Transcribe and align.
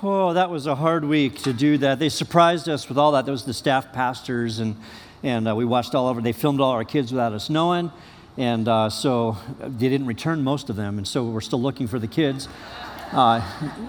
Oh, 0.00 0.32
that 0.34 0.48
was 0.48 0.68
a 0.68 0.76
hard 0.76 1.04
week 1.04 1.42
to 1.42 1.52
do 1.52 1.76
that. 1.78 1.98
They 1.98 2.08
surprised 2.08 2.68
us 2.68 2.88
with 2.88 2.98
all 2.98 3.10
that. 3.12 3.26
Those 3.26 3.44
the 3.44 3.52
staff 3.52 3.92
pastors, 3.92 4.60
and, 4.60 4.76
and 5.24 5.48
uh, 5.48 5.56
we 5.56 5.64
watched 5.64 5.92
all 5.92 6.06
over. 6.06 6.20
They 6.20 6.30
filmed 6.30 6.60
all 6.60 6.70
our 6.70 6.84
kids 6.84 7.10
without 7.10 7.32
us 7.32 7.50
knowing. 7.50 7.90
And 8.36 8.68
uh, 8.68 8.90
so 8.90 9.36
they 9.60 9.88
didn't 9.88 10.06
return 10.06 10.44
most 10.44 10.70
of 10.70 10.76
them. 10.76 10.98
And 10.98 11.08
so 11.08 11.24
we're 11.24 11.40
still 11.40 11.60
looking 11.60 11.88
for 11.88 11.98
the 11.98 12.06
kids. 12.06 12.46
Uh, 13.10 13.40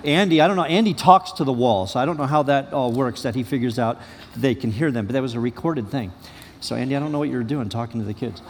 Andy, 0.03 0.41
I 0.41 0.47
don't 0.47 0.55
know, 0.55 0.63
Andy 0.63 0.95
talks 0.95 1.31
to 1.33 1.43
the 1.43 1.53
wall. 1.53 1.85
So 1.85 1.99
I 1.99 2.05
don't 2.05 2.17
know 2.17 2.25
how 2.25 2.41
that 2.41 2.73
all 2.73 2.91
works, 2.91 3.21
that 3.21 3.35
he 3.35 3.43
figures 3.43 3.77
out 3.77 4.01
they 4.35 4.55
can 4.55 4.71
hear 4.71 4.89
them. 4.89 5.05
But 5.05 5.13
that 5.13 5.21
was 5.21 5.35
a 5.35 5.39
recorded 5.39 5.91
thing. 5.91 6.11
So, 6.59 6.75
Andy, 6.75 6.95
I 6.95 6.99
don't 6.99 7.11
know 7.11 7.19
what 7.19 7.29
you're 7.29 7.43
doing 7.43 7.69
talking 7.69 8.01
to 8.01 8.07
the 8.07 8.15
kids. 8.15 8.41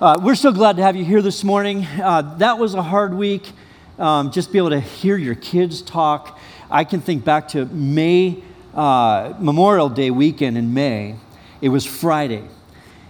Uh, 0.00 0.18
we're 0.20 0.34
so 0.34 0.50
glad 0.50 0.78
to 0.78 0.82
have 0.82 0.96
you 0.96 1.04
here 1.04 1.22
this 1.22 1.44
morning. 1.44 1.86
Uh, 1.86 2.34
that 2.38 2.58
was 2.58 2.74
a 2.74 2.82
hard 2.82 3.14
week. 3.14 3.52
Um, 4.00 4.32
just 4.32 4.50
be 4.50 4.58
able 4.58 4.70
to 4.70 4.80
hear 4.80 5.16
your 5.16 5.36
kids 5.36 5.80
talk. 5.80 6.40
I 6.70 6.84
can 6.84 7.00
think 7.00 7.24
back 7.24 7.48
to 7.48 7.66
May, 7.66 8.42
uh, 8.74 9.34
Memorial 9.38 9.88
Day 9.90 10.10
weekend 10.10 10.56
in 10.56 10.72
May. 10.72 11.16
It 11.60 11.68
was 11.68 11.84
Friday. 11.84 12.44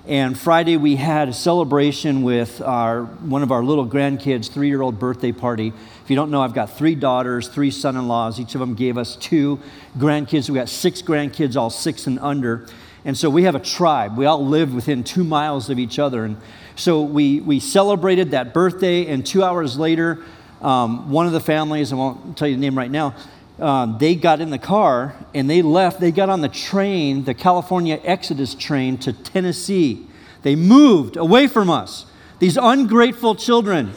And 0.07 0.37
Friday 0.37 0.77
we 0.77 0.97
had 0.97 1.29
a 1.29 1.33
celebration 1.33 2.25
with 2.25 2.61
our, 2.61 3.05
one 3.05 3.43
of 3.43 3.53
our 3.53 3.63
little 3.65 3.87
grandkids' 3.87 4.51
three 4.51 4.69
year 4.69 4.83
old 4.83 4.99
birthday 4.99 5.33
party. 5.33 5.69
If 6.03 6.11
you 6.11 6.17
don't 6.17 6.31
know, 6.31 6.43
I've 6.43 6.53
got 6.53 6.77
three 6.77 6.95
daughters, 6.95 7.49
three 7.49 7.71
son 7.71 7.97
in 7.97 8.09
laws. 8.09 8.41
Each 8.41 8.55
of 8.55 8.61
them 8.61 8.75
gave 8.75 8.99
us 8.99 9.17
two 9.17 9.61
grandkids. 9.97 10.51
We 10.51 10.57
got 10.57 10.69
six 10.69 11.01
grandkids, 11.01 11.57
all 11.57 11.71
six 11.71 12.07
and 12.07 12.19
under. 12.19 12.67
And 13.05 13.17
so 13.17 13.31
we 13.31 13.45
have 13.45 13.55
a 13.55 13.61
tribe. 13.61 14.19
We 14.19 14.27
all 14.27 14.45
live 14.45 14.75
within 14.75 15.05
two 15.05 15.25
miles 15.25 15.71
of 15.71 15.79
each 15.79 15.99
other. 15.99 16.25
And 16.25 16.39
so 16.75 17.03
we, 17.03 17.41
we 17.41 17.61
celebrated 17.61 18.33
that 18.33 18.53
birthday, 18.53 19.07
and 19.07 19.25
two 19.25 19.45
hours 19.45 19.79
later, 19.79 20.25
um, 20.61 21.11
one 21.11 21.27
of 21.27 21.33
the 21.33 21.41
families, 21.41 21.93
I 21.93 21.97
won't 21.97 22.37
tell 22.37 22.49
you 22.49 22.55
the 22.55 22.61
name 22.61 22.77
right 22.77 22.91
now, 22.91 23.15
um, 23.59 23.99
they 23.99 24.15
got 24.15 24.41
in 24.41 24.51
the 24.51 24.59
car 24.59 25.15
and 25.33 25.49
they 25.49 25.63
left. 25.63 26.01
They 26.01 26.11
got 26.11 26.29
on 26.29 26.41
the 26.41 26.49
train, 26.49 27.25
the 27.25 27.35
California 27.35 28.01
Exodus 28.03 28.55
train 28.55 28.99
to 28.99 29.13
Tennessee. 29.13 30.07
They 30.43 30.57
moved 30.57 31.17
away 31.17 31.47
from 31.47 31.71
us, 31.71 32.07
these 32.39 32.57
ungrateful 32.57 33.35
children. 33.35 33.93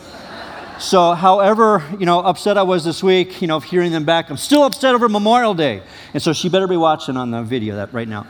So, 0.80 1.14
however, 1.14 1.84
you 2.00 2.06
know, 2.06 2.20
upset 2.20 2.56
I 2.56 2.62
was 2.62 2.86
this 2.86 3.02
week, 3.02 3.42
you 3.42 3.48
know, 3.48 3.60
hearing 3.60 3.92
them 3.92 4.06
back, 4.06 4.30
I'm 4.30 4.38
still 4.38 4.64
upset 4.64 4.94
over 4.94 5.10
Memorial 5.10 5.56
Day. 5.56 5.82
And 6.14 6.22
so 6.22 6.34
she 6.34 6.50
better 6.50 6.68
be 6.68 6.78
watching 6.78 7.18
on 7.18 7.32
the 7.32 7.42
video 7.42 7.78
that 7.78 7.94
right 7.94 8.08
now. 8.08 8.28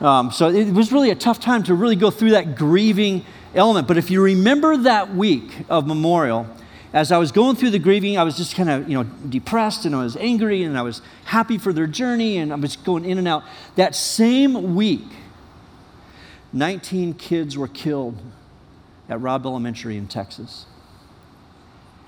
Um, 0.00 0.30
so 0.30 0.48
it 0.48 0.72
was 0.72 0.92
really 0.92 1.10
a 1.10 1.14
tough 1.14 1.40
time 1.40 1.62
to 1.64 1.74
really 1.74 1.96
go 1.96 2.10
through 2.10 2.30
that 2.30 2.56
grieving 2.56 3.26
element. 3.54 3.86
But 3.86 3.98
if 3.98 4.10
you 4.10 4.22
remember 4.22 4.78
that 4.78 5.14
week 5.14 5.66
of 5.68 5.86
Memorial, 5.86 6.46
as 6.92 7.12
I 7.12 7.18
was 7.18 7.30
going 7.30 7.56
through 7.56 7.70
the 7.70 7.78
grieving, 7.78 8.18
I 8.18 8.24
was 8.24 8.36
just 8.36 8.56
kind 8.56 8.68
of, 8.68 8.88
you 8.88 8.96
know, 8.96 9.04
depressed 9.04 9.84
and 9.84 9.94
I 9.94 10.02
was 10.02 10.16
angry 10.16 10.64
and 10.64 10.76
I 10.76 10.82
was 10.82 11.02
happy 11.24 11.56
for 11.56 11.72
their 11.72 11.86
journey 11.86 12.38
and 12.38 12.52
I 12.52 12.56
was 12.56 12.76
going 12.76 13.04
in 13.04 13.18
and 13.18 13.28
out. 13.28 13.44
That 13.76 13.94
same 13.94 14.74
week, 14.74 15.06
19 16.52 17.14
kids 17.14 17.56
were 17.56 17.68
killed 17.68 18.20
at 19.08 19.20
Robb 19.20 19.46
Elementary 19.46 19.96
in 19.96 20.08
Texas. 20.08 20.66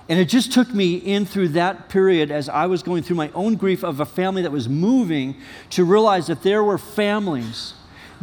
And 0.08 0.18
it 0.18 0.28
just 0.28 0.52
took 0.52 0.74
me 0.74 0.96
in 0.96 1.26
through 1.26 1.48
that 1.50 1.88
period 1.88 2.32
as 2.32 2.48
I 2.48 2.66
was 2.66 2.82
going 2.82 3.04
through 3.04 3.16
my 3.16 3.30
own 3.34 3.54
grief 3.54 3.84
of 3.84 4.00
a 4.00 4.04
family 4.04 4.42
that 4.42 4.50
was 4.50 4.68
moving 4.68 5.36
to 5.70 5.84
realize 5.84 6.26
that 6.26 6.42
there 6.42 6.64
were 6.64 6.76
families 6.76 7.74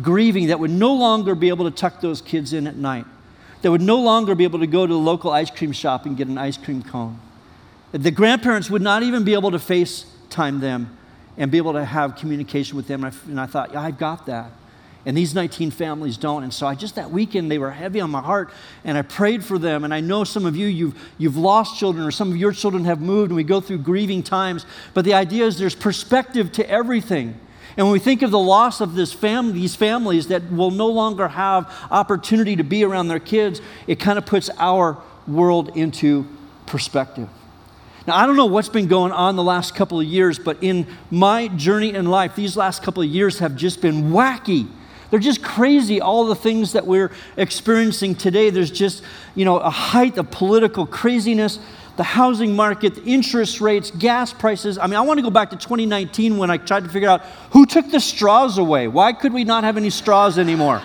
grieving 0.01 0.47
that 0.47 0.59
would 0.59 0.71
no 0.71 0.93
longer 0.93 1.35
be 1.35 1.47
able 1.47 1.69
to 1.69 1.75
tuck 1.75 2.01
those 2.01 2.21
kids 2.21 2.51
in 2.51 2.67
at 2.67 2.75
night 2.75 3.05
that 3.61 3.71
would 3.71 3.81
no 3.81 3.99
longer 3.99 4.35
be 4.35 4.43
able 4.43 4.59
to 4.59 4.67
go 4.67 4.87
to 4.87 4.93
the 4.93 4.99
local 4.99 5.31
ice 5.31 5.49
cream 5.49 5.71
shop 5.71 6.05
and 6.05 6.15
get 6.15 6.27
an 6.27 6.37
ice 6.37 6.57
cream 6.57 6.81
cone. 6.81 7.19
The 7.91 8.11
grandparents 8.11 8.69
would 8.69 8.81
not 8.81 9.03
even 9.03 9.23
be 9.23 9.33
able 9.33 9.51
to 9.51 9.57
FaceTime 9.57 10.59
them 10.59 10.97
and 11.37 11.49
be 11.49 11.57
able 11.57 11.73
to 11.73 11.83
have 11.83 12.15
communication 12.15 12.77
with 12.77 12.87
them. 12.87 13.03
And 13.03 13.13
I, 13.13 13.29
and 13.29 13.39
I 13.39 13.45
thought, 13.45 13.73
yeah, 13.73 13.81
I've 13.81 13.97
got 13.97 14.25
that. 14.27 14.51
And 15.05 15.17
these 15.17 15.33
19 15.33 15.71
families 15.71 16.17
don't. 16.17 16.43
And 16.43 16.53
so 16.53 16.67
I 16.67 16.75
just 16.75 16.95
that 16.95 17.09
weekend, 17.09 17.49
they 17.49 17.57
were 17.57 17.71
heavy 17.71 18.01
on 18.01 18.11
my 18.11 18.21
heart. 18.21 18.51
And 18.83 18.97
I 18.97 19.01
prayed 19.01 19.43
for 19.43 19.57
them. 19.57 19.83
And 19.83 19.93
I 19.93 20.01
know 20.01 20.23
some 20.23 20.45
of 20.45 20.55
you, 20.55 20.67
you've, 20.67 21.01
you've 21.17 21.37
lost 21.37 21.79
children, 21.79 22.05
or 22.05 22.11
some 22.11 22.29
of 22.29 22.37
your 22.37 22.51
children 22.51 22.83
have 22.85 23.01
moved, 23.01 23.31
and 23.31 23.37
we 23.37 23.43
go 23.43 23.61
through 23.61 23.79
grieving 23.79 24.21
times. 24.21 24.65
But 24.93 25.05
the 25.05 25.13
idea 25.13 25.45
is 25.45 25.57
there's 25.57 25.73
perspective 25.73 26.51
to 26.53 26.69
everything. 26.69 27.39
And 27.77 27.85
when 27.85 27.93
we 27.93 27.99
think 27.99 28.21
of 28.21 28.31
the 28.31 28.39
loss 28.39 28.81
of 28.81 28.95
this 28.95 29.13
fam- 29.13 29.53
these 29.53 29.75
families 29.75 30.27
that 30.27 30.51
will 30.51 30.71
no 30.71 30.87
longer 30.87 31.27
have 31.27 31.71
opportunity 31.91 32.55
to 32.55 32.63
be 32.63 32.83
around 32.83 33.07
their 33.07 33.19
kids, 33.19 33.61
it 33.87 33.99
kind 33.99 34.17
of 34.17 34.25
puts 34.25 34.49
our 34.57 34.97
world 35.27 35.75
into 35.77 36.27
perspective. 36.65 37.29
Now, 38.07 38.15
I 38.15 38.25
don't 38.25 38.35
know 38.35 38.47
what's 38.47 38.69
been 38.69 38.87
going 38.87 39.11
on 39.11 39.35
the 39.35 39.43
last 39.43 39.75
couple 39.75 39.99
of 39.99 40.05
years, 40.07 40.39
but 40.39 40.57
in 40.61 40.87
my 41.11 41.47
journey 41.49 41.93
in 41.93 42.09
life, 42.09 42.35
these 42.35 42.57
last 42.57 42.81
couple 42.81 43.03
of 43.03 43.09
years 43.09 43.39
have 43.39 43.55
just 43.55 43.81
been 43.81 44.11
wacky. 44.11 44.67
They're 45.11 45.19
just 45.19 45.43
crazy, 45.43 46.01
all 46.01 46.25
the 46.25 46.35
things 46.35 46.73
that 46.73 46.85
we're 46.85 47.11
experiencing 47.35 48.15
today. 48.15 48.49
There's 48.49 48.71
just, 48.71 49.03
you 49.35 49.45
know, 49.45 49.57
a 49.57 49.69
height 49.69 50.17
of 50.17 50.31
political 50.31 50.85
craziness 50.85 51.59
the 51.99 52.03
housing 52.03 52.55
market, 52.55 52.95
the 52.95 53.03
interest 53.03 53.59
rates, 53.59 53.91
gas 53.91 54.31
prices. 54.31 54.77
I 54.77 54.87
mean, 54.87 54.95
I 54.95 55.01
want 55.01 55.17
to 55.17 55.21
go 55.21 55.29
back 55.29 55.49
to 55.49 55.57
2019 55.57 56.37
when 56.37 56.49
I 56.49 56.55
tried 56.55 56.85
to 56.85 56.89
figure 56.89 57.09
out 57.09 57.25
who 57.51 57.65
took 57.65 57.91
the 57.91 57.99
straws 57.99 58.57
away. 58.57 58.87
Why 58.87 59.11
could 59.11 59.33
we 59.33 59.43
not 59.43 59.65
have 59.65 59.75
any 59.75 59.89
straws 59.89 60.39
anymore? 60.39 60.81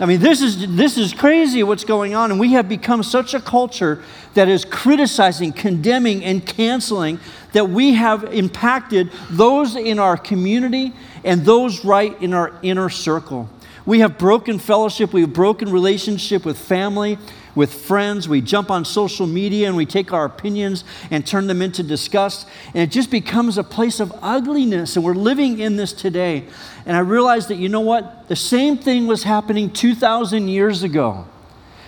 I 0.00 0.06
mean, 0.06 0.20
this 0.20 0.40
is, 0.40 0.74
this 0.74 0.96
is 0.96 1.12
crazy 1.12 1.62
what's 1.64 1.84
going 1.84 2.14
on. 2.14 2.30
And 2.30 2.40
we 2.40 2.52
have 2.52 2.66
become 2.66 3.02
such 3.02 3.34
a 3.34 3.42
culture 3.42 4.02
that 4.32 4.48
is 4.48 4.64
criticizing, 4.64 5.52
condemning, 5.52 6.24
and 6.24 6.46
canceling 6.46 7.20
that 7.52 7.68
we 7.68 7.92
have 7.92 8.24
impacted 8.32 9.12
those 9.28 9.76
in 9.76 9.98
our 9.98 10.16
community 10.16 10.94
and 11.24 11.44
those 11.44 11.84
right 11.84 12.18
in 12.22 12.32
our 12.32 12.58
inner 12.62 12.88
circle. 12.88 13.50
We 13.84 14.00
have 14.00 14.16
broken 14.16 14.58
fellowship, 14.58 15.12
we 15.12 15.20
have 15.20 15.34
broken 15.34 15.70
relationship 15.70 16.46
with 16.46 16.58
family, 16.58 17.18
with 17.58 17.74
friends. 17.74 18.28
We 18.28 18.40
jump 18.40 18.70
on 18.70 18.84
social 18.84 19.26
media 19.26 19.66
and 19.66 19.76
we 19.76 19.84
take 19.84 20.12
our 20.12 20.24
opinions 20.24 20.84
and 21.10 21.26
turn 21.26 21.48
them 21.48 21.60
into 21.60 21.82
disgust. 21.82 22.48
And 22.68 22.78
it 22.84 22.92
just 22.92 23.10
becomes 23.10 23.58
a 23.58 23.64
place 23.64 23.98
of 23.98 24.12
ugliness. 24.22 24.94
And 24.94 25.04
we're 25.04 25.14
living 25.14 25.58
in 25.58 25.74
this 25.74 25.92
today. 25.92 26.44
And 26.86 26.96
I 26.96 27.00
realized 27.00 27.48
that, 27.48 27.56
you 27.56 27.68
know 27.68 27.80
what? 27.80 28.28
The 28.28 28.36
same 28.36 28.78
thing 28.78 29.08
was 29.08 29.24
happening 29.24 29.70
2,000 29.70 30.46
years 30.46 30.84
ago. 30.84 31.26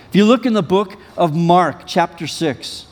If 0.09 0.15
you 0.17 0.25
look 0.25 0.45
in 0.45 0.51
the 0.51 0.61
book 0.61 0.97
of 1.15 1.33
Mark, 1.33 1.83
chapter 1.85 2.27
6, 2.27 2.85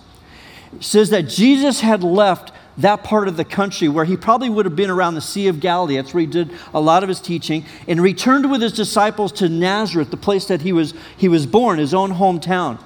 it 0.77 0.83
says 0.83 1.09
that 1.09 1.23
Jesus 1.23 1.81
had 1.81 2.01
left 2.01 2.53
that 2.79 3.03
part 3.03 3.27
of 3.27 3.37
the 3.37 3.45
country 3.45 3.87
where 3.87 4.05
he 4.05 4.17
probably 4.17 4.49
would 4.49 4.65
have 4.65 4.75
been 4.75 4.89
around 4.89 5.15
the 5.15 5.21
Sea 5.21 5.47
of 5.47 5.59
Galilee. 5.59 5.95
That's 5.95 6.13
where 6.13 6.21
he 6.21 6.27
did 6.27 6.51
a 6.73 6.79
lot 6.79 7.03
of 7.03 7.09
his 7.09 7.19
teaching, 7.19 7.65
and 7.87 8.01
returned 8.01 8.49
with 8.49 8.61
his 8.61 8.73
disciples 8.73 9.31
to 9.33 9.49
Nazareth, 9.49 10.11
the 10.11 10.17
place 10.17 10.45
that 10.45 10.61
he 10.61 10.73
was, 10.73 10.93
he 11.17 11.27
was 11.27 11.45
born, 11.45 11.79
his 11.79 11.93
own 11.93 12.11
hometown. 12.13 12.79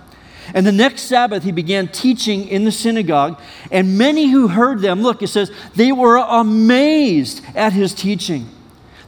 And 0.53 0.67
the 0.67 0.71
next 0.71 1.03
Sabbath, 1.03 1.43
he 1.43 1.51
began 1.51 1.87
teaching 1.87 2.47
in 2.47 2.65
the 2.65 2.71
synagogue, 2.71 3.39
and 3.71 3.97
many 3.97 4.29
who 4.29 4.49
heard 4.49 4.79
them, 4.79 5.01
look, 5.01 5.21
it 5.21 5.29
says, 5.29 5.51
they 5.75 5.91
were 5.91 6.17
amazed 6.17 7.41
at 7.55 7.71
his 7.71 7.93
teaching. 7.93 8.49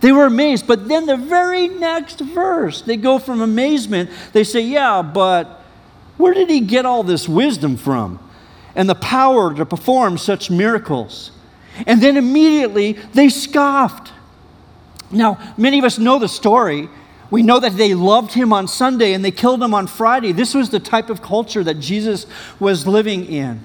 They 0.01 0.11
were 0.11 0.25
amazed. 0.25 0.67
But 0.67 0.87
then 0.87 1.05
the 1.05 1.17
very 1.17 1.67
next 1.67 2.19
verse, 2.19 2.81
they 2.81 2.97
go 2.97 3.19
from 3.19 3.41
amazement, 3.41 4.09
they 4.33 4.43
say, 4.43 4.61
Yeah, 4.61 5.01
but 5.01 5.63
where 6.17 6.33
did 6.33 6.49
he 6.49 6.61
get 6.61 6.85
all 6.85 7.03
this 7.03 7.27
wisdom 7.27 7.75
from? 7.75 8.19
And 8.75 8.89
the 8.89 8.95
power 8.95 9.53
to 9.53 9.65
perform 9.65 10.17
such 10.17 10.49
miracles. 10.49 11.31
And 11.87 12.01
then 12.01 12.17
immediately 12.17 12.93
they 13.13 13.29
scoffed. 13.29 14.11
Now, 15.11 15.53
many 15.57 15.79
of 15.79 15.85
us 15.85 15.97
know 15.97 16.19
the 16.19 16.27
story. 16.27 16.89
We 17.31 17.41
know 17.41 17.59
that 17.59 17.77
they 17.77 17.93
loved 17.93 18.33
him 18.33 18.53
on 18.53 18.67
Sunday 18.67 19.13
and 19.13 19.23
they 19.23 19.31
killed 19.31 19.61
him 19.61 19.73
on 19.73 19.87
Friday. 19.87 20.31
This 20.31 20.53
was 20.53 20.69
the 20.69 20.79
type 20.79 21.09
of 21.09 21.21
culture 21.21 21.63
that 21.63 21.79
Jesus 21.79 22.27
was 22.59 22.85
living 22.85 23.25
in. 23.25 23.61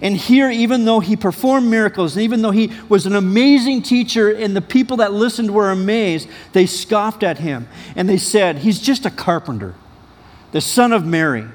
And 0.00 0.16
here, 0.16 0.50
even 0.50 0.86
though 0.86 1.00
he 1.00 1.16
performed 1.16 1.68
miracles, 1.68 2.16
and 2.16 2.22
even 2.22 2.40
though 2.40 2.50
he 2.50 2.72
was 2.88 3.04
an 3.04 3.14
amazing 3.14 3.82
teacher, 3.82 4.30
and 4.30 4.56
the 4.56 4.62
people 4.62 4.96
that 4.98 5.12
listened 5.12 5.50
were 5.50 5.70
amazed, 5.70 6.28
they 6.54 6.64
scoffed 6.64 7.22
at 7.22 7.38
him. 7.38 7.68
And 7.94 8.08
they 8.08 8.16
said, 8.16 8.58
He's 8.58 8.80
just 8.80 9.04
a 9.04 9.10
carpenter, 9.10 9.74
the 10.52 10.62
son 10.62 10.92
of 10.92 11.04
Mary. 11.04 11.46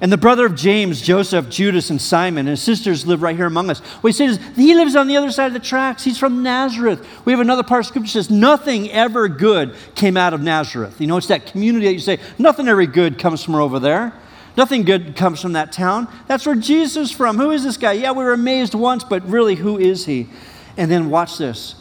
And 0.00 0.12
the 0.12 0.18
brother 0.18 0.44
of 0.44 0.54
James, 0.54 1.00
Joseph, 1.00 1.48
Judas, 1.48 1.88
and 1.88 2.00
Simon, 2.00 2.40
and 2.40 2.50
his 2.50 2.62
sisters 2.62 3.06
live 3.06 3.22
right 3.22 3.34
here 3.34 3.46
among 3.46 3.70
us. 3.70 3.78
What 3.78 4.08
he 4.08 4.12
says 4.12 4.38
he 4.54 4.74
lives 4.74 4.94
on 4.94 5.08
the 5.08 5.16
other 5.16 5.30
side 5.30 5.46
of 5.46 5.52
the 5.54 5.58
tracks. 5.58 6.04
He's 6.04 6.18
from 6.18 6.42
Nazareth. 6.42 7.06
We 7.24 7.32
have 7.32 7.40
another 7.40 7.62
part 7.62 7.80
of 7.80 7.86
scripture 7.86 8.18
that 8.18 8.24
says 8.24 8.30
nothing 8.30 8.90
ever 8.90 9.26
good 9.28 9.74
came 9.94 10.16
out 10.18 10.34
of 10.34 10.42
Nazareth. 10.42 11.00
You 11.00 11.06
know, 11.06 11.16
it's 11.16 11.28
that 11.28 11.46
community 11.46 11.86
that 11.86 11.94
you 11.94 11.98
say, 11.98 12.18
nothing 12.38 12.68
ever 12.68 12.84
good 12.84 13.18
comes 13.18 13.42
from 13.42 13.54
over 13.54 13.78
there. 13.78 14.12
Nothing 14.56 14.84
good 14.84 15.16
comes 15.16 15.40
from 15.40 15.52
that 15.52 15.72
town. 15.72 16.08
That's 16.28 16.46
where 16.46 16.54
Jesus 16.54 17.10
is 17.10 17.16
from. 17.16 17.36
Who 17.36 17.50
is 17.50 17.62
this 17.62 17.76
guy? 17.76 17.92
Yeah, 17.92 18.12
we 18.12 18.24
were 18.24 18.32
amazed 18.32 18.74
once, 18.74 19.04
but 19.04 19.26
really, 19.28 19.54
who 19.54 19.78
is 19.78 20.06
he? 20.06 20.28
And 20.76 20.90
then 20.90 21.10
watch 21.10 21.38
this. 21.38 21.74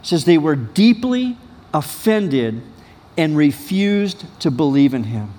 It 0.00 0.06
says 0.06 0.24
they 0.24 0.38
were 0.38 0.56
deeply 0.56 1.36
offended 1.72 2.62
and 3.16 3.36
refused 3.36 4.24
to 4.40 4.50
believe 4.50 4.94
in 4.94 5.04
him. 5.04 5.32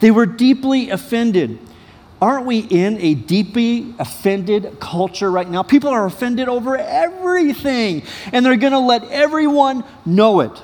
They 0.00 0.10
were 0.10 0.26
deeply 0.26 0.90
offended. 0.90 1.58
Aren't 2.20 2.46
we 2.46 2.60
in 2.60 2.98
a 3.00 3.14
deeply 3.14 3.94
offended 3.98 4.78
culture 4.80 5.30
right 5.30 5.48
now? 5.48 5.62
People 5.62 5.90
are 5.90 6.06
offended 6.06 6.48
over 6.48 6.76
everything, 6.76 8.02
and 8.32 8.44
they're 8.46 8.56
going 8.56 8.72
to 8.72 8.78
let 8.78 9.04
everyone 9.10 9.84
know 10.06 10.40
it. 10.40 10.62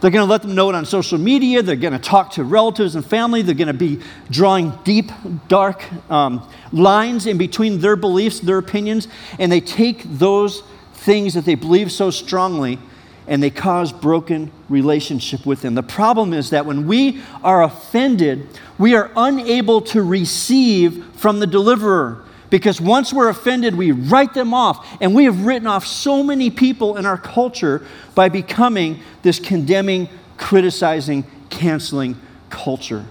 They're 0.00 0.10
going 0.10 0.26
to 0.26 0.30
let 0.30 0.42
them 0.42 0.54
know 0.54 0.68
it 0.68 0.74
on 0.74 0.84
social 0.84 1.18
media. 1.18 1.62
They're 1.62 1.76
going 1.76 1.94
to 1.94 1.98
talk 1.98 2.32
to 2.32 2.44
relatives 2.44 2.94
and 2.94 3.04
family. 3.04 3.42
They're 3.42 3.54
going 3.54 3.68
to 3.68 3.72
be 3.74 4.00
drawing 4.30 4.72
deep, 4.84 5.10
dark 5.48 5.82
um, 6.10 6.46
lines 6.72 7.26
in 7.26 7.38
between 7.38 7.80
their 7.80 7.96
beliefs, 7.96 8.40
their 8.40 8.58
opinions, 8.58 9.08
and 9.38 9.50
they 9.50 9.60
take 9.60 10.02
those 10.04 10.62
things 10.92 11.34
that 11.34 11.44
they 11.44 11.54
believe 11.54 11.90
so 11.90 12.10
strongly 12.10 12.78
and 13.26 13.42
they 13.42 13.50
cause 13.50 13.92
broken 13.92 14.50
relationship 14.68 15.46
with 15.46 15.62
them. 15.62 15.74
The 15.74 15.82
problem 15.82 16.32
is 16.32 16.50
that 16.50 16.66
when 16.66 16.86
we 16.86 17.22
are 17.42 17.62
offended, 17.62 18.46
we 18.78 18.94
are 18.94 19.10
unable 19.16 19.80
to 19.82 20.02
receive 20.02 21.04
from 21.16 21.40
the 21.40 21.46
deliverer. 21.46 22.22
Because 22.50 22.80
once 22.80 23.12
we're 23.12 23.30
offended, 23.30 23.74
we 23.74 23.92
write 23.92 24.34
them 24.34 24.52
off. 24.52 24.86
And 25.00 25.14
we 25.14 25.24
have 25.24 25.46
written 25.46 25.66
off 25.66 25.86
so 25.86 26.22
many 26.22 26.50
people 26.50 26.96
in 26.96 27.06
our 27.06 27.18
culture 27.18 27.84
by 28.14 28.28
becoming 28.28 29.00
this 29.22 29.40
condemning, 29.40 30.08
criticizing, 30.36 31.24
canceling 31.50 32.16
culture. 32.50 33.06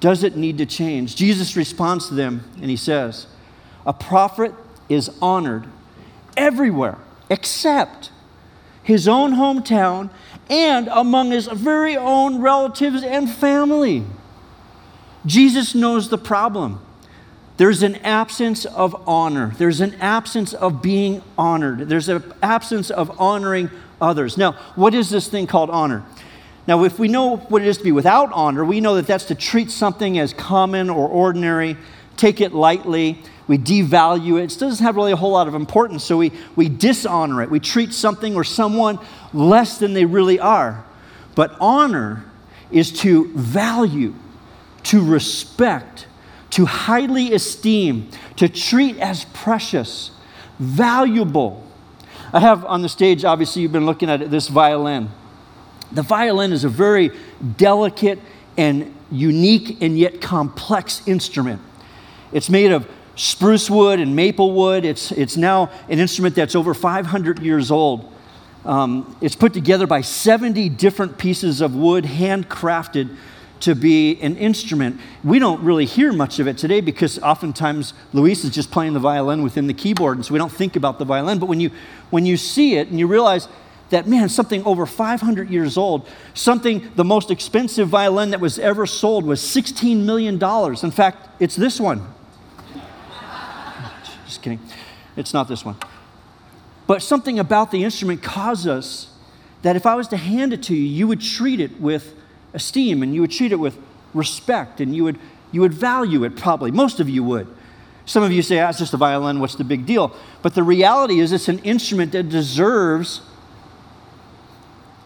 Does 0.00 0.22
it 0.22 0.36
need 0.36 0.58
to 0.58 0.66
change? 0.66 1.16
Jesus 1.16 1.56
responds 1.56 2.08
to 2.08 2.14
them 2.14 2.44
and 2.60 2.70
he 2.70 2.76
says, 2.76 3.26
A 3.84 3.92
prophet 3.92 4.54
is 4.88 5.10
honored 5.20 5.66
everywhere 6.36 6.98
except 7.30 8.10
his 8.88 9.06
own 9.06 9.32
hometown 9.32 10.08
and 10.48 10.88
among 10.88 11.30
his 11.30 11.46
very 11.46 11.94
own 11.94 12.40
relatives 12.40 13.02
and 13.02 13.30
family. 13.30 14.02
Jesus 15.26 15.74
knows 15.74 16.08
the 16.08 16.16
problem. 16.16 16.80
There's 17.58 17.82
an 17.82 17.96
absence 17.96 18.64
of 18.64 19.06
honor. 19.06 19.52
There's 19.58 19.82
an 19.82 19.94
absence 19.96 20.54
of 20.54 20.80
being 20.80 21.20
honored. 21.36 21.90
There's 21.90 22.08
an 22.08 22.32
absence 22.42 22.88
of 22.88 23.20
honoring 23.20 23.68
others. 24.00 24.38
Now, 24.38 24.52
what 24.74 24.94
is 24.94 25.10
this 25.10 25.28
thing 25.28 25.46
called 25.46 25.68
honor? 25.68 26.02
Now, 26.66 26.84
if 26.84 26.98
we 26.98 27.08
know 27.08 27.36
what 27.36 27.60
it 27.60 27.68
is 27.68 27.76
to 27.76 27.84
be 27.84 27.92
without 27.92 28.32
honor, 28.32 28.64
we 28.64 28.80
know 28.80 28.94
that 28.94 29.06
that's 29.06 29.26
to 29.26 29.34
treat 29.34 29.70
something 29.70 30.18
as 30.18 30.32
common 30.32 30.88
or 30.88 31.06
ordinary, 31.06 31.76
take 32.16 32.40
it 32.40 32.54
lightly, 32.54 33.22
we 33.48 33.56
devalue 33.58 34.38
it. 34.40 34.52
It 34.54 34.58
doesn't 34.58 34.84
have 34.84 34.94
really 34.94 35.12
a 35.12 35.16
whole 35.16 35.32
lot 35.32 35.48
of 35.48 35.54
importance, 35.54 36.04
so 36.04 36.18
we, 36.18 36.32
we 36.54 36.68
dishonor 36.68 37.42
it. 37.42 37.50
We 37.50 37.58
treat 37.58 37.94
something 37.94 38.36
or 38.36 38.44
someone 38.44 38.98
less 39.32 39.78
than 39.78 39.94
they 39.94 40.04
really 40.04 40.38
are. 40.38 40.84
But 41.34 41.56
honor 41.58 42.24
is 42.70 42.92
to 43.00 43.32
value, 43.32 44.14
to 44.84 45.02
respect, 45.02 46.06
to 46.50 46.66
highly 46.66 47.32
esteem, 47.32 48.10
to 48.36 48.48
treat 48.48 48.98
as 48.98 49.24
precious, 49.24 50.10
valuable. 50.58 51.64
I 52.32 52.40
have 52.40 52.66
on 52.66 52.82
the 52.82 52.88
stage, 52.88 53.24
obviously, 53.24 53.62
you've 53.62 53.72
been 53.72 53.86
looking 53.86 54.10
at 54.10 54.30
this 54.30 54.48
violin. 54.48 55.08
The 55.92 56.02
violin 56.02 56.52
is 56.52 56.64
a 56.64 56.68
very 56.68 57.12
delicate 57.56 58.18
and 58.58 58.94
unique 59.10 59.80
and 59.80 59.98
yet 59.98 60.20
complex 60.20 61.00
instrument. 61.06 61.62
It's 62.30 62.50
made 62.50 62.72
of 62.72 62.86
spruce 63.18 63.68
wood 63.68 63.98
and 64.00 64.14
maple 64.14 64.52
wood. 64.52 64.84
It's, 64.84 65.10
it's 65.12 65.36
now 65.36 65.70
an 65.88 65.98
instrument 65.98 66.34
that's 66.36 66.54
over 66.54 66.72
500 66.72 67.40
years 67.40 67.70
old. 67.70 68.10
Um, 68.64 69.16
it's 69.20 69.34
put 69.34 69.52
together 69.52 69.86
by 69.86 70.00
70 70.02 70.68
different 70.70 71.18
pieces 71.18 71.60
of 71.60 71.74
wood, 71.74 72.04
handcrafted 72.04 73.14
to 73.60 73.74
be 73.74 74.20
an 74.20 74.36
instrument. 74.36 75.00
We 75.24 75.40
don't 75.40 75.62
really 75.64 75.84
hear 75.84 76.12
much 76.12 76.38
of 76.38 76.46
it 76.46 76.58
today 76.58 76.80
because 76.80 77.18
oftentimes 77.18 77.92
Luis 78.12 78.44
is 78.44 78.50
just 78.50 78.70
playing 78.70 78.92
the 78.92 79.00
violin 79.00 79.42
within 79.42 79.66
the 79.66 79.74
keyboard, 79.74 80.16
and 80.16 80.24
so 80.24 80.32
we 80.32 80.38
don't 80.38 80.52
think 80.52 80.76
about 80.76 81.00
the 81.00 81.04
violin. 81.04 81.40
But 81.40 81.46
when 81.46 81.58
you, 81.58 81.70
when 82.10 82.24
you 82.24 82.36
see 82.36 82.76
it 82.76 82.88
and 82.88 83.00
you 83.00 83.08
realize 83.08 83.48
that, 83.90 84.06
man, 84.06 84.28
something 84.28 84.62
over 84.64 84.86
500 84.86 85.50
years 85.50 85.76
old, 85.76 86.08
something, 86.34 86.88
the 86.94 87.04
most 87.04 87.32
expensive 87.32 87.88
violin 87.88 88.30
that 88.30 88.40
was 88.40 88.60
ever 88.60 88.86
sold 88.86 89.24
was 89.24 89.40
$16 89.40 90.04
million. 90.04 90.34
In 90.82 90.90
fact, 90.92 91.28
it's 91.40 91.56
this 91.56 91.80
one. 91.80 92.06
Just 94.28 94.42
kidding. 94.42 94.60
It's 95.16 95.34
not 95.34 95.48
this 95.48 95.64
one. 95.64 95.76
But 96.86 97.02
something 97.02 97.38
about 97.38 97.70
the 97.70 97.82
instrument 97.82 98.22
caused 98.22 98.68
us 98.68 99.12
that 99.62 99.74
if 99.74 99.86
I 99.86 99.94
was 99.94 100.08
to 100.08 100.16
hand 100.16 100.52
it 100.52 100.62
to 100.64 100.74
you, 100.74 100.82
you 100.82 101.08
would 101.08 101.20
treat 101.20 101.60
it 101.60 101.80
with 101.80 102.14
esteem 102.54 103.02
and 103.02 103.14
you 103.14 103.22
would 103.22 103.30
treat 103.30 103.52
it 103.52 103.56
with 103.56 103.76
respect 104.14 104.80
and 104.80 104.94
you 104.94 105.04
would, 105.04 105.18
you 105.50 105.60
would 105.60 105.74
value 105.74 106.24
it 106.24 106.36
probably. 106.36 106.70
Most 106.70 107.00
of 107.00 107.08
you 107.08 107.24
would. 107.24 107.48
Some 108.06 108.22
of 108.22 108.32
you 108.32 108.40
say, 108.40 108.60
ah, 108.60 108.70
it's 108.70 108.78
just 108.78 108.94
a 108.94 108.96
violin, 108.96 109.40
what's 109.40 109.56
the 109.56 109.64
big 109.64 109.84
deal? 109.84 110.14
But 110.40 110.54
the 110.54 110.62
reality 110.62 111.20
is, 111.20 111.32
it's 111.32 111.48
an 111.48 111.58
instrument 111.58 112.12
that 112.12 112.30
deserves 112.30 113.20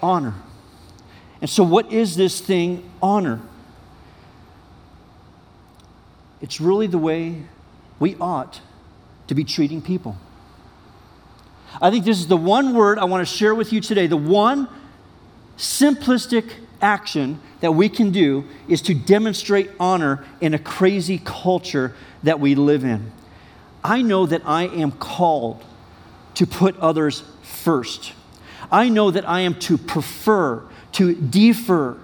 honor. 0.01 0.35
And 1.41 1.51
so, 1.51 1.65
what 1.65 1.91
is 1.93 2.15
this 2.15 2.41
thing, 2.41 2.89
honor? 3.03 3.41
It's 6.41 6.61
really 6.61 6.87
the 6.87 6.99
way 6.99 7.43
we 7.99 8.15
ought 8.21 8.61
to 9.33 9.35
be 9.35 9.45
treating 9.45 9.81
people. 9.81 10.15
I 11.81 11.91
think 11.91 12.05
this 12.05 12.19
is 12.19 12.27
the 12.27 12.37
one 12.37 12.75
word 12.75 12.99
I 12.99 13.05
want 13.05 13.27
to 13.27 13.35
share 13.35 13.55
with 13.55 13.73
you 13.73 13.81
today, 13.81 14.07
the 14.07 14.15
one 14.15 14.69
simplistic 15.57 16.53
action 16.83 17.41
that 17.61 17.73
we 17.73 17.89
can 17.89 18.11
do 18.11 18.45
is 18.69 18.83
to 18.83 18.95
demonstrate 18.95 19.71
honor 19.81 20.23
in 20.43 20.53
a 20.53 20.59
crazy 20.59 21.19
culture 21.25 21.95
that 22.23 22.41
we 22.41 22.55
live 22.55 22.85
in. 22.85 23.11
I 23.83 24.03
know 24.03 24.27
that 24.27 24.43
I 24.45 24.65
am 24.65 24.93
called 24.93 25.65
to 26.35 26.47
put 26.47 26.79
others 26.79 27.23
first. 27.43 28.13
I 28.71 28.91
know 28.91 29.11
that 29.11 29.27
I 29.27 29.41
am 29.41 29.55
to 29.61 29.79
prefer, 29.79 30.63
to 30.93 31.15
defer, 31.15 31.97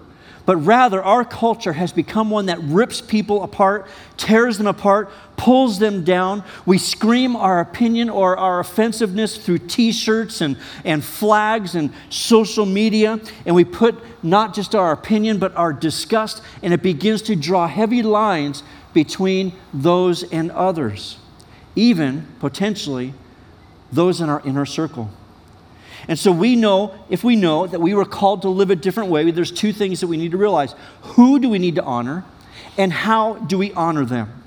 but 0.47 0.57
rather 0.57 1.03
our 1.03 1.27
culture 1.27 1.75
has 1.75 1.93
become 1.93 2.31
one 2.31 2.47
that 2.47 2.59
rips 2.63 3.03
people 3.03 3.43
apart, 3.43 3.87
tears 4.17 4.57
them 4.57 4.67
apart, 4.67 5.11
pulls 5.38 5.79
them 5.79 6.05
down. 6.05 6.44
We 6.67 6.76
scream 6.76 7.35
our 7.35 7.61
opinion 7.61 8.11
or 8.11 8.37
our 8.37 8.61
offensiveness 8.61 9.38
through 9.38 9.61
t 9.61 9.93
shirts 9.93 10.43
and, 10.43 10.58
and 10.85 11.02
flags 11.02 11.75
and 11.75 11.90
social 12.11 12.67
media, 12.67 13.20
and 13.46 13.55
we 13.55 13.64
put 13.64 13.94
not 14.23 14.52
just 14.52 14.75
our 14.75 14.93
opinion, 14.93 15.38
but 15.38 15.56
our 15.56 15.73
disgust, 15.73 16.43
and 16.62 16.75
it 16.75 16.82
begins 16.82 17.23
to 17.23 17.37
draw 17.37 17.67
heavy 17.67 18.02
lines 18.02 18.62
between 18.93 19.52
those 19.73 20.25
and 20.25 20.50
others, 20.50 21.19
even 21.76 22.26
potentially 22.41 23.14
those 23.93 24.20
in 24.20 24.29
our 24.29 24.43
inner 24.44 24.67
circle. 24.67 25.08
And 26.08 26.19
so 26.19 26.32
we 26.32 26.56
know, 26.56 26.94
if 27.08 27.22
we 27.22 27.36
know 27.36 27.67
that 27.67 27.81
we 27.81 27.94
were 27.94 28.05
called 28.05 28.43
to 28.43 28.48
live 28.48 28.70
a 28.70 28.77
different 28.77 29.10
way, 29.10 29.31
there's 29.31 29.53
two 29.53 29.72
things 29.72 30.01
that 30.01 30.08
we 30.08 30.17
need 30.17 30.32
to 30.32 30.36
realize. 30.36 30.74
Who 31.03 31.39
do 31.39 31.48
we 31.48 31.58
need 31.58 31.77
to 31.77 31.84
honor, 31.84 32.24
and 32.77 32.93
how 32.93 33.34
do 33.34 33.56
we 33.56 33.72
honor 33.72 34.05
them? 34.05 34.38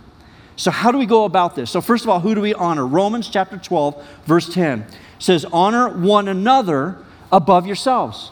So, 0.55 0.71
how 0.71 0.91
do 0.91 0.97
we 0.97 1.05
go 1.05 1.25
about 1.25 1.55
this? 1.55 1.71
So, 1.71 1.81
first 1.81 2.03
of 2.03 2.09
all, 2.09 2.19
who 2.19 2.35
do 2.35 2.41
we 2.41 2.53
honor? 2.53 2.85
Romans 2.85 3.29
chapter 3.29 3.57
12, 3.57 4.05
verse 4.25 4.53
10 4.53 4.85
says, 5.19 5.45
Honor 5.45 5.89
one 5.89 6.27
another 6.27 6.97
above 7.31 7.65
yourselves. 7.65 8.31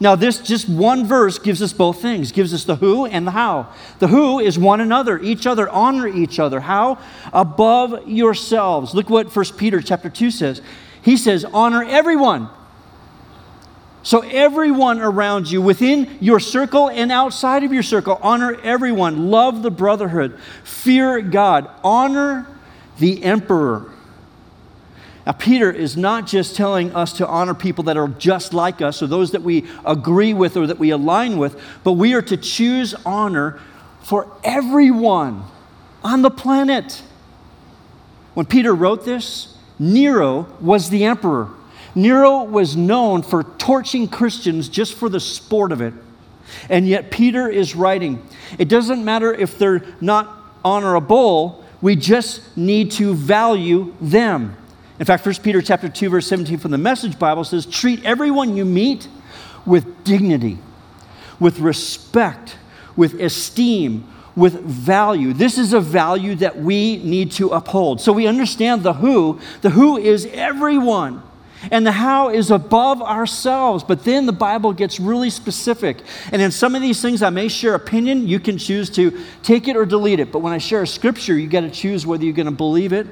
Now, 0.00 0.16
this 0.16 0.38
just 0.38 0.68
one 0.68 1.06
verse 1.06 1.38
gives 1.38 1.62
us 1.62 1.72
both 1.72 2.02
things, 2.02 2.32
gives 2.32 2.52
us 2.52 2.64
the 2.64 2.76
who 2.76 3.06
and 3.06 3.26
the 3.26 3.30
how. 3.30 3.72
The 4.00 4.08
who 4.08 4.40
is 4.40 4.58
one 4.58 4.80
another, 4.80 5.18
each 5.20 5.46
other, 5.46 5.68
honor 5.68 6.08
each 6.08 6.38
other. 6.38 6.60
How? 6.60 6.98
Above 7.32 8.08
yourselves. 8.08 8.94
Look 8.94 9.08
what 9.08 9.34
1 9.34 9.44
Peter 9.56 9.80
chapter 9.80 10.10
2 10.10 10.30
says. 10.30 10.60
He 11.00 11.16
says, 11.16 11.44
Honor 11.44 11.84
everyone 11.84 12.50
so, 14.04 14.20
everyone 14.20 15.00
around 15.00 15.50
you, 15.50 15.62
within 15.62 16.18
your 16.20 16.38
circle 16.38 16.90
and 16.90 17.10
outside 17.10 17.64
of 17.64 17.72
your 17.72 17.82
circle, 17.82 18.18
honor 18.20 18.54
everyone. 18.62 19.30
Love 19.30 19.62
the 19.62 19.70
brotherhood. 19.70 20.38
Fear 20.62 21.22
God. 21.22 21.70
Honor 21.82 22.46
the 22.98 23.24
emperor. 23.24 23.90
Now, 25.24 25.32
Peter 25.32 25.72
is 25.72 25.96
not 25.96 26.26
just 26.26 26.54
telling 26.54 26.94
us 26.94 27.14
to 27.14 27.26
honor 27.26 27.54
people 27.54 27.84
that 27.84 27.96
are 27.96 28.08
just 28.08 28.52
like 28.52 28.82
us 28.82 29.02
or 29.02 29.06
those 29.06 29.30
that 29.30 29.40
we 29.40 29.64
agree 29.86 30.34
with 30.34 30.58
or 30.58 30.66
that 30.66 30.78
we 30.78 30.90
align 30.90 31.38
with, 31.38 31.58
but 31.82 31.92
we 31.92 32.12
are 32.12 32.20
to 32.20 32.36
choose 32.36 32.94
honor 33.06 33.58
for 34.02 34.30
everyone 34.44 35.44
on 36.02 36.20
the 36.20 36.30
planet. 36.30 37.02
When 38.34 38.44
Peter 38.44 38.74
wrote 38.74 39.06
this, 39.06 39.56
Nero 39.78 40.46
was 40.60 40.90
the 40.90 41.04
emperor. 41.04 41.48
Nero 41.94 42.44
was 42.44 42.76
known 42.76 43.22
for 43.22 43.44
torching 43.44 44.08
Christians 44.08 44.68
just 44.68 44.94
for 44.94 45.08
the 45.08 45.20
sport 45.20 45.72
of 45.72 45.80
it. 45.80 45.94
And 46.68 46.86
yet 46.86 47.10
Peter 47.10 47.48
is 47.48 47.74
writing. 47.74 48.26
It 48.58 48.68
doesn't 48.68 49.04
matter 49.04 49.32
if 49.32 49.58
they're 49.58 49.84
not 50.00 50.36
honorable, 50.64 51.64
we 51.80 51.96
just 51.96 52.56
need 52.56 52.90
to 52.92 53.14
value 53.14 53.94
them. 54.00 54.56
In 54.98 55.04
fact, 55.04 55.26
1 55.26 55.36
Peter 55.42 55.60
chapter 55.60 55.88
2 55.88 56.08
verse 56.08 56.26
17 56.26 56.58
from 56.58 56.70
the 56.70 56.78
Message 56.78 57.18
Bible 57.18 57.44
says, 57.44 57.66
"Treat 57.66 58.04
everyone 58.04 58.56
you 58.56 58.64
meet 58.64 59.08
with 59.66 60.04
dignity, 60.04 60.58
with 61.40 61.58
respect, 61.58 62.56
with 62.96 63.20
esteem, 63.20 64.04
with 64.36 64.60
value. 64.62 65.32
This 65.32 65.58
is 65.58 65.72
a 65.72 65.80
value 65.80 66.34
that 66.36 66.60
we 66.60 66.96
need 66.98 67.32
to 67.32 67.50
uphold. 67.50 68.00
So 68.00 68.12
we 68.12 68.26
understand 68.26 68.82
the 68.82 68.94
who. 68.94 69.38
The 69.62 69.70
who 69.70 69.96
is 69.96 70.26
everyone. 70.32 71.22
And 71.70 71.86
the 71.86 71.92
how 71.92 72.28
is 72.28 72.50
above 72.50 73.00
ourselves. 73.00 73.84
But 73.84 74.04
then 74.04 74.26
the 74.26 74.32
Bible 74.32 74.72
gets 74.72 75.00
really 75.00 75.30
specific. 75.30 75.98
And 76.30 76.42
in 76.42 76.50
some 76.50 76.74
of 76.74 76.82
these 76.82 77.00
things, 77.00 77.22
I 77.22 77.30
may 77.30 77.48
share 77.48 77.74
opinion. 77.74 78.28
You 78.28 78.38
can 78.38 78.58
choose 78.58 78.90
to 78.90 79.18
take 79.42 79.68
it 79.68 79.76
or 79.76 79.86
delete 79.86 80.20
it. 80.20 80.30
But 80.30 80.40
when 80.40 80.52
I 80.52 80.58
share 80.58 80.82
a 80.82 80.86
scripture, 80.86 81.36
you 81.36 81.48
got 81.48 81.62
to 81.62 81.70
choose 81.70 82.06
whether 82.06 82.24
you're 82.24 82.34
going 82.34 82.46
to 82.46 82.52
believe 82.52 82.92
it 82.92 83.06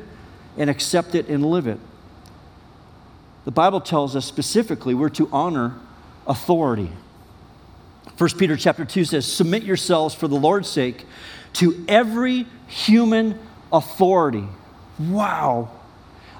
and 0.57 0.69
accept 0.69 1.15
it 1.15 1.29
and 1.29 1.45
live 1.45 1.67
it. 1.67 1.79
The 3.45 3.51
Bible 3.51 3.81
tells 3.81 4.15
us 4.15 4.25
specifically 4.25 4.95
we're 4.95 5.09
to 5.11 5.29
honor 5.33 5.75
authority. 6.27 6.91
1 8.19 8.31
Peter 8.39 8.57
chapter 8.57 8.85
2 8.85 9.05
says, 9.05 9.27
Submit 9.27 9.63
yourselves 9.63 10.15
for 10.15 10.29
the 10.29 10.37
Lord's 10.37 10.69
sake 10.69 11.07
to 11.55 11.85
every 11.89 12.47
human 12.67 13.39
authority. 13.73 14.45
Wow. 14.99 15.71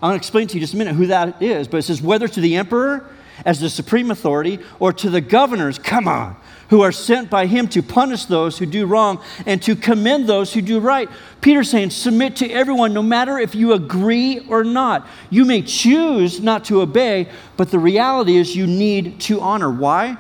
I'm 0.03 0.09
going 0.09 0.19
to 0.19 0.23
explain 0.23 0.49
to 0.49 0.55
you 0.55 0.61
just 0.61 0.75
a 0.75 0.77
minute 0.77 0.97
who 0.97 1.07
that 1.07 1.41
is, 1.41 1.69
but 1.69 1.77
it 1.77 1.83
says, 1.83 2.03
whether 2.03 2.27
to 2.27 2.41
the 2.41 2.57
emperor 2.57 3.09
as 3.45 3.61
the 3.61 3.71
supreme 3.71 4.11
authority 4.11 4.59
or 4.81 4.93
to 4.93 5.09
the 5.09 5.21
governors, 5.21 5.79
come 5.79 6.09
on, 6.09 6.37
who 6.71 6.83
are 6.83 6.91
sent 6.91 7.31
by 7.31 7.47
him 7.47 7.69
to 7.69 7.83
punish 7.83 8.25
those 8.25 8.59
who 8.59 8.67
do 8.67 8.85
wrong 8.85 9.23
and 9.47 9.63
to 9.63 9.77
commend 9.77 10.27
those 10.27 10.53
who 10.53 10.61
do 10.61 10.81
right. 10.81 11.09
Peter's 11.41 11.71
saying, 11.71 11.91
submit 11.91 12.35
to 12.37 12.51
everyone, 12.51 12.93
no 12.93 13.03
matter 13.03 13.39
if 13.39 13.55
you 13.55 13.75
agree 13.75 14.45
or 14.49 14.65
not. 14.65 15.07
You 15.31 15.45
may 15.45 15.63
choose 15.63 16.41
not 16.41 16.65
to 16.65 16.81
obey, 16.81 17.29
but 17.57 17.71
the 17.71 17.79
reality 17.79 18.37
is 18.37 18.57
you 18.57 18.67
need 18.67 19.21
to 19.21 19.41
honor. 19.41 19.71
Why? 19.71 20.17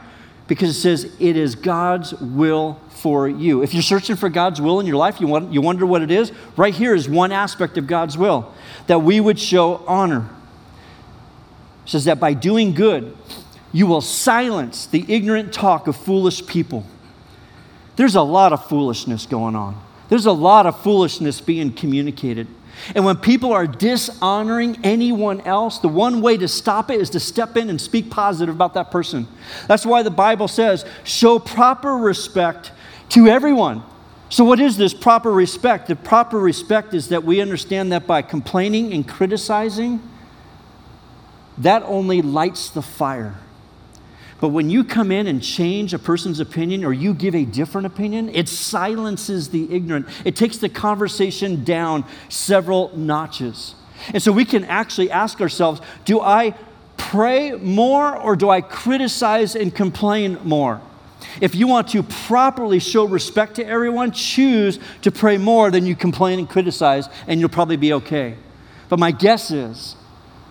Because 0.47 0.71
it 0.71 0.81
says 0.81 1.17
it 1.19 1.37
is 1.37 1.57
God's 1.57 2.13
will 2.15 2.81
for 3.03 3.29
you. 3.29 3.63
If 3.63 3.75
you're 3.75 3.83
searching 3.83 4.15
for 4.15 4.29
God's 4.29 4.61
will 4.61 4.79
in 4.79 4.87
your 4.87 4.97
life, 4.97 5.21
you, 5.21 5.27
want, 5.27 5.53
you 5.53 5.61
wonder 5.61 5.85
what 5.85 6.03
it 6.03 6.11
is, 6.13 6.31
right 6.57 6.73
here 6.73 6.95
is 6.95 7.09
one 7.09 7.33
aspect 7.33 7.77
of 7.77 7.89
God's 7.89 8.17
will 8.17 8.55
that 8.87 9.01
we 9.01 9.19
would 9.19 9.41
show 9.41 9.85
honor. 9.89 10.31
It 11.85 11.91
says 11.91 12.05
that 12.05 12.21
by 12.21 12.33
doing 12.35 12.75
good, 12.75 13.17
you 13.73 13.89
will 13.89 14.03
silence 14.03 14.87
the 14.87 15.05
ignorant 15.09 15.53
talk 15.53 15.89
of 15.89 15.97
foolish 15.97 16.47
people. 16.47 16.87
There's 17.97 18.15
a 18.15 18.23
lot 18.23 18.53
of 18.53 18.69
foolishness 18.69 19.27
going 19.27 19.57
on. 19.57 19.83
There's 20.09 20.27
a 20.27 20.33
lot 20.33 20.67
of 20.67 20.81
foolishness 20.81 21.41
being 21.41 21.73
communicated. 21.73 22.47
And 22.95 23.05
when 23.05 23.17
people 23.17 23.53
are 23.53 23.67
dishonoring 23.67 24.79
anyone 24.85 25.41
else, 25.43 25.79
the 25.79 25.89
one 25.89 26.23
way 26.23 26.37
to 26.37 26.47
stop 26.47 26.91
it 26.91 27.01
is 27.01 27.11
to 27.11 27.21
step 27.21 27.57
in 27.57 27.69
and 27.69 27.81
speak 27.81 28.11
positive 28.11 28.55
about 28.55 28.75
that 28.75 28.91
person. 28.91 29.27
That's 29.67 29.85
why 29.85 30.03
the 30.03 30.11
Bible 30.11 30.49
says, 30.49 30.85
show 31.03 31.39
proper 31.39 31.97
respect 31.97 32.73
to 33.13 33.29
everyone. 33.29 33.83
So, 34.31 34.45
what 34.45 34.59
is 34.59 34.79
this 34.79 34.95
proper 34.95 35.31
respect? 35.31 35.89
The 35.89 35.97
proper 35.97 36.39
respect 36.39 36.95
is 36.95 37.09
that 37.09 37.25
we 37.25 37.43
understand 37.43 37.93
that 37.93 38.07
by 38.07 38.23
complaining 38.23 38.95
and 38.95 39.07
criticizing, 39.07 40.01
that 41.59 41.83
only 41.83 42.23
lights 42.23 42.71
the 42.71 42.81
fire. 42.81 43.37
But 44.41 44.49
when 44.49 44.71
you 44.71 44.83
come 44.83 45.13
in 45.13 45.27
and 45.27 45.43
change 45.43 45.93
a 45.93 45.99
person's 45.99 46.41
opinion 46.41 46.85
or 46.85 46.93
you 46.95 47.13
give 47.13 47.35
a 47.35 47.45
different 47.45 47.87
opinion, 47.87 48.31
it 48.31 48.49
silences 48.49 49.51
the 49.51 49.73
ignorant. 49.73 50.09
It 50.25 50.35
takes 50.35 50.57
the 50.57 50.71
conversation 50.71 51.63
down 51.63 52.05
several 52.31 52.97
notches. 52.97 53.75
And 54.15 54.23
so 54.23 54.33
we 54.33 54.47
can 54.47 54.65
actually 54.65 55.11
ask 55.11 55.41
ourselves 55.43 55.83
do 56.07 56.21
I 56.21 56.55
pray 56.97 57.53
more 57.53 58.17
or 58.17 58.37
do 58.37 58.49
I 58.49 58.63
criticize 58.63 59.55
and 59.55 59.73
complain 59.73 60.39
more? 60.43 60.81
If 61.41 61.55
you 61.55 61.67
want 61.67 61.89
to 61.89 62.03
properly 62.03 62.79
show 62.79 63.05
respect 63.05 63.57
to 63.57 63.67
everyone, 63.67 64.13
choose 64.13 64.79
to 65.03 65.11
pray 65.11 65.39
more 65.39 65.71
than 65.71 65.87
you 65.87 65.97
complain 65.97 66.39
and 66.39 66.49
criticize, 66.49 67.09
and 67.27 67.41
you'll 67.41 67.49
probably 67.49 67.77
be 67.77 67.93
okay. 67.95 68.37
But 68.89 68.99
my 68.99 69.11
guess 69.11 69.51
is 69.51 69.97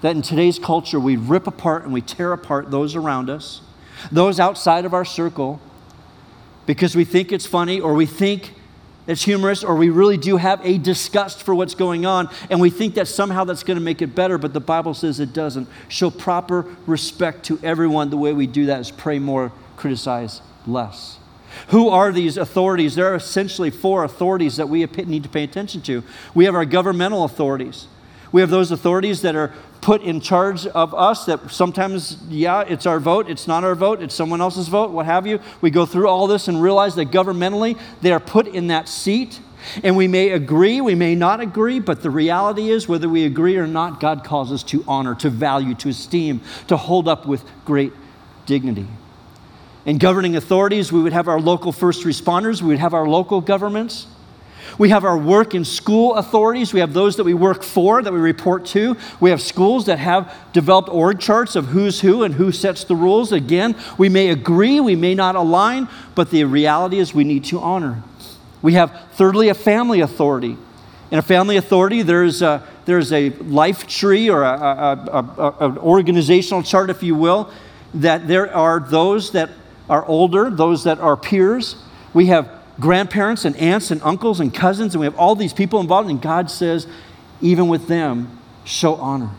that 0.01 0.15
in 0.15 0.21
today's 0.21 0.57
culture, 0.57 0.99
we 0.99 1.15
rip 1.15 1.47
apart 1.47 1.83
and 1.83 1.93
we 1.93 2.01
tear 2.01 2.33
apart 2.33 2.71
those 2.71 2.95
around 2.95 3.29
us 3.29 3.61
those 4.11 4.39
outside 4.39 4.85
of 4.85 4.93
our 4.93 5.05
circle, 5.05 5.59
because 6.65 6.95
we 6.95 7.03
think 7.03 7.31
it's 7.31 7.45
funny 7.45 7.79
or 7.79 7.93
we 7.93 8.05
think 8.05 8.53
it's 9.07 9.23
humorous 9.23 9.63
or 9.63 9.75
we 9.75 9.89
really 9.89 10.17
do 10.17 10.37
have 10.37 10.63
a 10.65 10.77
disgust 10.77 11.43
for 11.43 11.55
what's 11.55 11.75
going 11.75 12.05
on 12.05 12.29
and 12.49 12.61
we 12.61 12.69
think 12.69 12.95
that 12.95 13.07
somehow 13.07 13.43
that's 13.43 13.63
going 13.63 13.77
to 13.77 13.83
make 13.83 14.01
it 14.01 14.15
better, 14.15 14.37
but 14.37 14.53
the 14.53 14.59
Bible 14.59 14.93
says 14.93 15.19
it 15.19 15.33
doesn't. 15.33 15.67
Show 15.89 16.11
proper 16.11 16.65
respect 16.85 17.45
to 17.45 17.59
everyone. 17.63 18.09
The 18.09 18.17
way 18.17 18.31
we 18.33 18.47
do 18.47 18.67
that 18.67 18.79
is 18.79 18.91
pray 18.91 19.19
more, 19.19 19.51
criticize 19.75 20.41
less. 20.67 21.17
Who 21.67 21.89
are 21.89 22.11
these 22.11 22.37
authorities? 22.37 22.95
There 22.95 23.11
are 23.11 23.15
essentially 23.15 23.71
four 23.71 24.03
authorities 24.03 24.57
that 24.57 24.69
we 24.69 24.85
need 24.85 25.23
to 25.23 25.29
pay 25.29 25.43
attention 25.43 25.81
to. 25.81 26.03
We 26.33 26.45
have 26.45 26.55
our 26.55 26.65
governmental 26.65 27.23
authorities. 27.23 27.87
We 28.31 28.41
have 28.41 28.49
those 28.49 28.71
authorities 28.71 29.21
that 29.23 29.35
are 29.35 29.53
put 29.81 30.01
in 30.03 30.21
charge 30.21 30.67
of 30.67 30.93
us 30.93 31.25
that 31.25 31.51
sometimes, 31.51 32.17
yeah, 32.29 32.61
it's 32.61 32.85
our 32.85 32.99
vote, 32.99 33.29
it's 33.29 33.47
not 33.47 33.63
our 33.63 33.75
vote, 33.75 34.01
it's 34.01 34.15
someone 34.15 34.39
else's 34.39 34.67
vote, 34.67 34.91
what 34.91 35.05
have 35.05 35.27
you. 35.27 35.39
We 35.59 35.71
go 35.71 35.85
through 35.85 36.07
all 36.07 36.27
this 36.27 36.47
and 36.47 36.61
realize 36.61 36.95
that 36.95 37.11
governmentally 37.11 37.77
they 38.01 38.11
are 38.11 38.19
put 38.19 38.47
in 38.47 38.67
that 38.67 38.87
seat. 38.87 39.39
And 39.83 39.95
we 39.95 40.07
may 40.07 40.29
agree, 40.29 40.81
we 40.81 40.95
may 40.95 41.13
not 41.13 41.39
agree, 41.39 41.79
but 41.79 42.01
the 42.01 42.09
reality 42.09 42.69
is, 42.69 42.87
whether 42.87 43.07
we 43.07 43.25
agree 43.25 43.57
or 43.57 43.67
not, 43.67 43.99
God 43.99 44.23
calls 44.23 44.51
us 44.51 44.63
to 44.63 44.83
honor, 44.87 45.13
to 45.15 45.29
value, 45.29 45.75
to 45.75 45.89
esteem, 45.89 46.41
to 46.67 46.77
hold 46.77 47.07
up 47.07 47.27
with 47.27 47.43
great 47.63 47.93
dignity. 48.47 48.87
In 49.85 49.97
governing 49.97 50.35
authorities, 50.35 50.91
we 50.91 51.01
would 51.01 51.13
have 51.13 51.27
our 51.27 51.39
local 51.39 51.71
first 51.71 52.03
responders, 52.03 52.61
we 52.61 52.69
would 52.69 52.79
have 52.79 52.93
our 52.93 53.07
local 53.07 53.41
governments. 53.41 54.07
We 54.77 54.89
have 54.89 55.03
our 55.03 55.17
work 55.17 55.53
and 55.53 55.65
school 55.67 56.15
authorities. 56.15 56.73
We 56.73 56.79
have 56.79 56.93
those 56.93 57.17
that 57.17 57.23
we 57.23 57.33
work 57.33 57.61
for, 57.61 58.01
that 58.01 58.13
we 58.13 58.19
report 58.19 58.65
to. 58.67 58.95
We 59.19 59.29
have 59.29 59.41
schools 59.41 59.85
that 59.87 59.99
have 59.99 60.33
developed 60.53 60.89
org 60.89 61.19
charts 61.19 61.55
of 61.55 61.67
who's 61.67 62.01
who 62.01 62.23
and 62.23 62.33
who 62.33 62.51
sets 62.51 62.83
the 62.83 62.95
rules. 62.95 63.31
Again, 63.31 63.75
we 63.97 64.07
may 64.07 64.29
agree, 64.29 64.79
we 64.79 64.95
may 64.95 65.13
not 65.13 65.35
align, 65.35 65.87
but 66.15 66.31
the 66.31 66.43
reality 66.45 66.99
is 66.99 67.13
we 67.13 67.23
need 67.23 67.43
to 67.45 67.59
honor. 67.59 68.01
We 68.61 68.73
have, 68.73 69.07
thirdly, 69.13 69.49
a 69.49 69.53
family 69.53 69.99
authority. 69.99 70.57
In 71.09 71.19
a 71.19 71.23
family 71.23 71.57
authority, 71.57 72.03
there's 72.03 72.41
a, 72.41 72.65
there's 72.85 73.11
a 73.11 73.31
life 73.31 73.87
tree 73.87 74.29
or 74.29 74.43
a, 74.43 74.53
a, 74.53 75.55
an 75.59 75.77
organizational 75.79 76.63
chart, 76.63 76.89
if 76.89 77.03
you 77.03 77.15
will, 77.15 77.51
that 77.93 78.27
there 78.27 78.53
are 78.55 78.79
those 78.79 79.31
that 79.31 79.49
are 79.89 80.05
older, 80.05 80.49
those 80.49 80.83
that 80.83 80.99
are 80.99 81.17
peers. 81.17 81.75
We 82.13 82.27
have 82.27 82.49
grandparents 82.79 83.45
and 83.45 83.55
aunts 83.57 83.91
and 83.91 84.01
uncles 84.03 84.39
and 84.39 84.53
cousins, 84.53 84.93
and 84.95 84.99
we 84.99 85.05
have 85.05 85.17
all 85.17 85.35
these 85.35 85.53
people 85.53 85.79
involved, 85.79 86.09
and 86.09 86.21
God 86.21 86.49
says, 86.49 86.87
even 87.41 87.67
with 87.67 87.87
them, 87.87 88.39
show 88.63 88.95
honor. 88.95 89.31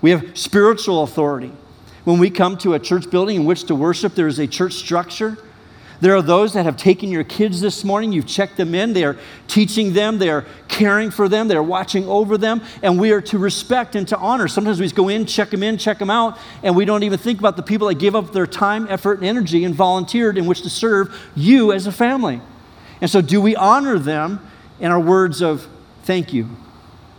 We 0.00 0.10
have 0.10 0.38
spiritual 0.38 1.02
authority. 1.02 1.52
When 2.04 2.18
we 2.18 2.30
come 2.30 2.56
to 2.58 2.74
a 2.74 2.78
church 2.78 3.10
building 3.10 3.36
in 3.36 3.44
which 3.44 3.64
to 3.64 3.74
worship, 3.74 4.14
there 4.14 4.28
is 4.28 4.38
a 4.38 4.46
church 4.46 4.74
structure. 4.74 5.36
There 6.00 6.14
are 6.14 6.22
those 6.22 6.52
that 6.52 6.64
have 6.64 6.76
taken 6.76 7.10
your 7.10 7.24
kids 7.24 7.60
this 7.60 7.82
morning, 7.82 8.12
you've 8.12 8.26
checked 8.26 8.56
them 8.56 8.74
in, 8.74 8.92
they 8.92 9.02
are 9.02 9.16
teaching 9.48 9.94
them, 9.94 10.18
they 10.18 10.30
are 10.30 10.44
caring 10.68 11.10
for 11.10 11.28
them, 11.28 11.48
they 11.48 11.56
are 11.56 11.62
watching 11.62 12.06
over 12.06 12.38
them, 12.38 12.62
and 12.82 13.00
we 13.00 13.10
are 13.10 13.20
to 13.22 13.38
respect 13.38 13.96
and 13.96 14.06
to 14.08 14.16
honor. 14.18 14.46
Sometimes 14.46 14.78
we 14.78 14.86
just 14.86 14.94
go 14.94 15.08
in, 15.08 15.26
check 15.26 15.50
them 15.50 15.64
in, 15.64 15.76
check 15.76 15.98
them 15.98 16.10
out, 16.10 16.38
and 16.62 16.76
we 16.76 16.84
don't 16.84 17.02
even 17.02 17.18
think 17.18 17.40
about 17.40 17.56
the 17.56 17.64
people 17.64 17.88
that 17.88 17.98
give 17.98 18.14
up 18.14 18.32
their 18.32 18.46
time, 18.46 18.86
effort, 18.88 19.18
and 19.18 19.26
energy 19.26 19.64
and 19.64 19.74
volunteered 19.74 20.38
in 20.38 20.46
which 20.46 20.62
to 20.62 20.70
serve 20.70 21.18
you 21.34 21.72
as 21.72 21.88
a 21.88 21.92
family. 21.92 22.40
And 23.00 23.10
so, 23.10 23.20
do 23.20 23.40
we 23.40 23.56
honor 23.56 23.98
them 23.98 24.40
in 24.78 24.92
our 24.92 25.00
words 25.00 25.42
of 25.42 25.66
thank 26.04 26.32
you? 26.32 26.48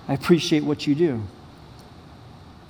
I 0.07 0.13
appreciate 0.13 0.63
what 0.63 0.87
you 0.87 0.95
do. 0.95 1.21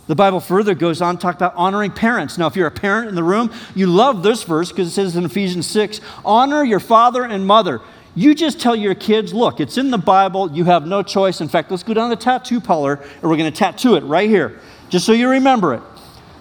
The 0.10 0.16
Bible 0.16 0.40
further 0.40 0.74
goes 0.74 1.04
on 1.04 1.18
to 1.18 1.22
talk 1.22 1.36
about 1.36 1.54
honoring 1.56 1.92
parents. 1.92 2.40
Now, 2.40 2.48
if 2.48 2.56
you're 2.56 2.66
a 2.66 2.72
parent 2.72 3.10
in 3.10 3.16
the 3.16 3.24
room, 3.24 3.54
you 3.76 3.86
love 3.86 4.24
this 4.24 4.42
verse 4.42 4.72
because 4.72 4.88
it 4.88 4.92
says 4.92 5.16
in 5.16 5.24
Ephesians 5.24 5.68
6 5.68 6.02
honor 6.26 6.64
your 6.64 6.80
father 6.80 7.24
and 7.24 7.46
mother. 7.46 7.80
You 8.16 8.34
just 8.34 8.60
tell 8.60 8.76
your 8.76 8.96
kids, 8.96 9.36
look, 9.36 9.60
it's 9.60 9.78
in 9.78 9.92
the 9.92 10.00
Bible, 10.00 10.52
you 10.52 10.64
have 10.64 10.88
no 10.88 11.04
choice. 11.04 11.42
In 11.42 11.48
fact, 11.48 11.70
let's 11.70 11.84
go 11.84 11.94
down 11.94 12.10
to 12.10 12.16
the 12.16 12.22
tattoo 12.24 12.60
parlor 12.60 12.96
and 12.96 13.30
we're 13.30 13.38
going 13.38 13.54
to 13.54 13.56
tattoo 13.56 13.94
it 13.98 14.04
right 14.04 14.28
here, 14.28 14.60
just 14.90 15.06
so 15.06 15.12
you 15.12 15.30
remember 15.30 15.76
it. 15.76 15.84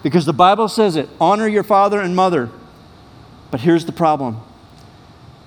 Because 0.01 0.25
the 0.25 0.33
Bible 0.33 0.67
says 0.67 0.95
it 0.95 1.07
honor 1.21 1.47
your 1.47 1.61
father 1.61 2.01
and 2.01 2.15
mother. 2.15 2.49
But 3.51 3.59
here's 3.59 3.85
the 3.85 3.91
problem 3.91 4.41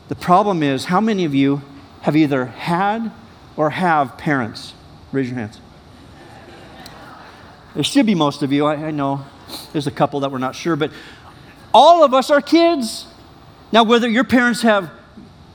the 0.06 0.14
problem 0.14 0.62
is 0.62 0.84
how 0.84 1.00
many 1.00 1.24
of 1.24 1.34
you 1.34 1.62
have 2.02 2.14
either 2.14 2.44
had 2.44 3.10
or 3.56 3.70
have 3.70 4.16
parents? 4.16 4.74
Raise 5.10 5.28
your 5.28 5.38
hands. 5.40 5.60
There 7.74 7.84
should 7.84 8.06
be 8.06 8.14
most 8.14 8.42
of 8.42 8.52
you. 8.52 8.66
I, 8.66 8.74
I, 8.74 8.90
know 8.90 9.24
there's 9.72 9.86
a 9.86 9.90
couple 9.92 10.20
that 10.20 10.30
we're 10.30 10.38
not 10.38 10.54
sure, 10.54 10.76
but 10.76 10.90
all 11.72 12.04
of 12.04 12.12
us 12.12 12.30
are 12.30 12.40
kids. 12.40 13.06
Now, 13.72 13.82
whether 13.82 14.08
your 14.08 14.24
parents 14.24 14.62
have 14.62 14.90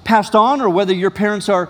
passed 0.04 0.36
on 0.36 0.62
or 0.62 0.70
whether 0.70 0.94
your 0.94 1.12
parents 1.12 1.48
are, 1.48 1.70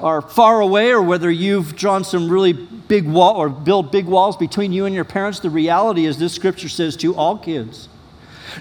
are 0.00 0.22
far 0.22 0.60
away 0.60 0.90
or 0.90 1.02
whether 1.02 1.30
you've 1.30 1.76
drawn 1.76 2.04
some 2.04 2.30
really 2.30 2.52
big 2.52 3.06
wall 3.06 3.36
or 3.36 3.50
built 3.50 3.92
big 3.92 4.06
walls 4.06 4.36
between 4.36 4.72
you 4.72 4.86
and 4.86 4.94
your 4.94 5.04
parents, 5.04 5.40
the 5.40 5.50
reality 5.50 6.06
is 6.06 6.18
this 6.18 6.32
scripture 6.32 6.68
says 6.68 6.96
to 6.96 7.14
all 7.14 7.36
kids, 7.36 7.88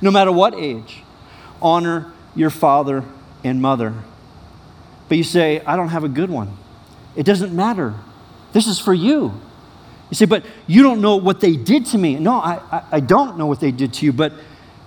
no 0.02 0.12
matter 0.12 0.32
what 0.32 0.54
age, 0.56 1.04
honor 1.62 2.12
your 2.36 2.50
father 2.50 3.04
and 3.44 3.62
mother. 3.62 3.94
but 5.08 5.18
you 5.18 5.24
say, 5.24 5.62
I 5.66 5.76
don't 5.76 5.90
have 5.90 6.04
a 6.04 6.10
good 6.10 6.30
one. 6.30 6.58
It 7.16 7.26
doesn't 7.26 7.54
matter. 7.54 7.94
This 8.54 8.68
is 8.68 8.80
for 8.80 8.94
you. 8.94 9.40
You 10.12 10.16
say, 10.16 10.26
but 10.26 10.46
you 10.68 10.84
don't 10.84 11.00
know 11.00 11.16
what 11.16 11.40
they 11.40 11.56
did 11.56 11.86
to 11.88 11.98
me. 11.98 12.16
No, 12.16 12.34
I, 12.34 12.60
I, 12.70 12.84
I 12.92 13.00
don't 13.00 13.38
know 13.38 13.46
what 13.46 13.62
they 13.62 13.72
did 13.72 13.94
to 13.94 14.06
you, 14.06 14.12
but 14.12 14.34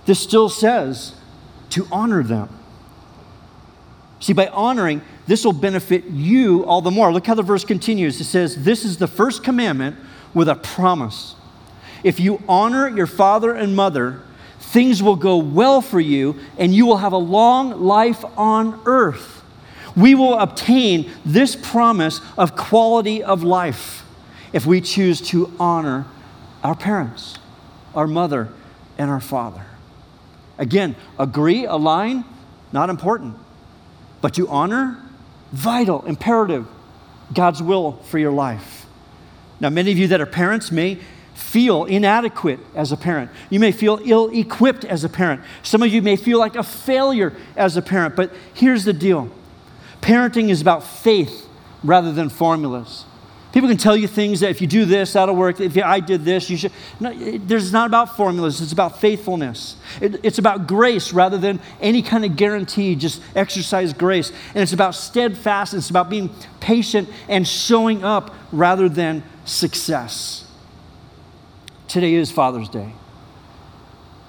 this 0.05 0.19
still 0.19 0.49
says 0.49 1.15
to 1.71 1.87
honor 1.91 2.21
them. 2.21 2.47
See, 4.19 4.33
by 4.33 4.47
honoring, 4.47 5.01
this 5.25 5.43
will 5.43 5.51
benefit 5.53 6.05
you 6.05 6.63
all 6.65 6.79
the 6.81 6.91
more. 6.91 7.11
Look 7.11 7.25
how 7.25 7.33
the 7.33 7.41
verse 7.41 7.65
continues. 7.65 8.21
It 8.21 8.25
says, 8.25 8.63
This 8.63 8.85
is 8.85 8.97
the 8.97 9.07
first 9.07 9.43
commandment 9.43 9.95
with 10.35 10.47
a 10.47 10.55
promise. 10.55 11.35
If 12.03 12.19
you 12.19 12.43
honor 12.47 12.87
your 12.87 13.07
father 13.07 13.51
and 13.51 13.75
mother, 13.75 14.21
things 14.59 15.01
will 15.01 15.15
go 15.15 15.37
well 15.37 15.81
for 15.81 15.99
you, 15.99 16.35
and 16.59 16.71
you 16.73 16.85
will 16.85 16.97
have 16.97 17.13
a 17.13 17.17
long 17.17 17.81
life 17.81 18.23
on 18.37 18.79
earth. 18.85 19.43
We 19.97 20.13
will 20.13 20.37
obtain 20.37 21.09
this 21.25 21.55
promise 21.55 22.21
of 22.37 22.55
quality 22.55 23.23
of 23.23 23.41
life 23.41 24.04
if 24.53 24.65
we 24.65 24.81
choose 24.81 25.21
to 25.29 25.51
honor 25.59 26.05
our 26.63 26.75
parents, 26.75 27.37
our 27.93 28.07
mother, 28.07 28.49
and 28.97 29.09
our 29.09 29.19
father. 29.19 29.65
Again, 30.57 30.95
agree, 31.19 31.65
align, 31.65 32.23
not 32.71 32.89
important. 32.89 33.35
But 34.21 34.33
to 34.35 34.47
honor, 34.47 34.97
vital, 35.51 36.05
imperative, 36.05 36.67
God's 37.33 37.61
will 37.61 37.93
for 38.03 38.17
your 38.17 38.31
life. 38.31 38.85
Now, 39.59 39.69
many 39.69 39.91
of 39.91 39.97
you 39.97 40.07
that 40.07 40.21
are 40.21 40.25
parents 40.25 40.71
may 40.71 40.99
feel 41.33 41.83
inadequate 41.85 42.59
as 42.73 42.91
a 42.91 42.97
parent. 42.97 43.29
You 43.49 43.59
may 43.59 43.71
feel 43.71 43.99
ill 44.03 44.29
equipped 44.29 44.85
as 44.85 45.03
a 45.03 45.09
parent. 45.09 45.41
Some 45.63 45.83
of 45.83 45.93
you 45.93 46.01
may 46.01 46.15
feel 46.15 46.39
like 46.39 46.55
a 46.55 46.63
failure 46.63 47.33
as 47.55 47.75
a 47.77 47.81
parent. 47.81 48.15
But 48.15 48.31
here's 48.53 48.85
the 48.85 48.93
deal 48.93 49.29
parenting 50.01 50.49
is 50.49 50.61
about 50.61 50.83
faith 50.83 51.47
rather 51.83 52.11
than 52.11 52.29
formulas. 52.29 53.05
People 53.55 53.69
can 53.69 53.77
tell 53.77 53.95
you 53.95 54.09
things 54.09 54.41
that 54.41 54.49
if 54.49 54.59
you 54.59 54.67
do 54.67 54.83
this, 54.83 55.13
that'll 55.13 55.33
work. 55.33 55.61
If 55.61 55.77
I 55.77 56.01
did 56.01 56.25
this, 56.25 56.49
you 56.49 56.57
should. 56.57 56.73
No, 56.99 57.13
there's 57.37 57.71
not 57.71 57.87
about 57.87 58.17
formulas, 58.17 58.59
it's 58.59 58.73
about 58.73 58.99
faithfulness. 58.99 59.77
It, 60.01 60.19
it's 60.25 60.39
about 60.39 60.67
grace 60.67 61.13
rather 61.13 61.37
than 61.37 61.61
any 61.79 62.01
kind 62.01 62.25
of 62.25 62.35
guarantee, 62.35 62.95
just 62.95 63.21
exercise 63.33 63.93
grace. 63.93 64.33
And 64.49 64.57
it's 64.57 64.73
about 64.73 64.93
steadfastness, 64.93 65.85
it's 65.85 65.89
about 65.89 66.09
being 66.09 66.31
patient 66.59 67.07
and 67.29 67.47
showing 67.47 68.03
up 68.03 68.35
rather 68.51 68.89
than 68.89 69.23
success. 69.45 70.51
Today 71.87 72.15
is 72.15 72.29
Father's 72.29 72.67
Day. 72.67 72.91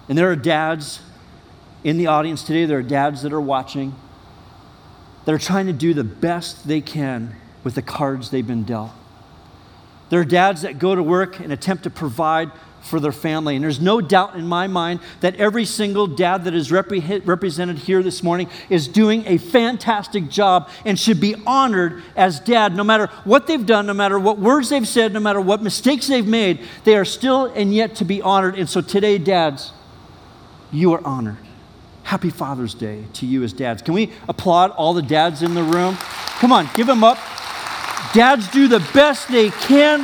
And 0.09 0.17
there 0.17 0.31
are 0.31 0.37
dads 0.37 1.01
in 1.83 1.99
the 1.99 2.07
audience 2.07 2.45
today, 2.45 2.65
there 2.65 2.79
are 2.79 2.83
dads 2.83 3.23
that 3.23 3.33
are 3.33 3.41
watching 3.41 3.93
that 5.25 5.35
are 5.35 5.39
trying 5.39 5.67
to 5.67 5.73
do 5.73 5.95
the 5.95 6.05
best 6.05 6.69
they 6.69 6.81
can 6.81 7.35
with 7.65 7.75
the 7.75 7.83
cards 7.83 8.31
they've 8.31 8.47
been 8.47 8.63
dealt. 8.63 8.93
There 10.09 10.21
are 10.21 10.25
dads 10.25 10.63
that 10.63 10.79
go 10.79 10.95
to 10.95 11.03
work 11.03 11.41
and 11.41 11.53
attempt 11.53 11.85
to 11.85 11.91
provide 11.91 12.53
for 12.87 13.01
their 13.01 13.13
family. 13.13 13.57
And 13.57 13.65
there's 13.65 13.81
no 13.81 14.01
doubt 14.01 14.37
in 14.37 14.47
my 14.47 14.67
mind 14.67 15.01
that 15.21 15.35
every 15.37 15.65
single 15.65 16.07
dad 16.07 16.45
that 16.45 16.55
is 16.55 16.71
repre- 16.71 17.27
represented 17.27 17.79
here 17.79 18.03
this 18.03 18.23
morning 18.23 18.49
is 18.71 18.89
doing 18.89 19.25
a 19.27 19.39
fantastic 19.39 20.31
job 20.31 20.71
and 20.85 20.99
should 20.99 21.21
be 21.21 21.35
honored 21.47 22.03
as 22.15 22.41
dad. 22.41 22.77
No 22.77 22.85
matter 22.85 23.09
what 23.25 23.47
they've 23.47 23.67
done, 23.67 23.87
no 23.87 23.95
matter 23.95 24.19
what 24.19 24.39
words 24.39 24.69
they've 24.69 24.87
said, 24.87 25.13
no 25.13 25.21
matter 25.21 25.41
what 25.41 25.63
mistakes 25.63 26.07
they've 26.07 26.27
made, 26.27 26.61
they 26.85 26.97
are 26.97 27.05
still 27.05 27.47
and 27.47 27.75
yet 27.75 27.97
to 27.97 28.05
be 28.05 28.23
honored. 28.23 28.55
And 28.55 28.69
so 28.69 28.81
today, 28.81 29.19
dads, 29.19 29.73
you 30.73 30.93
are 30.93 31.05
honored. 31.05 31.39
Happy 32.05 32.31
Father's 32.31 32.75
Day 32.75 33.05
to 33.15 33.27
you 33.27 33.43
as 33.43 33.53
dads. 33.53 33.83
Can 33.83 33.93
we 33.93 34.13
applaud 34.29 34.71
all 34.71 34.95
the 34.95 35.03
dads 35.03 35.43
in 35.43 35.55
the 35.55 35.63
room? 35.63 35.97
Come 36.39 36.53
on, 36.53 36.69
give 36.75 36.87
them 36.87 37.03
up. 37.03 37.19
Dads 38.17 38.49
do 38.49 38.67
the 38.67 38.81
best 38.95 39.29
they 39.29 39.51
can 39.51 40.01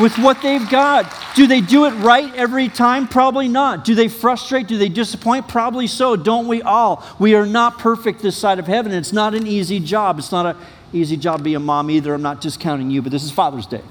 with 0.00 0.16
what 0.18 0.40
they've 0.42 0.70
got. 0.70 1.12
Do 1.34 1.48
they 1.48 1.60
do 1.60 1.86
it 1.86 1.90
right 1.94 2.32
every 2.36 2.68
time? 2.68 3.08
Probably 3.08 3.48
not. 3.48 3.84
Do 3.84 3.96
they 3.96 4.06
frustrate? 4.06 4.68
Do 4.68 4.78
they 4.78 4.88
disappoint? 4.88 5.48
Probably 5.48 5.88
so. 5.88 6.14
Don't 6.14 6.46
we 6.46 6.62
all? 6.62 7.04
We 7.18 7.34
are 7.34 7.46
not 7.46 7.80
perfect 7.80 8.22
this 8.22 8.36
side 8.36 8.60
of 8.60 8.68
heaven. 8.68 8.92
It's 8.92 9.12
not 9.12 9.34
an 9.34 9.44
easy 9.44 9.80
job. 9.80 10.20
It's 10.20 10.30
not 10.30 10.46
an 10.46 10.56
easy 10.92 11.16
job 11.16 11.38
to 11.38 11.42
be 11.42 11.54
a 11.54 11.58
mom 11.58 11.90
either. 11.90 12.14
I'm 12.14 12.22
not 12.22 12.40
discounting 12.40 12.92
you, 12.92 13.02
but 13.02 13.10
this 13.10 13.24
is 13.24 13.32
Father's 13.32 13.66
Day. 13.66 13.82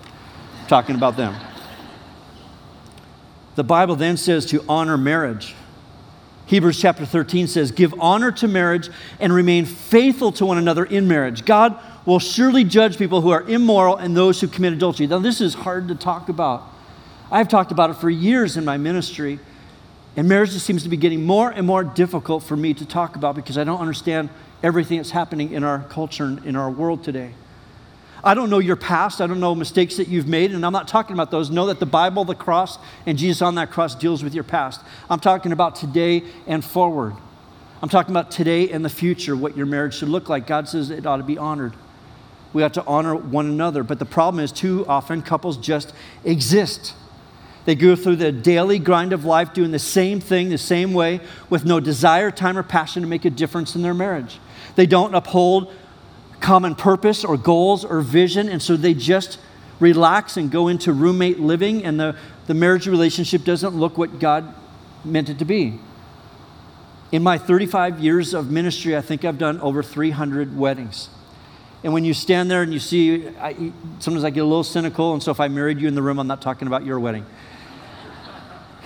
I'm 0.62 0.68
talking 0.68 0.96
about 0.96 1.18
them. 1.18 1.36
The 3.56 3.66
Bible 3.66 3.98
then 3.98 4.16
says 4.16 4.46
to 4.46 4.64
honor 4.70 4.98
marriage. 4.98 5.56
Hebrews 6.46 6.80
chapter 6.80 7.06
13 7.06 7.48
says, 7.48 7.74
Give 7.74 7.94
honor 8.00 8.32
to 8.32 8.48
marriage 8.48 8.90
and 9.20 9.34
remain 9.34 9.66
faithful 9.66 10.32
to 10.34 10.46
one 10.46 10.58
another 10.58 10.86
in 10.86 11.06
marriage. 11.06 11.44
God 11.44 11.78
will 12.08 12.20
surely 12.20 12.64
judge 12.64 12.98
people 12.98 13.20
who 13.20 13.32
are 13.32 13.42
immoral 13.44 13.98
and 13.98 14.16
those 14.16 14.40
who 14.40 14.48
commit 14.48 14.72
adultery. 14.72 15.06
Now, 15.06 15.20
this 15.20 15.42
is 15.42 15.54
hard 15.54 15.90
to 15.90 15.96
talk 15.96 16.30
about. 16.30 16.64
I've 17.30 17.50
talked 17.50 17.74
about 17.74 17.90
it 17.90 17.96
for 17.96 18.10
years 18.10 18.56
in 18.56 18.64
my 18.64 18.78
ministry, 18.78 19.40
and 20.16 20.30
marriage 20.30 20.52
just 20.52 20.66
seems 20.66 20.84
to 20.84 20.90
be 20.90 20.96
getting 20.96 21.26
more 21.26 21.50
and 21.52 21.68
more 21.68 21.84
difficult 21.84 22.44
for 22.44 22.56
me 22.56 22.74
to 22.76 22.86
talk 22.86 23.18
about 23.18 23.36
because 23.36 23.58
I 23.58 23.66
don't 23.66 23.82
understand 23.82 24.30
everything 24.64 24.98
that's 24.98 25.12
happening 25.12 25.52
in 25.52 25.66
our 25.66 25.80
culture 25.90 26.24
and 26.24 26.46
in 26.46 26.56
our 26.56 26.72
world 26.72 27.04
today. 27.04 27.34
I 28.24 28.36
don't 28.36 28.50
know 28.50 28.60
your 28.60 28.78
past. 28.78 29.20
I 29.20 29.28
don't 29.28 29.42
know 29.42 29.54
mistakes 29.54 29.98
that 29.98 30.08
you've 30.08 30.30
made, 30.30 30.54
and 30.54 30.66
I'm 30.66 30.72
not 30.72 30.88
talking 30.88 31.14
about 31.14 31.30
those. 31.30 31.52
Know 31.52 31.66
that 31.66 31.82
the 31.82 31.86
Bible, 31.86 32.24
the 32.24 32.36
cross, 32.36 32.80
and 33.06 33.18
Jesus 33.18 33.42
on 33.42 33.56
that 33.56 33.70
cross 33.70 33.96
deals 33.96 34.24
with 34.24 34.34
your 34.34 34.46
past. 34.46 34.80
I'm 35.10 35.20
talking 35.20 35.52
about 35.52 35.76
today 35.76 36.24
and 36.48 36.64
forward. 36.64 37.16
I'm 37.82 37.90
talking 37.90 38.12
about 38.12 38.32
today 38.32 38.72
and 38.72 38.84
the 38.84 38.90
future, 38.90 39.36
what 39.36 39.58
your 39.58 39.66
marriage 39.66 39.96
should 39.96 40.10
look 40.10 40.30
like. 40.30 40.48
God 40.48 40.70
says 40.70 40.90
it 40.90 41.06
ought 41.06 41.18
to 41.18 41.24
be 41.24 41.38
honored. 41.38 41.74
We 42.54 42.64
ought 42.64 42.74
to 42.76 42.86
honor 42.86 43.16
one 43.16 43.46
another. 43.48 43.84
But 43.84 44.00
the 44.00 44.06
problem 44.06 44.44
is, 44.44 44.52
too 44.52 44.86
often 44.88 45.22
couples 45.22 45.58
just 45.58 45.94
exist. 46.24 46.94
They 47.66 47.76
go 47.76 47.98
through 47.98 48.16
the 48.16 48.32
daily 48.32 48.80
grind 48.80 49.12
of 49.12 49.26
life 49.26 49.54
doing 49.54 49.72
the 49.72 49.80
same 49.80 50.22
thing 50.22 50.50
the 50.50 50.58
same 50.58 50.94
way 50.94 51.20
with 51.50 51.66
no 51.66 51.82
desire, 51.82 52.32
time, 52.32 52.58
or 52.58 52.64
passion 52.64 53.02
to 53.02 53.08
make 53.08 53.26
a 53.26 53.30
difference 53.30 53.76
in 53.76 53.82
their 53.82 53.94
marriage. 53.94 54.40
They 54.76 54.86
don't 54.86 55.14
uphold 55.14 55.74
common 56.40 56.76
purpose 56.76 57.26
or 57.26 57.36
goals 57.36 57.84
or 57.84 58.00
vision, 58.00 58.48
and 58.48 58.62
so 58.62 58.78
they 58.78 58.94
just 58.94 59.38
relax 59.80 60.38
and 60.38 60.50
go 60.50 60.70
into 60.70 60.94
roommate 60.94 61.40
living, 61.40 61.84
and 61.84 62.00
the, 62.00 62.16
the 62.48 62.54
marriage 62.54 62.88
relationship 62.88 63.44
doesn't 63.44 63.76
look 63.76 63.98
what 63.98 64.18
God 64.20 64.56
meant 65.04 65.30
it 65.30 65.40
to 65.40 65.46
be. 65.46 65.80
In 67.12 67.24
my 67.24 67.38
35 67.38 68.00
years 68.00 68.34
of 68.34 68.52
ministry, 68.52 68.96
I 68.96 69.02
think 69.02 69.26
I've 69.26 69.38
done 69.38 69.60
over 69.62 69.84
300 69.84 70.58
weddings. 70.58 71.10
And 71.84 71.94
when 71.94 72.04
you 72.04 72.14
stand 72.14 72.50
there 72.50 72.64
and 72.64 72.74
you 72.74 72.80
see, 72.80 73.28
I, 73.40 73.72
sometimes 74.00 74.24
I 74.24 74.30
get 74.30 74.42
a 74.42 74.46
little 74.46 74.64
cynical, 74.64 75.14
and 75.14 75.22
so 75.22 75.32
if 75.32 75.40
I 75.40 75.48
married 75.48 75.80
you 75.80 75.88
in 75.88 75.96
the 75.96 76.02
room, 76.02 76.20
I'm 76.20 76.28
not 76.28 76.42
talking 76.42 76.68
about 76.68 76.86
your 76.86 77.00
wedding. 77.00 77.26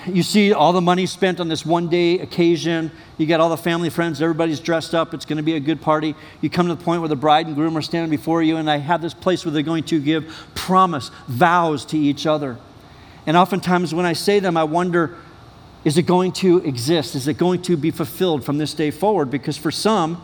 You 0.08 0.24
see 0.24 0.52
all 0.52 0.74
the 0.74 0.82
money 0.82 1.06
spent 1.06 1.40
on 1.40 1.48
this 1.48 1.64
one 1.64 1.88
day 1.88 2.18
occasion. 2.18 2.92
You 3.20 3.28
got 3.28 3.40
all 3.40 3.50
the 3.50 3.56
family, 3.56 3.92
friends, 3.92 4.20
everybody's 4.20 4.60
dressed 4.60 4.96
up. 4.96 5.14
It's 5.14 5.26
going 5.26 5.38
to 5.38 5.44
be 5.44 5.54
a 5.54 5.60
good 5.60 5.80
party. 5.80 6.16
You 6.42 6.50
come 6.50 6.68
to 6.70 6.74
the 6.74 6.84
point 6.84 7.02
where 7.02 7.08
the 7.08 7.16
bride 7.16 7.46
and 7.46 7.56
groom 7.56 7.78
are 7.78 7.84
standing 7.84 8.10
before 8.10 8.42
you, 8.42 8.58
and 8.58 8.68
I 8.68 8.78
have 8.78 9.04
this 9.04 9.14
place 9.14 9.46
where 9.46 9.52
they're 9.52 9.62
going 9.62 9.84
to 9.84 10.00
give 10.00 10.34
promise, 10.56 11.12
vows 11.28 11.86
to 11.86 12.00
each 12.00 12.26
other. 12.26 12.58
And 13.28 13.38
oftentimes 13.38 13.94
when 13.94 14.08
I 14.08 14.14
say 14.14 14.40
them, 14.40 14.58
I 14.58 14.64
wonder 14.64 15.18
is 15.84 15.98
it 15.98 16.04
going 16.04 16.32
to 16.34 16.60
exist? 16.60 17.16
Is 17.16 17.28
it 17.28 17.38
going 17.38 17.62
to 17.64 17.76
be 17.76 17.92
fulfilled 17.92 18.44
from 18.44 18.58
this 18.58 18.74
day 18.74 18.92
forward? 18.92 19.32
Because 19.32 19.58
for 19.58 19.72
some, 19.72 20.22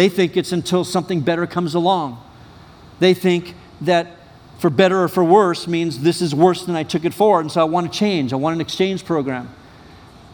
they 0.00 0.08
think 0.08 0.34
it's 0.38 0.52
until 0.52 0.82
something 0.82 1.20
better 1.20 1.46
comes 1.46 1.74
along. 1.74 2.24
They 3.00 3.12
think 3.12 3.54
that 3.82 4.16
for 4.58 4.70
better 4.70 5.02
or 5.02 5.08
for 5.08 5.22
worse 5.22 5.68
means 5.68 6.00
this 6.00 6.22
is 6.22 6.34
worse 6.34 6.64
than 6.64 6.74
I 6.74 6.84
took 6.84 7.04
it 7.04 7.12
for, 7.12 7.38
and 7.38 7.52
so 7.52 7.60
I 7.60 7.64
want 7.64 7.92
to 7.92 7.98
change. 7.98 8.32
I 8.32 8.36
want 8.36 8.54
an 8.54 8.62
exchange 8.62 9.04
program. 9.04 9.54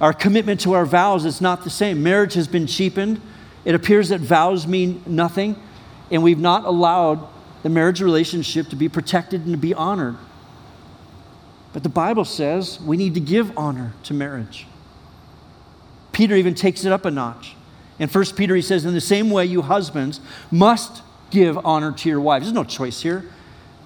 Our 0.00 0.12
commitment 0.12 0.61
to 0.61 0.74
our 0.74 0.87
vows 0.87 1.24
is 1.24 1.40
not 1.40 1.64
the 1.64 1.70
same. 1.70 2.00
Marriage 2.00 2.35
has 2.35 2.46
been 2.46 2.68
cheapened. 2.68 3.20
It 3.64 3.74
appears 3.74 4.11
that 4.11 4.20
vows 4.20 4.68
mean 4.68 5.02
nothing, 5.05 5.61
and 6.12 6.22
we've 6.22 6.38
not 6.38 6.64
allowed 6.64 7.26
the 7.64 7.68
marriage 7.68 8.00
relationship 8.00 8.68
to 8.68 8.76
be 8.76 8.88
protected 8.88 9.46
and 9.46 9.50
to 9.50 9.59
be 9.59 9.74
honored. 9.74 10.14
But 11.72 11.83
the 11.83 11.88
Bible 11.88 12.24
says 12.24 12.81
we 12.81 12.96
need 12.96 13.14
to 13.14 13.20
give 13.20 13.50
honor 13.59 13.94
to 14.05 14.14
marriage. 14.14 14.64
Peter 16.12 16.37
even 16.37 16.55
takes 16.55 16.85
it 16.85 16.92
up 16.92 17.05
a 17.05 17.11
notch. 17.11 17.56
In 17.99 18.09
1 18.09 18.25
Peter, 18.37 18.55
he 18.55 18.63
says, 18.63 18.85
In 18.85 18.95
the 18.95 19.01
same 19.01 19.31
way, 19.31 19.47
you 19.47 19.63
husbands 19.63 20.21
must 20.51 21.03
give 21.31 21.59
honor 21.65 21.93
to 21.93 22.09
your 22.09 22.21
wives. 22.21 22.47
There's 22.47 22.55
no 22.55 22.65
choice 22.65 23.01
here. 23.01 23.25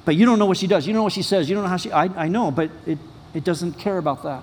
But 0.05 0.17
you 0.17 0.27
don't 0.27 0.39
know 0.39 0.47
what 0.47 0.57
she 0.57 0.67
does. 0.67 0.87
You 0.87 0.93
don't 0.93 1.01
know 1.01 1.05
what 1.05 1.13
she 1.13 1.23
says. 1.23 1.49
You 1.49 1.55
don't 1.55 1.65
know 1.65 1.71
how 1.71 1.77
she. 1.77 1.93
I, 1.93 2.05
I 2.25 2.29
know, 2.29 2.51
but 2.51 2.71
it, 2.87 2.99
it 3.35 3.45
doesn't 3.45 3.75
care 3.75 3.99
about 3.99 4.23
that. 4.25 4.43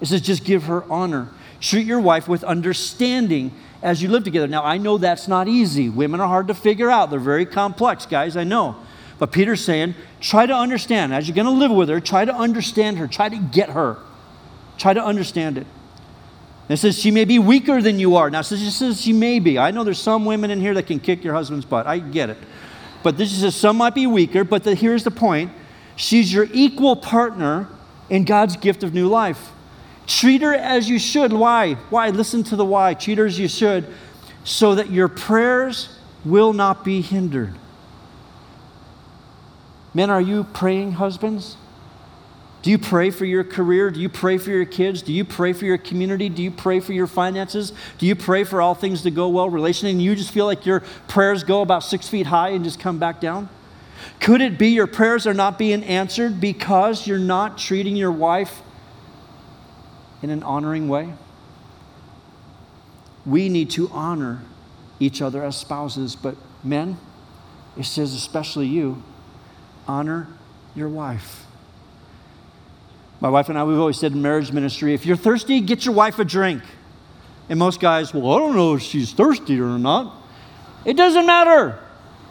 It 0.00 0.06
says 0.06 0.20
just 0.20 0.44
give 0.44 0.64
her 0.64 0.84
honor. 0.90 1.28
Treat 1.60 1.86
your 1.86 2.00
wife 2.00 2.26
with 2.26 2.42
understanding 2.42 3.52
as 3.82 4.02
you 4.02 4.08
live 4.08 4.24
together. 4.24 4.48
Now, 4.48 4.64
I 4.64 4.78
know 4.78 4.98
that's 4.98 5.28
not 5.28 5.46
easy. 5.46 5.88
Women 5.88 6.20
are 6.20 6.26
hard 6.26 6.48
to 6.48 6.54
figure 6.54 6.90
out, 6.90 7.10
they're 7.10 7.20
very 7.20 7.46
complex, 7.46 8.06
guys. 8.06 8.36
I 8.36 8.44
know. 8.44 8.76
But 9.18 9.30
Peter's 9.30 9.64
saying, 9.64 9.94
try 10.20 10.46
to 10.46 10.54
understand. 10.54 11.14
As 11.14 11.28
you're 11.28 11.36
going 11.36 11.46
to 11.46 11.52
live 11.52 11.70
with 11.70 11.88
her, 11.88 12.00
try 12.00 12.24
to 12.24 12.34
understand 12.34 12.98
her. 12.98 13.06
Try 13.06 13.28
to 13.28 13.36
get 13.36 13.70
her. 13.70 13.98
Try 14.78 14.94
to 14.94 15.04
understand 15.04 15.58
it. 15.58 15.66
It 16.68 16.76
says 16.76 16.98
she 16.98 17.10
may 17.10 17.24
be 17.24 17.38
weaker 17.38 17.82
than 17.82 17.98
you 17.98 18.16
are. 18.16 18.30
Now, 18.30 18.40
it 18.40 18.46
just 18.46 18.78
says 18.78 19.00
she 19.00 19.12
may 19.12 19.38
be. 19.38 19.58
I 19.58 19.70
know 19.70 19.84
there's 19.84 20.00
some 20.00 20.24
women 20.24 20.50
in 20.50 20.60
here 20.60 20.74
that 20.74 20.86
can 20.86 21.00
kick 21.00 21.24
your 21.24 21.34
husband's 21.34 21.64
butt. 21.64 21.86
I 21.86 21.98
get 21.98 22.30
it. 22.30 22.38
But 23.02 23.18
this 23.18 23.38
says 23.40 23.54
some 23.56 23.76
might 23.76 23.94
be 23.94 24.06
weaker, 24.06 24.44
but 24.44 24.64
the, 24.64 24.74
here's 24.74 25.04
the 25.04 25.10
point 25.10 25.52
she's 25.96 26.32
your 26.32 26.46
equal 26.52 26.96
partner 26.96 27.68
in 28.08 28.24
God's 28.24 28.56
gift 28.56 28.82
of 28.82 28.94
new 28.94 29.08
life. 29.08 29.50
Treat 30.06 30.42
her 30.42 30.54
as 30.54 30.88
you 30.88 30.98
should. 30.98 31.32
Why? 31.32 31.74
Why? 31.90 32.10
Listen 32.10 32.42
to 32.44 32.56
the 32.56 32.64
why. 32.64 32.94
Treat 32.94 33.18
her 33.18 33.26
as 33.26 33.38
you 33.38 33.48
should, 33.48 33.86
so 34.44 34.74
that 34.74 34.90
your 34.90 35.08
prayers 35.08 35.98
will 36.24 36.52
not 36.52 36.84
be 36.84 37.00
hindered. 37.00 37.54
Men, 39.94 40.10
are 40.10 40.20
you 40.20 40.44
praying, 40.44 40.92
husbands? 40.92 41.56
Do 42.62 42.70
you 42.70 42.78
pray 42.78 43.10
for 43.10 43.24
your 43.24 43.42
career? 43.42 43.90
Do 43.90 44.00
you 44.00 44.08
pray 44.08 44.38
for 44.38 44.50
your 44.50 44.64
kids? 44.64 45.02
Do 45.02 45.12
you 45.12 45.24
pray 45.24 45.52
for 45.52 45.64
your 45.64 45.78
community? 45.78 46.28
Do 46.28 46.42
you 46.42 46.52
pray 46.52 46.78
for 46.78 46.92
your 46.92 47.08
finances? 47.08 47.72
Do 47.98 48.06
you 48.06 48.14
pray 48.14 48.44
for 48.44 48.62
all 48.62 48.76
things 48.76 49.02
to 49.02 49.10
go 49.10 49.28
well 49.28 49.50
relationally? 49.50 49.90
And 49.90 50.02
you 50.02 50.14
just 50.14 50.30
feel 50.30 50.46
like 50.46 50.64
your 50.64 50.80
prayers 51.08 51.42
go 51.42 51.62
about 51.62 51.82
six 51.82 52.08
feet 52.08 52.26
high 52.26 52.50
and 52.50 52.64
just 52.64 52.78
come 52.78 53.00
back 53.00 53.20
down? 53.20 53.48
Could 54.20 54.40
it 54.40 54.58
be 54.58 54.68
your 54.68 54.86
prayers 54.86 55.26
are 55.26 55.34
not 55.34 55.58
being 55.58 55.82
answered 55.82 56.40
because 56.40 57.06
you're 57.06 57.18
not 57.18 57.58
treating 57.58 57.96
your 57.96 58.12
wife 58.12 58.62
in 60.22 60.30
an 60.30 60.44
honoring 60.44 60.88
way? 60.88 61.14
We 63.26 63.48
need 63.48 63.70
to 63.70 63.88
honor 63.90 64.42
each 65.00 65.20
other 65.20 65.42
as 65.42 65.56
spouses, 65.56 66.14
but 66.14 66.36
men, 66.62 66.98
it 67.76 67.84
says 67.84 68.14
especially 68.14 68.68
you, 68.68 69.02
honor 69.88 70.28
your 70.76 70.88
wife. 70.88 71.46
My 73.22 73.28
wife 73.28 73.48
and 73.48 73.56
I, 73.56 73.62
we've 73.62 73.78
always 73.78 74.00
said 74.00 74.10
in 74.10 74.20
marriage 74.20 74.50
ministry 74.50 74.94
if 74.94 75.06
you're 75.06 75.16
thirsty, 75.16 75.60
get 75.60 75.84
your 75.84 75.94
wife 75.94 76.18
a 76.18 76.24
drink. 76.24 76.60
And 77.48 77.56
most 77.56 77.78
guys, 77.78 78.12
well, 78.12 78.34
I 78.34 78.38
don't 78.40 78.56
know 78.56 78.74
if 78.74 78.82
she's 78.82 79.12
thirsty 79.12 79.60
or 79.60 79.78
not. 79.78 80.12
It 80.84 80.96
doesn't 80.96 81.24
matter. 81.24 81.78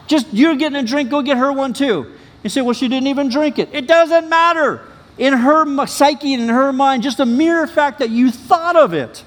Just 0.07 0.33
you're 0.33 0.57
getting 0.57 0.77
a 0.77 0.83
drink, 0.83 1.09
go 1.09 1.21
get 1.21 1.37
her 1.37 1.53
one 1.53 1.71
too. 1.71 2.11
You 2.43 2.49
say, 2.49 2.59
well, 2.59 2.73
she 2.73 2.89
didn't 2.89 3.07
even 3.07 3.29
drink 3.29 3.57
it. 3.57 3.69
It 3.71 3.87
doesn't 3.87 4.27
matter. 4.27 4.85
In 5.17 5.31
her 5.31 5.87
psyche 5.87 6.33
and 6.33 6.43
in 6.43 6.49
her 6.49 6.73
mind, 6.73 7.03
just 7.03 7.21
a 7.21 7.25
mere 7.25 7.67
fact 7.67 7.99
that 7.99 8.09
you 8.09 8.29
thought 8.29 8.75
of 8.75 8.93
it 8.93 9.23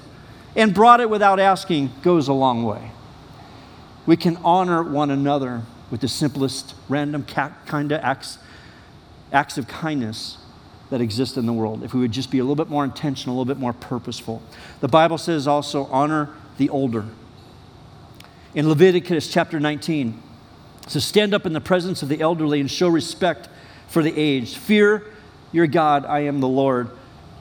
and 0.55 0.71
brought 0.71 0.99
it 0.99 1.09
without 1.09 1.39
asking 1.39 1.91
goes 2.03 2.27
a 2.27 2.33
long 2.33 2.63
way. 2.63 2.91
We 4.05 4.17
can 4.17 4.37
honor 4.43 4.83
one 4.83 5.09
another 5.09 5.63
with 5.89 6.01
the 6.01 6.07
simplest, 6.07 6.75
random 6.89 7.23
kind 7.23 7.91
of 7.91 8.01
acts, 8.03 8.37
acts 9.31 9.57
of 9.57 9.67
kindness 9.67 10.37
that 10.89 11.01
exist 11.01 11.37
in 11.37 11.45
the 11.45 11.53
world 11.53 11.83
if 11.83 11.93
we 11.93 11.99
would 11.99 12.11
just 12.11 12.31
be 12.31 12.39
a 12.39 12.43
little 12.43 12.55
bit 12.55 12.69
more 12.69 12.83
intentional, 12.83 13.35
a 13.35 13.37
little 13.37 13.53
bit 13.53 13.59
more 13.59 13.73
purposeful. 13.73 14.41
The 14.81 14.87
Bible 14.87 15.17
says 15.17 15.47
also 15.47 15.85
honor 15.85 16.29
the 16.57 16.69
older. 16.69 17.05
In 18.53 18.69
Leviticus 18.69 19.27
chapter 19.27 19.59
19, 19.59 20.21
it 20.83 20.89
says, 20.89 21.03
Stand 21.03 21.33
up 21.33 21.45
in 21.45 21.53
the 21.53 21.61
presence 21.61 22.03
of 22.03 22.09
the 22.09 22.21
elderly 22.21 22.59
and 22.61 22.69
show 22.69 22.87
respect 22.87 23.49
for 23.87 24.01
the 24.01 24.17
aged. 24.17 24.55
Fear 24.55 25.03
your 25.51 25.67
God, 25.67 26.05
I 26.05 26.21
am 26.21 26.39
the 26.39 26.47
Lord. 26.47 26.89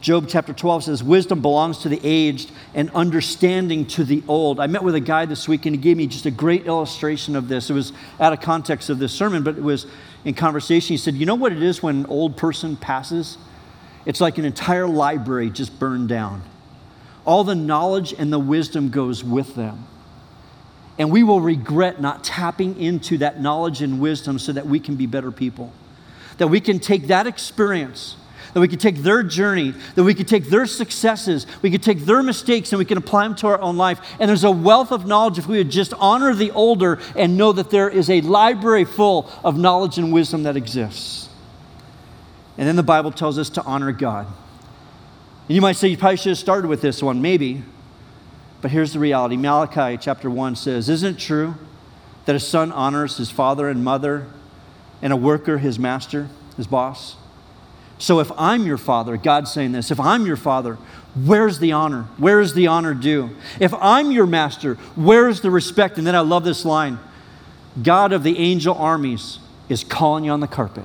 Job 0.04 0.26
chapter 0.28 0.52
12 0.52 0.84
says, 0.84 1.02
Wisdom 1.02 1.40
belongs 1.40 1.78
to 1.78 1.88
the 1.88 1.98
aged 2.04 2.52
and 2.74 2.90
understanding 2.90 3.86
to 3.86 4.04
the 4.04 4.22
old. 4.28 4.60
I 4.60 4.66
met 4.66 4.84
with 4.84 4.94
a 4.94 5.00
guy 5.00 5.24
this 5.24 5.48
week 5.48 5.64
and 5.64 5.74
he 5.74 5.80
gave 5.80 5.96
me 5.96 6.06
just 6.06 6.26
a 6.26 6.30
great 6.30 6.66
illustration 6.66 7.34
of 7.34 7.48
this. 7.48 7.70
It 7.70 7.72
was 7.72 7.94
out 8.20 8.34
of 8.34 8.42
context 8.42 8.90
of 8.90 8.98
this 8.98 9.14
sermon, 9.14 9.42
but 9.42 9.56
it 9.56 9.62
was 9.62 9.86
in 10.26 10.34
conversation. 10.34 10.88
He 10.88 10.98
said, 10.98 11.14
You 11.14 11.24
know 11.24 11.36
what 11.36 11.52
it 11.52 11.62
is 11.62 11.82
when 11.82 12.00
an 12.00 12.06
old 12.06 12.36
person 12.36 12.76
passes? 12.76 13.38
It's 14.04 14.20
like 14.20 14.36
an 14.36 14.44
entire 14.44 14.86
library 14.86 15.48
just 15.48 15.78
burned 15.78 16.10
down. 16.10 16.42
All 17.24 17.42
the 17.42 17.54
knowledge 17.54 18.12
and 18.12 18.30
the 18.30 18.38
wisdom 18.38 18.90
goes 18.90 19.24
with 19.24 19.54
them. 19.54 19.86
And 20.98 21.10
we 21.10 21.22
will 21.22 21.40
regret 21.40 22.02
not 22.02 22.22
tapping 22.22 22.78
into 22.78 23.16
that 23.18 23.40
knowledge 23.40 23.80
and 23.80 24.00
wisdom 24.00 24.38
so 24.38 24.52
that 24.52 24.66
we 24.66 24.80
can 24.80 24.96
be 24.96 25.06
better 25.06 25.32
people. 25.32 25.72
That 26.36 26.48
we 26.48 26.60
can 26.60 26.78
take 26.78 27.06
that 27.06 27.26
experience 27.26 28.16
that 28.54 28.60
we 28.60 28.68
could 28.68 28.80
take 28.80 28.98
their 28.98 29.22
journey, 29.22 29.74
that 29.96 30.04
we 30.04 30.14
could 30.14 30.28
take 30.28 30.48
their 30.48 30.64
successes, 30.64 31.46
we 31.60 31.70
could 31.70 31.82
take 31.82 31.98
their 32.06 32.22
mistakes, 32.22 32.72
and 32.72 32.78
we 32.78 32.84
can 32.84 32.96
apply 32.96 33.24
them 33.24 33.34
to 33.34 33.48
our 33.48 33.60
own 33.60 33.76
life. 33.76 34.00
And 34.20 34.28
there's 34.28 34.44
a 34.44 34.50
wealth 34.50 34.92
of 34.92 35.06
knowledge 35.06 35.38
if 35.38 35.48
we 35.48 35.58
would 35.58 35.70
just 35.70 35.92
honor 35.94 36.32
the 36.32 36.52
older 36.52 37.00
and 37.16 37.36
know 37.36 37.52
that 37.52 37.70
there 37.70 37.90
is 37.90 38.08
a 38.08 38.20
library 38.20 38.84
full 38.84 39.28
of 39.42 39.58
knowledge 39.58 39.98
and 39.98 40.12
wisdom 40.12 40.44
that 40.44 40.56
exists. 40.56 41.28
And 42.56 42.68
then 42.68 42.76
the 42.76 42.84
Bible 42.84 43.10
tells 43.10 43.38
us 43.38 43.50
to 43.50 43.62
honor 43.64 43.90
God. 43.90 44.26
And 45.48 45.54
you 45.54 45.60
might 45.60 45.72
say 45.72 45.88
you 45.88 45.98
probably 45.98 46.16
should 46.16 46.30
have 46.30 46.38
started 46.38 46.68
with 46.68 46.80
this 46.80 47.02
one, 47.02 47.20
maybe. 47.20 47.64
But 48.62 48.70
here's 48.70 48.92
the 48.92 49.00
reality 49.00 49.36
Malachi 49.36 49.98
chapter 50.00 50.30
1 50.30 50.54
says, 50.54 50.88
Isn't 50.88 51.16
it 51.16 51.18
true 51.18 51.56
that 52.24 52.36
a 52.36 52.40
son 52.40 52.70
honors 52.70 53.16
his 53.16 53.30
father 53.32 53.68
and 53.68 53.82
mother, 53.82 54.28
and 55.02 55.12
a 55.12 55.16
worker 55.16 55.58
his 55.58 55.76
master, 55.76 56.28
his 56.56 56.68
boss? 56.68 57.16
So 57.98 58.20
if 58.20 58.30
I'm 58.36 58.66
your 58.66 58.78
father, 58.78 59.16
God's 59.16 59.52
saying 59.52 59.72
this, 59.72 59.90
if 59.90 60.00
I'm 60.00 60.26
your 60.26 60.36
father, 60.36 60.74
where's 61.14 61.58
the 61.58 61.72
honor? 61.72 62.02
Where 62.18 62.40
is 62.40 62.54
the 62.54 62.66
honor 62.66 62.92
due? 62.94 63.30
If 63.60 63.72
I'm 63.74 64.10
your 64.10 64.26
master, 64.26 64.74
where's 64.96 65.40
the 65.40 65.50
respect? 65.50 65.98
And 65.98 66.06
then 66.06 66.16
I 66.16 66.20
love 66.20 66.44
this 66.44 66.64
line 66.64 66.98
God 67.82 68.12
of 68.12 68.22
the 68.22 68.38
angel 68.38 68.74
armies 68.74 69.38
is 69.68 69.82
calling 69.82 70.24
you 70.24 70.30
on 70.30 70.40
the 70.40 70.46
carpet. 70.46 70.84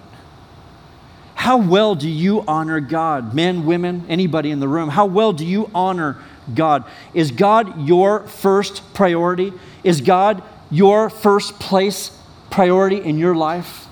How 1.36 1.58
well 1.58 1.96
do 1.96 2.10
you 2.10 2.44
honor 2.48 2.80
God? 2.80 3.34
Men, 3.34 3.66
women, 3.66 4.06
anybody 4.10 4.52
in 4.52 4.60
the 4.60 4.68
room, 4.68 4.90
how 4.90 5.06
well 5.06 5.32
do 5.32 5.46
you 5.46 5.70
honor 5.74 6.18
God? 6.54 6.84
Is 7.14 7.32
God 7.32 7.88
your 7.88 8.28
first 8.28 8.94
priority? 8.94 9.54
Is 9.84 10.02
God 10.02 10.44
your 10.70 11.10
first 11.10 11.60
place 11.60 12.12
priority 12.50 12.98
in 12.98 13.18
your 13.18 13.36
life? 13.36 13.86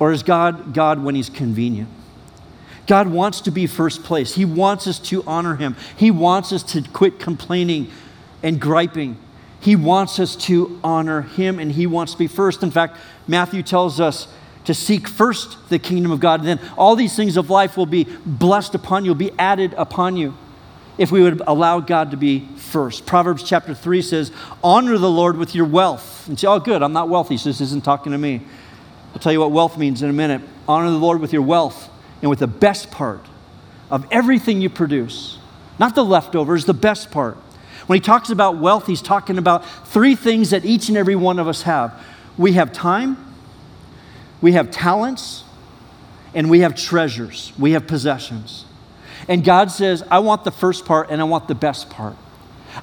Or 0.00 0.12
is 0.12 0.22
God 0.22 0.74
God 0.74 1.02
when 1.02 1.14
He's 1.14 1.30
convenient? 1.30 1.88
God 2.86 3.08
wants 3.08 3.40
to 3.42 3.50
be 3.50 3.66
first 3.66 4.04
place. 4.04 4.34
He 4.34 4.44
wants 4.44 4.86
us 4.86 4.98
to 5.00 5.22
honor 5.26 5.56
Him. 5.56 5.76
He 5.96 6.10
wants 6.10 6.52
us 6.52 6.62
to 6.64 6.82
quit 6.82 7.18
complaining 7.18 7.90
and 8.42 8.60
griping. 8.60 9.16
He 9.60 9.76
wants 9.76 10.18
us 10.18 10.36
to 10.36 10.78
honor 10.84 11.22
Him 11.22 11.58
and 11.58 11.72
He 11.72 11.86
wants 11.86 12.12
to 12.12 12.18
be 12.18 12.26
first. 12.26 12.62
In 12.62 12.70
fact, 12.70 12.98
Matthew 13.26 13.62
tells 13.62 14.00
us 14.00 14.28
to 14.66 14.74
seek 14.74 15.08
first 15.08 15.68
the 15.68 15.78
kingdom 15.78 16.10
of 16.10 16.20
God, 16.20 16.40
and 16.40 16.48
then 16.48 16.60
all 16.78 16.96
these 16.96 17.14
things 17.14 17.36
of 17.36 17.50
life 17.50 17.76
will 17.76 17.86
be 17.86 18.04
blessed 18.24 18.74
upon 18.74 19.04
you, 19.04 19.10
will 19.10 19.16
be 19.16 19.32
added 19.38 19.74
upon 19.76 20.16
you 20.16 20.34
if 20.96 21.10
we 21.10 21.22
would 21.22 21.42
allow 21.46 21.80
God 21.80 22.10
to 22.12 22.16
be 22.16 22.48
first. 22.56 23.04
Proverbs 23.04 23.42
chapter 23.42 23.74
3 23.74 24.00
says, 24.00 24.32
Honor 24.62 24.96
the 24.96 25.10
Lord 25.10 25.36
with 25.36 25.54
your 25.54 25.66
wealth. 25.66 26.28
And 26.28 26.38
say, 26.38 26.46
Oh, 26.46 26.60
good, 26.60 26.82
I'm 26.82 26.92
not 26.92 27.08
wealthy, 27.08 27.36
so 27.36 27.50
this 27.50 27.60
isn't 27.60 27.84
talking 27.84 28.12
to 28.12 28.18
me. 28.18 28.42
I'll 29.12 29.20
tell 29.20 29.32
you 29.32 29.40
what 29.40 29.50
wealth 29.50 29.76
means 29.76 30.02
in 30.02 30.08
a 30.08 30.14
minute. 30.14 30.40
Honor 30.66 30.90
the 30.90 30.98
Lord 30.98 31.20
with 31.20 31.32
your 31.32 31.42
wealth 31.42 31.90
and 32.20 32.30
with 32.30 32.38
the 32.38 32.46
best 32.46 32.90
part 32.90 33.26
of 33.90 34.06
everything 34.10 34.60
you 34.60 34.70
produce. 34.70 35.38
Not 35.78 35.94
the 35.94 36.04
leftovers, 36.04 36.64
the 36.64 36.74
best 36.74 37.10
part. 37.10 37.36
When 37.86 37.96
he 37.96 38.00
talks 38.00 38.30
about 38.30 38.58
wealth, 38.58 38.86
he's 38.86 39.02
talking 39.02 39.38
about 39.38 39.66
three 39.88 40.14
things 40.14 40.50
that 40.50 40.64
each 40.64 40.88
and 40.88 40.96
every 40.96 41.16
one 41.16 41.38
of 41.38 41.48
us 41.48 41.62
have 41.62 41.92
we 42.36 42.54
have 42.54 42.72
time, 42.72 43.16
we 44.40 44.52
have 44.52 44.70
talents, 44.72 45.44
and 46.34 46.50
we 46.50 46.60
have 46.60 46.74
treasures, 46.74 47.52
we 47.58 47.72
have 47.72 47.86
possessions. 47.86 48.64
And 49.28 49.44
God 49.44 49.70
says, 49.70 50.02
I 50.10 50.18
want 50.18 50.44
the 50.44 50.50
first 50.50 50.84
part 50.84 51.10
and 51.10 51.20
I 51.20 51.24
want 51.24 51.48
the 51.48 51.54
best 51.54 51.88
part. 51.90 52.16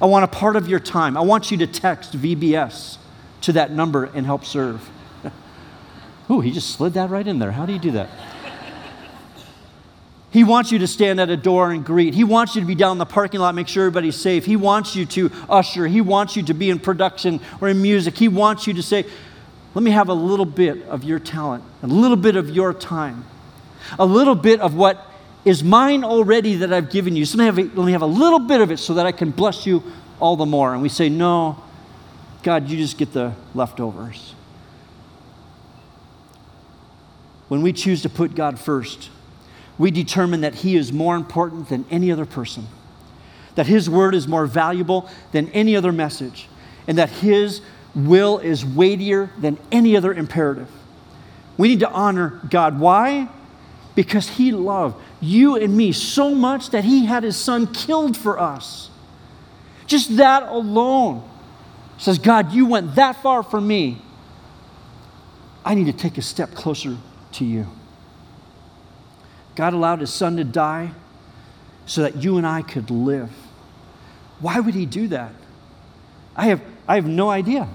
I 0.00 0.06
want 0.06 0.24
a 0.24 0.28
part 0.28 0.56
of 0.56 0.68
your 0.68 0.80
time. 0.80 1.16
I 1.16 1.20
want 1.20 1.50
you 1.50 1.58
to 1.58 1.66
text 1.66 2.18
VBS 2.18 2.96
to 3.42 3.52
that 3.52 3.70
number 3.70 4.04
and 4.04 4.24
help 4.24 4.44
serve. 4.44 4.88
Ooh, 6.30 6.40
he 6.40 6.50
just 6.50 6.70
slid 6.70 6.94
that 6.94 7.10
right 7.10 7.26
in 7.26 7.38
there. 7.38 7.52
How 7.52 7.66
do 7.66 7.72
you 7.72 7.78
do 7.78 7.90
that? 7.92 8.08
He 10.32 10.44
wants 10.44 10.72
you 10.72 10.78
to 10.78 10.86
stand 10.86 11.20
at 11.20 11.28
a 11.28 11.36
door 11.36 11.72
and 11.72 11.84
greet. 11.84 12.14
He 12.14 12.24
wants 12.24 12.54
you 12.54 12.62
to 12.62 12.66
be 12.66 12.74
down 12.74 12.92
in 12.92 12.98
the 12.98 13.04
parking 13.04 13.40
lot, 13.40 13.54
make 13.54 13.68
sure 13.68 13.84
everybody's 13.84 14.16
safe. 14.16 14.46
He 14.46 14.56
wants 14.56 14.96
you 14.96 15.04
to 15.06 15.30
usher. 15.46 15.86
He 15.86 16.00
wants 16.00 16.36
you 16.36 16.42
to 16.44 16.54
be 16.54 16.70
in 16.70 16.78
production 16.78 17.38
or 17.60 17.68
in 17.68 17.82
music. 17.82 18.16
He 18.16 18.28
wants 18.28 18.66
you 18.66 18.72
to 18.72 18.82
say, 18.82 19.04
Let 19.74 19.82
me 19.82 19.90
have 19.90 20.08
a 20.08 20.14
little 20.14 20.46
bit 20.46 20.84
of 20.84 21.04
your 21.04 21.18
talent, 21.18 21.62
a 21.82 21.86
little 21.86 22.16
bit 22.16 22.36
of 22.36 22.48
your 22.48 22.72
time, 22.72 23.26
a 23.98 24.06
little 24.06 24.34
bit 24.34 24.60
of 24.60 24.74
what 24.74 25.06
is 25.44 25.62
mine 25.62 26.02
already 26.02 26.56
that 26.56 26.72
I've 26.72 26.88
given 26.88 27.14
you. 27.14 27.26
So 27.26 27.36
let 27.36 27.54
me 27.54 27.62
have 27.62 27.74
a, 27.74 27.78
let 27.78 27.86
me 27.86 27.92
have 27.92 28.02
a 28.02 28.06
little 28.06 28.38
bit 28.38 28.62
of 28.62 28.70
it 28.70 28.78
so 28.78 28.94
that 28.94 29.04
I 29.04 29.12
can 29.12 29.32
bless 29.32 29.66
you 29.66 29.82
all 30.18 30.36
the 30.36 30.46
more. 30.46 30.72
And 30.72 30.80
we 30.80 30.88
say, 30.88 31.10
No, 31.10 31.62
God, 32.42 32.70
you 32.70 32.78
just 32.78 32.96
get 32.96 33.12
the 33.12 33.34
leftovers. 33.54 34.34
When 37.48 37.60
we 37.60 37.74
choose 37.74 38.00
to 38.00 38.08
put 38.08 38.34
God 38.34 38.58
first, 38.58 39.10
we 39.82 39.90
determine 39.90 40.42
that 40.42 40.54
He 40.54 40.76
is 40.76 40.92
more 40.92 41.16
important 41.16 41.68
than 41.68 41.84
any 41.90 42.12
other 42.12 42.24
person, 42.24 42.68
that 43.56 43.66
His 43.66 43.90
word 43.90 44.14
is 44.14 44.28
more 44.28 44.46
valuable 44.46 45.10
than 45.32 45.48
any 45.48 45.74
other 45.74 45.90
message, 45.90 46.48
and 46.86 46.98
that 46.98 47.10
His 47.10 47.62
will 47.92 48.38
is 48.38 48.64
weightier 48.64 49.30
than 49.40 49.58
any 49.72 49.96
other 49.96 50.14
imperative. 50.14 50.70
We 51.58 51.66
need 51.66 51.80
to 51.80 51.90
honor 51.90 52.40
God. 52.48 52.78
Why? 52.78 53.28
Because 53.96 54.28
He 54.28 54.52
loved 54.52 55.02
you 55.20 55.56
and 55.56 55.76
me 55.76 55.90
so 55.90 56.32
much 56.32 56.70
that 56.70 56.84
He 56.84 57.06
had 57.06 57.24
His 57.24 57.36
Son 57.36 57.66
killed 57.66 58.16
for 58.16 58.38
us. 58.38 58.88
Just 59.88 60.16
that 60.16 60.44
alone 60.44 61.28
says, 61.98 62.20
God, 62.20 62.52
you 62.52 62.66
went 62.66 62.94
that 62.94 63.20
far 63.20 63.42
for 63.42 63.60
me. 63.60 64.00
I 65.64 65.74
need 65.74 65.86
to 65.86 65.92
take 65.92 66.18
a 66.18 66.22
step 66.22 66.54
closer 66.54 66.98
to 67.32 67.44
you. 67.44 67.66
God 69.54 69.74
allowed 69.74 70.00
his 70.00 70.12
son 70.12 70.36
to 70.36 70.44
die 70.44 70.92
so 71.86 72.02
that 72.02 72.22
you 72.22 72.38
and 72.38 72.46
I 72.46 72.62
could 72.62 72.90
live. 72.90 73.30
Why 74.40 74.58
would 74.60 74.74
he 74.74 74.86
do 74.86 75.08
that? 75.08 75.32
I 76.34 76.46
have, 76.46 76.62
I 76.88 76.96
have 76.96 77.06
no 77.06 77.30
idea. 77.30 77.68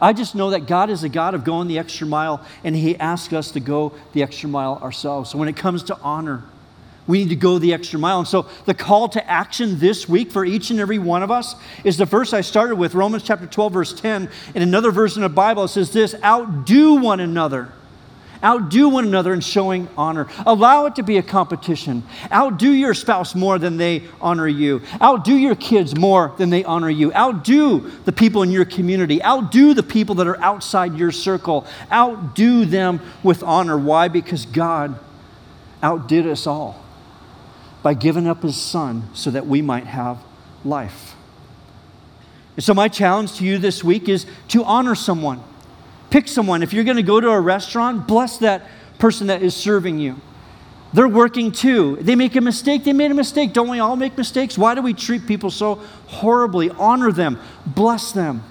I 0.00 0.12
just 0.12 0.34
know 0.34 0.50
that 0.50 0.66
God 0.66 0.90
is 0.90 1.04
a 1.04 1.08
God 1.08 1.34
of 1.34 1.44
going 1.44 1.68
the 1.68 1.78
extra 1.78 2.06
mile, 2.06 2.44
and 2.64 2.74
He 2.74 2.96
asks 2.96 3.32
us 3.32 3.52
to 3.52 3.60
go 3.60 3.92
the 4.12 4.22
extra 4.24 4.48
mile 4.48 4.78
ourselves. 4.82 5.30
So 5.30 5.38
when 5.38 5.48
it 5.48 5.56
comes 5.56 5.84
to 5.84 5.98
honor, 6.00 6.42
we 7.06 7.18
need 7.18 7.28
to 7.28 7.36
go 7.36 7.58
the 7.58 7.72
extra 7.72 8.00
mile. 8.00 8.18
And 8.18 8.26
so 8.26 8.48
the 8.64 8.74
call 8.74 9.08
to 9.10 9.30
action 9.30 9.78
this 9.78 10.08
week 10.08 10.32
for 10.32 10.44
each 10.44 10.70
and 10.70 10.80
every 10.80 10.98
one 10.98 11.22
of 11.22 11.30
us 11.30 11.54
is 11.84 11.98
the 11.98 12.04
verse 12.04 12.32
I 12.32 12.40
started 12.40 12.76
with, 12.76 12.94
Romans 12.94 13.22
chapter 13.22 13.46
12, 13.46 13.72
verse 13.72 13.92
10. 13.92 14.28
In 14.56 14.62
another 14.62 14.90
version 14.90 15.22
of 15.22 15.30
the 15.30 15.34
Bible, 15.34 15.64
it 15.64 15.68
says 15.68 15.92
this 15.92 16.16
outdo 16.24 16.94
one 16.94 17.20
another 17.20 17.72
Outdo 18.44 18.88
one 18.88 19.04
another 19.04 19.32
in 19.32 19.40
showing 19.40 19.88
honor. 19.96 20.26
Allow 20.44 20.86
it 20.86 20.96
to 20.96 21.02
be 21.02 21.16
a 21.18 21.22
competition. 21.22 22.02
Outdo 22.32 22.70
your 22.70 22.94
spouse 22.94 23.34
more 23.34 23.58
than 23.58 23.76
they 23.76 24.02
honor 24.20 24.48
you. 24.48 24.82
Outdo 25.00 25.34
your 25.34 25.54
kids 25.54 25.96
more 25.96 26.34
than 26.38 26.50
they 26.50 26.64
honor 26.64 26.90
you. 26.90 27.12
Outdo 27.14 27.90
the 28.04 28.12
people 28.12 28.42
in 28.42 28.50
your 28.50 28.64
community. 28.64 29.22
Outdo 29.22 29.74
the 29.74 29.82
people 29.82 30.16
that 30.16 30.26
are 30.26 30.40
outside 30.40 30.98
your 30.98 31.12
circle. 31.12 31.66
Outdo 31.92 32.64
them 32.64 33.00
with 33.22 33.42
honor. 33.42 33.78
Why? 33.78 34.08
Because 34.08 34.44
God 34.46 34.98
outdid 35.82 36.26
us 36.26 36.46
all 36.46 36.84
by 37.82 37.94
giving 37.94 38.26
up 38.26 38.42
his 38.42 38.56
son 38.56 39.08
so 39.14 39.30
that 39.30 39.46
we 39.46 39.62
might 39.62 39.86
have 39.86 40.18
life. 40.64 41.14
And 42.56 42.64
so, 42.64 42.74
my 42.74 42.88
challenge 42.88 43.34
to 43.38 43.44
you 43.44 43.58
this 43.58 43.82
week 43.82 44.08
is 44.08 44.26
to 44.48 44.64
honor 44.64 44.94
someone. 44.94 45.42
Pick 46.12 46.28
someone. 46.28 46.62
If 46.62 46.74
you're 46.74 46.84
going 46.84 46.98
to 46.98 47.02
go 47.02 47.22
to 47.22 47.30
a 47.30 47.40
restaurant, 47.40 48.06
bless 48.06 48.36
that 48.38 48.68
person 48.98 49.28
that 49.28 49.42
is 49.42 49.56
serving 49.56 49.98
you. 49.98 50.20
They're 50.92 51.08
working 51.08 51.52
too. 51.52 51.96
They 52.02 52.16
make 52.16 52.36
a 52.36 52.42
mistake. 52.42 52.84
They 52.84 52.92
made 52.92 53.10
a 53.10 53.14
mistake. 53.14 53.54
Don't 53.54 53.70
we 53.70 53.78
all 53.78 53.96
make 53.96 54.18
mistakes? 54.18 54.58
Why 54.58 54.74
do 54.74 54.82
we 54.82 54.92
treat 54.92 55.26
people 55.26 55.50
so 55.50 55.76
horribly? 56.08 56.68
Honor 56.68 57.12
them, 57.12 57.40
bless 57.64 58.12
them. 58.12 58.44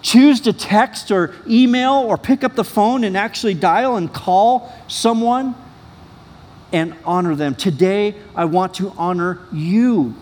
Choose 0.00 0.40
to 0.40 0.52
text 0.52 1.12
or 1.12 1.32
email 1.48 1.92
or 1.92 2.18
pick 2.18 2.42
up 2.42 2.56
the 2.56 2.64
phone 2.64 3.04
and 3.04 3.16
actually 3.16 3.54
dial 3.54 3.94
and 3.94 4.12
call 4.12 4.72
someone 4.88 5.54
and 6.72 6.96
honor 7.04 7.36
them. 7.36 7.54
Today, 7.54 8.16
I 8.34 8.46
want 8.46 8.74
to 8.74 8.90
honor 8.96 9.38
you. 9.52 10.16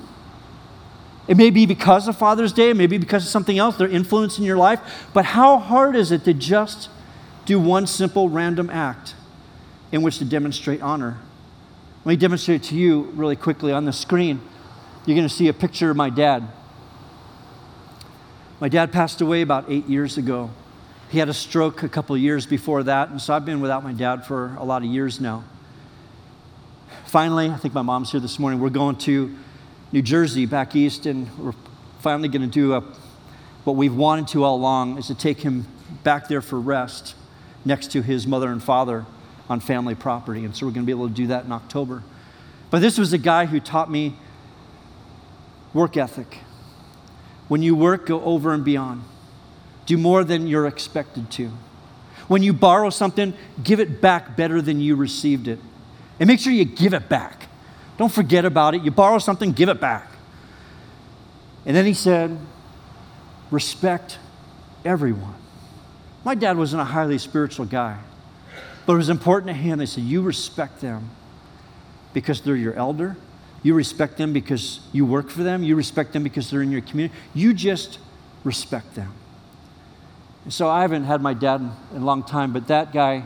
It 1.30 1.36
may 1.36 1.50
be 1.50 1.64
because 1.64 2.08
of 2.08 2.18
Father's 2.18 2.52
Day, 2.52 2.70
it 2.70 2.76
may 2.76 2.88
be 2.88 2.98
because 2.98 3.22
of 3.22 3.28
something 3.28 3.56
else, 3.56 3.76
their 3.76 3.86
influence 3.86 4.36
in 4.36 4.42
your 4.42 4.56
life. 4.56 4.80
But 5.14 5.26
how 5.26 5.58
hard 5.58 5.94
is 5.94 6.10
it 6.10 6.24
to 6.24 6.34
just 6.34 6.90
do 7.44 7.60
one 7.60 7.86
simple 7.86 8.28
random 8.28 8.68
act 8.68 9.14
in 9.92 10.02
which 10.02 10.18
to 10.18 10.24
demonstrate 10.24 10.82
honor? 10.82 11.18
Let 12.04 12.10
me 12.14 12.16
demonstrate 12.16 12.64
to 12.64 12.74
you 12.74 13.02
really 13.14 13.36
quickly 13.36 13.70
on 13.70 13.84
the 13.84 13.92
screen. 13.92 14.40
You're 15.06 15.14
going 15.14 15.28
to 15.28 15.32
see 15.32 15.46
a 15.46 15.52
picture 15.52 15.88
of 15.88 15.96
my 15.96 16.10
dad. 16.10 16.48
My 18.58 18.68
dad 18.68 18.90
passed 18.90 19.20
away 19.20 19.42
about 19.42 19.66
eight 19.68 19.86
years 19.86 20.18
ago. 20.18 20.50
He 21.10 21.20
had 21.20 21.28
a 21.28 21.34
stroke 21.34 21.84
a 21.84 21.88
couple 21.88 22.16
years 22.16 22.44
before 22.44 22.82
that, 22.82 23.10
and 23.10 23.22
so 23.22 23.34
I've 23.34 23.44
been 23.44 23.60
without 23.60 23.84
my 23.84 23.92
dad 23.92 24.26
for 24.26 24.56
a 24.58 24.64
lot 24.64 24.82
of 24.82 24.88
years 24.88 25.20
now. 25.20 25.44
Finally, 27.04 27.50
I 27.50 27.56
think 27.56 27.72
my 27.72 27.82
mom's 27.82 28.10
here 28.10 28.20
this 28.20 28.40
morning. 28.40 28.58
We're 28.58 28.70
going 28.70 28.96
to 28.96 29.32
New 29.92 30.02
Jersey 30.02 30.46
back 30.46 30.76
east, 30.76 31.06
and 31.06 31.28
we're 31.36 31.54
finally 31.98 32.28
going 32.28 32.42
to 32.42 32.46
do 32.48 32.74
a, 32.74 32.80
what 33.64 33.74
we've 33.74 33.94
wanted 33.94 34.28
to 34.28 34.44
all 34.44 34.54
along 34.54 34.98
is 34.98 35.08
to 35.08 35.16
take 35.16 35.40
him 35.40 35.66
back 36.04 36.28
there 36.28 36.40
for 36.40 36.60
rest 36.60 37.16
next 37.64 37.90
to 37.92 38.00
his 38.00 38.24
mother 38.24 38.52
and 38.52 38.62
father 38.62 39.04
on 39.48 39.58
family 39.58 39.96
property. 39.96 40.44
And 40.44 40.54
so 40.54 40.64
we're 40.64 40.72
going 40.72 40.84
to 40.84 40.86
be 40.86 40.92
able 40.92 41.08
to 41.08 41.14
do 41.14 41.26
that 41.26 41.44
in 41.44 41.50
October. 41.50 42.04
But 42.70 42.82
this 42.82 42.98
was 42.98 43.12
a 43.12 43.18
guy 43.18 43.46
who 43.46 43.58
taught 43.58 43.90
me 43.90 44.14
work 45.74 45.96
ethic. 45.96 46.38
When 47.48 47.60
you 47.60 47.74
work, 47.74 48.06
go 48.06 48.22
over 48.22 48.54
and 48.54 48.64
beyond. 48.64 49.02
Do 49.86 49.98
more 49.98 50.22
than 50.22 50.46
you're 50.46 50.68
expected 50.68 51.32
to. 51.32 51.50
When 52.28 52.44
you 52.44 52.52
borrow 52.52 52.90
something, 52.90 53.34
give 53.64 53.80
it 53.80 54.00
back 54.00 54.36
better 54.36 54.62
than 54.62 54.80
you 54.80 54.94
received 54.94 55.48
it. 55.48 55.58
And 56.20 56.28
make 56.28 56.38
sure 56.38 56.52
you 56.52 56.64
give 56.64 56.94
it 56.94 57.08
back. 57.08 57.48
Don't 58.00 58.10
forget 58.10 58.46
about 58.46 58.74
it. 58.74 58.82
You 58.82 58.90
borrow 58.90 59.18
something, 59.18 59.52
give 59.52 59.68
it 59.68 59.78
back. 59.78 60.10
And 61.66 61.76
then 61.76 61.84
he 61.84 61.92
said, 61.92 62.34
respect 63.50 64.18
everyone. 64.86 65.34
My 66.24 66.34
dad 66.34 66.56
wasn't 66.56 66.80
a 66.80 66.86
highly 66.86 67.18
spiritual 67.18 67.66
guy, 67.66 67.98
but 68.86 68.94
it 68.94 68.96
was 68.96 69.10
important 69.10 69.48
to 69.48 69.52
him. 69.52 69.80
They 69.80 69.84
said, 69.84 70.04
You 70.04 70.22
respect 70.22 70.80
them 70.80 71.10
because 72.14 72.40
they're 72.40 72.56
your 72.56 72.72
elder. 72.72 73.18
You 73.62 73.74
respect 73.74 74.16
them 74.16 74.32
because 74.32 74.80
you 74.92 75.04
work 75.04 75.28
for 75.28 75.42
them. 75.42 75.62
You 75.62 75.76
respect 75.76 76.14
them 76.14 76.22
because 76.22 76.48
they're 76.48 76.62
in 76.62 76.70
your 76.70 76.80
community. 76.80 77.14
You 77.34 77.52
just 77.52 77.98
respect 78.44 78.94
them. 78.94 79.12
And 80.44 80.54
so 80.54 80.70
I 80.70 80.80
haven't 80.80 81.04
had 81.04 81.20
my 81.20 81.34
dad 81.34 81.60
in 81.94 82.00
a 82.00 82.04
long 82.06 82.22
time, 82.22 82.54
but 82.54 82.66
that 82.68 82.94
guy 82.94 83.24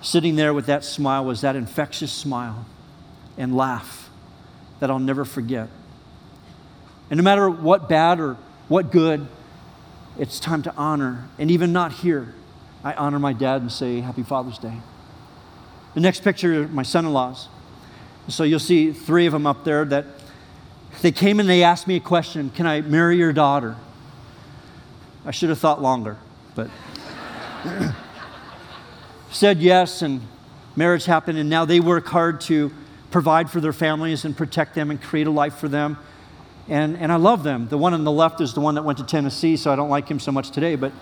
sitting 0.00 0.34
there 0.34 0.52
with 0.52 0.66
that 0.66 0.84
smile 0.84 1.24
was 1.24 1.42
that 1.42 1.54
infectious 1.54 2.10
smile 2.10 2.66
and 3.36 3.56
laugh 3.56 4.10
that 4.80 4.90
I'll 4.90 4.98
never 4.98 5.24
forget. 5.24 5.68
And 7.10 7.18
no 7.18 7.24
matter 7.24 7.48
what 7.48 7.88
bad 7.88 8.20
or 8.20 8.36
what 8.68 8.90
good, 8.90 9.26
it's 10.18 10.40
time 10.40 10.62
to 10.62 10.74
honor. 10.76 11.28
And 11.38 11.50
even 11.50 11.72
not 11.72 11.92
here, 11.92 12.34
I 12.84 12.94
honor 12.94 13.18
my 13.18 13.32
dad 13.32 13.60
and 13.60 13.70
say, 13.70 14.00
Happy 14.00 14.22
Father's 14.22 14.58
Day. 14.58 14.74
The 15.94 16.00
next 16.00 16.24
picture, 16.24 16.66
my 16.68 16.82
son 16.82 17.06
in 17.06 17.12
laws. 17.12 17.48
So 18.28 18.44
you'll 18.44 18.58
see 18.58 18.92
three 18.92 19.26
of 19.26 19.32
them 19.32 19.46
up 19.46 19.64
there 19.64 19.84
that 19.86 20.06
they 21.00 21.12
came 21.12 21.40
and 21.40 21.48
they 21.48 21.62
asked 21.62 21.86
me 21.86 21.96
a 21.96 22.00
question 22.00 22.50
Can 22.50 22.66
I 22.66 22.80
marry 22.80 23.16
your 23.16 23.32
daughter? 23.32 23.76
I 25.24 25.30
should 25.30 25.50
have 25.50 25.58
thought 25.58 25.80
longer, 25.80 26.16
but 26.54 26.68
said 29.30 29.60
yes, 29.60 30.02
and 30.02 30.20
marriage 30.74 31.04
happened, 31.04 31.38
and 31.38 31.48
now 31.48 31.64
they 31.64 31.78
work 31.78 32.06
hard 32.06 32.40
to 32.42 32.72
provide 33.12 33.50
for 33.50 33.60
their 33.60 33.72
families 33.72 34.24
and 34.24 34.36
protect 34.36 34.74
them 34.74 34.90
and 34.90 35.00
create 35.00 35.26
a 35.26 35.30
life 35.30 35.54
for 35.56 35.68
them. 35.68 35.98
And, 36.68 36.96
and 36.96 37.12
I 37.12 37.16
love 37.16 37.42
them. 37.44 37.68
The 37.68 37.78
one 37.78 37.94
on 37.94 38.04
the 38.04 38.12
left 38.12 38.40
is 38.40 38.54
the 38.54 38.60
one 38.60 38.74
that 38.76 38.82
went 38.82 38.98
to 38.98 39.04
Tennessee, 39.04 39.56
so 39.56 39.72
I 39.72 39.76
don't 39.76 39.90
like 39.90 40.08
him 40.08 40.18
so 40.18 40.32
much 40.32 40.50
today, 40.50 40.76
but, 40.76 40.92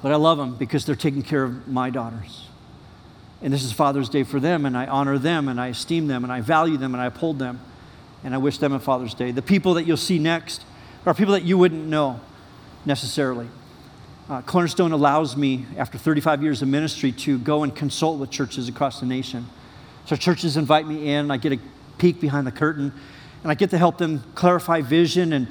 but 0.00 0.12
I 0.12 0.16
love 0.16 0.38
them 0.38 0.56
because 0.56 0.86
they're 0.86 0.96
taking 0.96 1.22
care 1.22 1.44
of 1.44 1.68
my 1.68 1.90
daughters. 1.90 2.46
And 3.42 3.52
this 3.52 3.64
is 3.64 3.72
Father's 3.72 4.08
Day 4.08 4.22
for 4.22 4.40
them, 4.40 4.64
and 4.64 4.76
I 4.76 4.86
honor 4.86 5.18
them, 5.18 5.48
and 5.48 5.60
I 5.60 5.68
esteem 5.68 6.06
them, 6.06 6.24
and 6.24 6.32
I 6.32 6.40
value 6.40 6.76
them, 6.76 6.94
and 6.94 7.02
I 7.02 7.06
uphold 7.06 7.38
them, 7.38 7.60
and 8.22 8.34
I 8.34 8.38
wish 8.38 8.58
them 8.58 8.72
a 8.72 8.80
Father's 8.80 9.14
Day. 9.14 9.32
The 9.32 9.42
people 9.42 9.74
that 9.74 9.84
you'll 9.84 9.96
see 9.96 10.18
next 10.18 10.64
are 11.04 11.12
people 11.12 11.34
that 11.34 11.42
you 11.42 11.58
wouldn't 11.58 11.86
know 11.86 12.20
necessarily. 12.86 13.48
Uh, 14.28 14.40
Cornerstone 14.42 14.92
allows 14.92 15.36
me, 15.36 15.66
after 15.76 15.98
35 15.98 16.44
years 16.44 16.62
of 16.62 16.68
ministry, 16.68 17.10
to 17.10 17.38
go 17.38 17.64
and 17.64 17.74
consult 17.74 18.20
with 18.20 18.30
churches 18.30 18.68
across 18.68 19.00
the 19.00 19.06
nation. 19.06 19.46
So 20.06 20.16
churches 20.16 20.56
invite 20.56 20.86
me 20.86 21.12
in, 21.12 21.30
I 21.30 21.36
get 21.36 21.52
a 21.52 21.58
peek 21.98 22.20
behind 22.20 22.46
the 22.46 22.52
curtain, 22.52 22.92
and 23.42 23.50
I 23.50 23.54
get 23.54 23.70
to 23.70 23.78
help 23.78 23.98
them 23.98 24.22
clarify 24.34 24.80
vision 24.80 25.32
and 25.32 25.48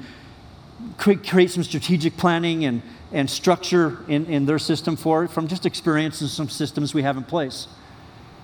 create 0.98 1.50
some 1.50 1.62
strategic 1.62 2.16
planning 2.16 2.64
and, 2.64 2.82
and 3.12 3.28
structure 3.28 3.98
in, 4.08 4.26
in 4.26 4.46
their 4.46 4.58
system 4.58 4.96
for 4.96 5.24
it 5.24 5.30
from 5.30 5.48
just 5.48 5.66
experience 5.66 6.20
and 6.20 6.30
some 6.30 6.48
systems 6.48 6.94
we 6.94 7.02
have 7.02 7.16
in 7.16 7.24
place. 7.24 7.68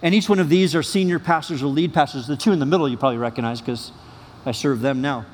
And 0.02 0.14
each 0.14 0.28
one 0.28 0.38
of 0.38 0.48
these 0.48 0.74
are 0.74 0.82
senior 0.82 1.18
pastors 1.18 1.62
or 1.62 1.66
lead 1.66 1.92
pastors. 1.92 2.26
The 2.26 2.36
two 2.36 2.52
in 2.52 2.58
the 2.58 2.66
middle 2.66 2.88
you 2.88 2.96
probably 2.96 3.18
recognize 3.18 3.60
because 3.60 3.90
I 4.46 4.52
serve 4.52 4.80
them 4.80 5.00
now. 5.00 5.26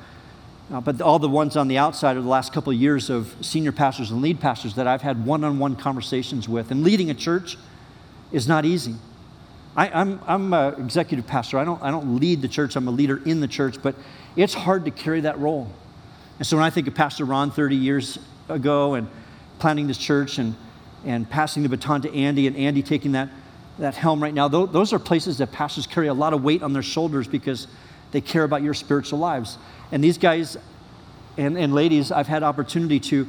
Uh, 0.71 0.81
but 0.81 0.99
all 0.99 1.19
the 1.19 1.29
ones 1.29 1.55
on 1.55 1.67
the 1.67 1.77
outside 1.77 2.17
are 2.17 2.21
the 2.21 2.27
last 2.27 2.51
couple 2.51 2.73
of 2.73 2.79
years 2.79 3.11
of 3.11 3.35
senior 3.41 3.71
pastors 3.71 4.09
and 4.09 4.21
lead 4.21 4.39
pastors 4.39 4.73
that 4.75 4.87
I've 4.87 5.03
had 5.03 5.23
one 5.23 5.43
on 5.43 5.59
one 5.59 5.75
conversations 5.75 6.49
with. 6.49 6.71
And 6.71 6.83
leading 6.83 7.11
a 7.11 7.13
church 7.13 7.57
is 8.31 8.47
not 8.47 8.65
easy. 8.65 8.95
I, 9.75 9.87
am 9.87 10.21
I'm, 10.27 10.53
I'm 10.53 10.75
an 10.75 10.85
executive 10.85 11.27
pastor. 11.27 11.57
I 11.57 11.65
don't, 11.65 11.81
I 11.81 11.91
don't 11.91 12.19
lead 12.19 12.41
the 12.41 12.47
church, 12.47 12.75
I'm 12.75 12.87
a 12.87 12.91
leader 12.91 13.21
in 13.25 13.41
the 13.41 13.47
church, 13.47 13.81
but 13.81 13.95
it's 14.35 14.53
hard 14.53 14.85
to 14.85 14.91
carry 14.91 15.21
that 15.21 15.37
role. 15.39 15.69
And 16.37 16.47
so 16.47 16.57
when 16.57 16.65
I 16.65 16.69
think 16.69 16.87
of 16.87 16.95
Pastor 16.95 17.25
Ron 17.25 17.51
30 17.51 17.75
years 17.75 18.19
ago 18.49 18.93
and 18.93 19.07
planning 19.59 19.87
this 19.87 19.97
church 19.97 20.37
and, 20.37 20.55
and 21.05 21.29
passing 21.29 21.63
the 21.63 21.69
baton 21.69 22.01
to 22.01 22.13
Andy 22.13 22.47
and 22.47 22.55
Andy 22.55 22.83
taking 22.83 23.13
that, 23.13 23.29
that 23.79 23.95
helm 23.95 24.21
right 24.21 24.33
now, 24.33 24.47
those, 24.47 24.71
those 24.71 24.93
are 24.93 24.99
places 24.99 25.37
that 25.37 25.51
pastors 25.51 25.87
carry 25.87 26.07
a 26.07 26.13
lot 26.13 26.33
of 26.33 26.43
weight 26.43 26.61
on 26.61 26.73
their 26.73 26.83
shoulders 26.83 27.27
because 27.27 27.67
they 28.11 28.21
care 28.21 28.43
about 28.43 28.63
your 28.63 28.73
spiritual 28.73 29.19
lives. 29.19 29.57
And 29.91 30.03
these 30.03 30.17
guys 30.17 30.57
and, 31.37 31.57
and 31.57 31.73
ladies, 31.73 32.11
I've 32.11 32.27
had 32.27 32.43
opportunity 32.43 32.99
to 33.01 33.27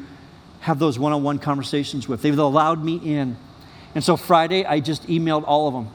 have 0.60 0.78
those 0.78 0.98
one 0.98 1.12
on 1.12 1.22
one 1.22 1.38
conversations 1.38 2.08
with. 2.08 2.22
They've 2.22 2.38
allowed 2.38 2.84
me 2.84 2.96
in. 2.96 3.36
And 3.94 4.04
so 4.04 4.16
Friday, 4.16 4.64
I 4.64 4.80
just 4.80 5.06
emailed 5.06 5.44
all 5.46 5.68
of 5.68 5.74
them 5.74 5.88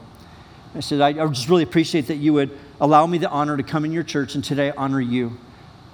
I 0.74 0.80
said, 0.80 1.00
I, 1.00 1.08
I 1.08 1.26
just 1.28 1.48
really 1.48 1.62
appreciate 1.62 2.06
that 2.06 2.16
you 2.16 2.32
would 2.32 2.50
allow 2.80 3.06
me 3.06 3.18
the 3.18 3.28
honor 3.28 3.56
to 3.56 3.62
come 3.62 3.84
in 3.84 3.92
your 3.92 4.02
church 4.02 4.34
and 4.34 4.42
today 4.42 4.72
honor 4.76 5.00
you 5.00 5.36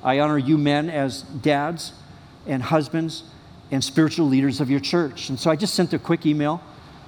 I 0.03 0.21
honor 0.21 0.39
you 0.39 0.59
men 0.59 0.91
as 0.91 1.23
dads 1.23 1.93
and 2.47 2.63
husbands 2.63 3.25
and 3.71 3.83
spiritual 3.83 4.27
leaders 4.27 4.61
of 4.61 4.71
your 4.71 4.81
church. 4.81 5.29
And 5.29 5.39
so 5.39 5.51
I 5.51 5.57
just 5.57 5.75
sent 5.75 5.93
a 5.93 5.99
quick 5.99 6.25
email 6.25 6.63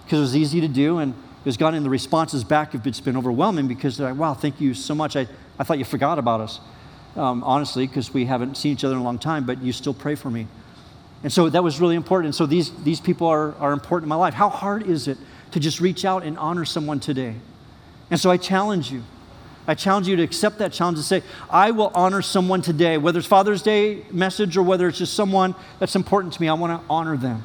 because 0.05 0.19
it 0.19 0.23
was 0.23 0.37
easy 0.37 0.61
to 0.61 0.69
do. 0.69 0.99
And 0.99 1.15
it's 1.45 1.57
gotten 1.57 1.83
the 1.83 1.91
responses 1.91 2.45
back 2.45 2.75
it's 2.75 3.01
been 3.01 3.17
overwhelming 3.17 3.69
because 3.69 3.97
they're 3.97 4.11
like, 4.11 4.19
wow, 4.19 4.35
thank 4.35 4.61
you 4.61 4.75
so 4.75 4.95
much. 4.95 5.17
I, 5.17 5.27
I 5.59 5.65
thought 5.65 5.79
you 5.79 5.85
forgot 5.85 6.19
about 6.19 6.41
us, 6.41 6.61
um, 7.17 7.43
honestly, 7.45 7.87
because 7.87 8.13
we 8.13 8.27
haven't 8.27 8.57
seen 8.57 8.73
each 8.73 8.85
other 8.85 8.95
in 8.95 9.01
a 9.01 9.05
long 9.05 9.19
time, 9.19 9.47
but 9.47 9.63
you 9.63 9.73
still 9.73 9.95
pray 9.95 10.15
for 10.15 10.31
me. 10.31 10.47
And 11.23 11.33
so 11.33 11.49
that 11.49 11.63
was 11.63 11.81
really 11.81 11.97
important. 11.97 12.27
And 12.27 12.35
so 12.35 12.47
these, 12.47 12.71
these 12.83 13.01
people 13.01 13.29
are, 13.29 13.55
are 13.57 13.73
important 13.73 14.07
in 14.07 14.09
my 14.09 14.17
life. 14.17 14.35
How 14.35 14.49
hard 14.49 14.87
is 14.87 15.07
it 15.07 15.19
to 15.53 15.61
just 15.61 15.81
reach 15.81 16.05
out 16.05 16.23
and 16.25 16.37
honor 16.39 16.65
someone 16.65 16.99
today? 16.99 17.37
And 18.11 18.19
so 18.19 18.31
I 18.31 18.37
challenge 18.37 18.91
you. 18.91 19.03
I 19.67 19.75
challenge 19.75 20.09
you 20.09 20.17
to 20.17 20.23
accept 20.23 20.59
that 20.59 20.73
challenge 20.73 20.99
and 20.99 21.05
say, 21.05 21.23
I 21.49 21.71
will 21.71 21.93
honor 21.95 22.23
someone 22.23 22.61
today, 22.61 22.99
whether 22.99 23.19
it's 23.19 23.29
Father's 23.29 23.63
Day 23.63 24.03
message 24.11 24.57
or 24.57 24.63
whether 24.63 24.89
it's 24.89 24.99
just 24.99 25.15
someone 25.15 25.55
that's 25.79 25.95
important 25.95 26.33
to 26.35 26.41
me. 26.41 26.49
I 26.49 26.55
want 26.55 26.81
to 26.81 26.87
honor 26.91 27.17
them. 27.17 27.45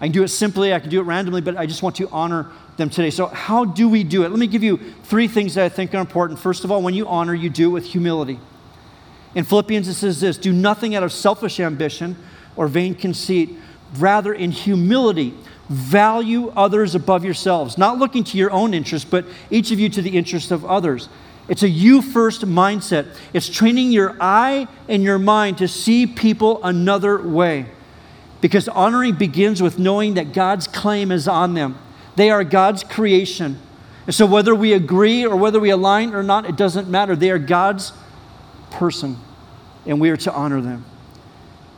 I 0.00 0.06
can 0.06 0.12
do 0.12 0.22
it 0.22 0.28
simply, 0.28 0.72
I 0.74 0.80
can 0.80 0.90
do 0.90 1.00
it 1.00 1.04
randomly, 1.04 1.40
but 1.42 1.56
I 1.56 1.66
just 1.66 1.82
want 1.82 1.96
to 1.96 2.08
honor 2.08 2.50
them 2.76 2.88
today. 2.88 3.10
So, 3.10 3.26
how 3.26 3.66
do 3.66 3.88
we 3.88 4.02
do 4.02 4.24
it? 4.24 4.30
Let 4.30 4.38
me 4.38 4.46
give 4.46 4.62
you 4.62 4.78
three 5.04 5.28
things 5.28 5.54
that 5.54 5.64
I 5.64 5.68
think 5.68 5.94
are 5.94 5.98
important. 5.98 6.38
First 6.38 6.64
of 6.64 6.72
all, 6.72 6.82
when 6.82 6.94
you 6.94 7.06
honor, 7.06 7.34
you 7.34 7.50
do 7.50 7.68
it 7.68 7.72
with 7.72 7.84
humility. 7.84 8.40
In 9.34 9.44
Philippians, 9.44 9.86
it 9.88 9.94
says 9.94 10.20
this 10.20 10.38
do 10.38 10.52
nothing 10.52 10.94
out 10.94 11.02
of 11.02 11.12
selfish 11.12 11.60
ambition 11.60 12.16
or 12.56 12.66
vain 12.66 12.94
conceit, 12.94 13.50
rather, 13.98 14.32
in 14.32 14.50
humility, 14.50 15.34
value 15.70 16.48
others 16.56 16.96
above 16.96 17.24
yourselves, 17.24 17.78
not 17.78 17.96
looking 17.96 18.24
to 18.24 18.36
your 18.36 18.50
own 18.50 18.74
interest, 18.74 19.08
but 19.08 19.24
each 19.50 19.70
of 19.70 19.78
you 19.78 19.88
to 19.88 20.02
the 20.02 20.10
interest 20.10 20.50
of 20.50 20.64
others. 20.64 21.08
It's 21.48 21.62
a 21.62 21.68
you 21.68 22.02
first 22.02 22.42
mindset. 22.42 23.16
It's 23.32 23.48
training 23.48 23.92
your 23.92 24.16
eye 24.20 24.68
and 24.88 25.02
your 25.02 25.18
mind 25.18 25.58
to 25.58 25.68
see 25.68 26.06
people 26.06 26.62
another 26.62 27.22
way. 27.22 27.66
Because 28.40 28.68
honoring 28.68 29.14
begins 29.14 29.62
with 29.62 29.78
knowing 29.78 30.14
that 30.14 30.32
God's 30.32 30.66
claim 30.66 31.12
is 31.12 31.28
on 31.28 31.54
them. 31.54 31.78
They 32.16 32.30
are 32.30 32.42
God's 32.42 32.82
creation. 32.82 33.58
And 34.06 34.14
so, 34.14 34.26
whether 34.26 34.54
we 34.54 34.72
agree 34.72 35.24
or 35.24 35.36
whether 35.36 35.60
we 35.60 35.70
align 35.70 36.14
or 36.14 36.22
not, 36.22 36.46
it 36.46 36.56
doesn't 36.56 36.88
matter. 36.88 37.14
They 37.14 37.30
are 37.30 37.38
God's 37.38 37.92
person, 38.70 39.18
and 39.86 40.00
we 40.00 40.10
are 40.10 40.16
to 40.18 40.32
honor 40.32 40.60
them. 40.60 40.84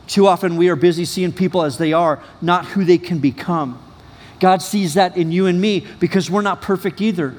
Too 0.07 0.27
often, 0.27 0.57
we 0.57 0.69
are 0.69 0.75
busy 0.75 1.05
seeing 1.05 1.31
people 1.31 1.63
as 1.63 1.77
they 1.77 1.93
are, 1.93 2.21
not 2.41 2.65
who 2.65 2.83
they 2.83 2.97
can 2.97 3.19
become. 3.19 3.79
God 4.39 4.61
sees 4.61 4.95
that 4.95 5.15
in 5.15 5.31
you 5.31 5.45
and 5.45 5.61
me 5.61 5.87
because 5.99 6.29
we're 6.29 6.41
not 6.41 6.61
perfect 6.61 6.99
either. 6.99 7.35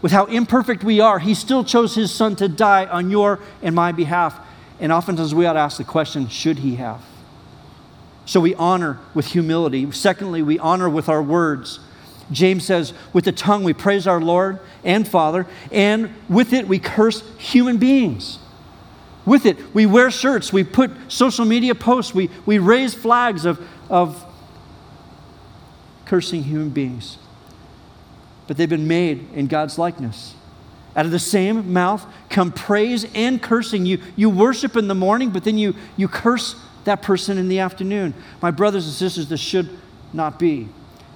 With 0.00 0.12
how 0.12 0.26
imperfect 0.26 0.82
we 0.84 1.00
are, 1.00 1.18
He 1.18 1.34
still 1.34 1.64
chose 1.64 1.94
His 1.94 2.12
Son 2.12 2.36
to 2.36 2.48
die 2.48 2.86
on 2.86 3.10
your 3.10 3.40
and 3.62 3.74
my 3.74 3.92
behalf. 3.92 4.38
And 4.80 4.92
oftentimes, 4.92 5.34
we 5.34 5.44
ought 5.44 5.54
to 5.54 5.58
ask 5.58 5.76
the 5.76 5.84
question 5.84 6.28
should 6.28 6.60
He 6.60 6.76
have? 6.76 7.02
So 8.24 8.40
we 8.40 8.54
honor 8.54 8.98
with 9.14 9.26
humility. 9.26 9.90
Secondly, 9.90 10.42
we 10.42 10.58
honor 10.58 10.88
with 10.88 11.08
our 11.08 11.22
words. 11.22 11.80
James 12.30 12.64
says, 12.64 12.92
with 13.12 13.24
the 13.24 13.32
tongue 13.32 13.64
we 13.64 13.72
praise 13.72 14.06
our 14.06 14.20
Lord 14.20 14.60
and 14.84 15.08
Father, 15.08 15.46
and 15.72 16.14
with 16.28 16.52
it 16.52 16.68
we 16.68 16.78
curse 16.78 17.22
human 17.38 17.78
beings. 17.78 18.38
With 19.28 19.44
it, 19.44 19.74
we 19.74 19.84
wear 19.84 20.10
shirts, 20.10 20.54
we 20.54 20.64
put 20.64 20.90
social 21.08 21.44
media 21.44 21.74
posts, 21.74 22.14
we, 22.14 22.30
we 22.46 22.58
raise 22.58 22.94
flags 22.94 23.44
of, 23.44 23.60
of 23.90 24.24
cursing 26.06 26.44
human 26.44 26.70
beings. 26.70 27.18
But 28.46 28.56
they've 28.56 28.68
been 28.68 28.88
made 28.88 29.30
in 29.34 29.46
God's 29.46 29.78
likeness. 29.78 30.34
Out 30.96 31.04
of 31.04 31.12
the 31.12 31.18
same 31.18 31.74
mouth 31.74 32.06
come 32.30 32.50
praise 32.50 33.06
and 33.14 33.42
cursing. 33.42 33.84
You, 33.84 34.00
you 34.16 34.30
worship 34.30 34.76
in 34.76 34.88
the 34.88 34.94
morning, 34.94 35.28
but 35.28 35.44
then 35.44 35.58
you, 35.58 35.74
you 35.98 36.08
curse 36.08 36.56
that 36.84 37.02
person 37.02 37.36
in 37.36 37.48
the 37.48 37.58
afternoon. 37.58 38.14
My 38.40 38.50
brothers 38.50 38.86
and 38.86 38.94
sisters, 38.94 39.28
this 39.28 39.40
should 39.40 39.68
not 40.14 40.38
be. 40.38 40.70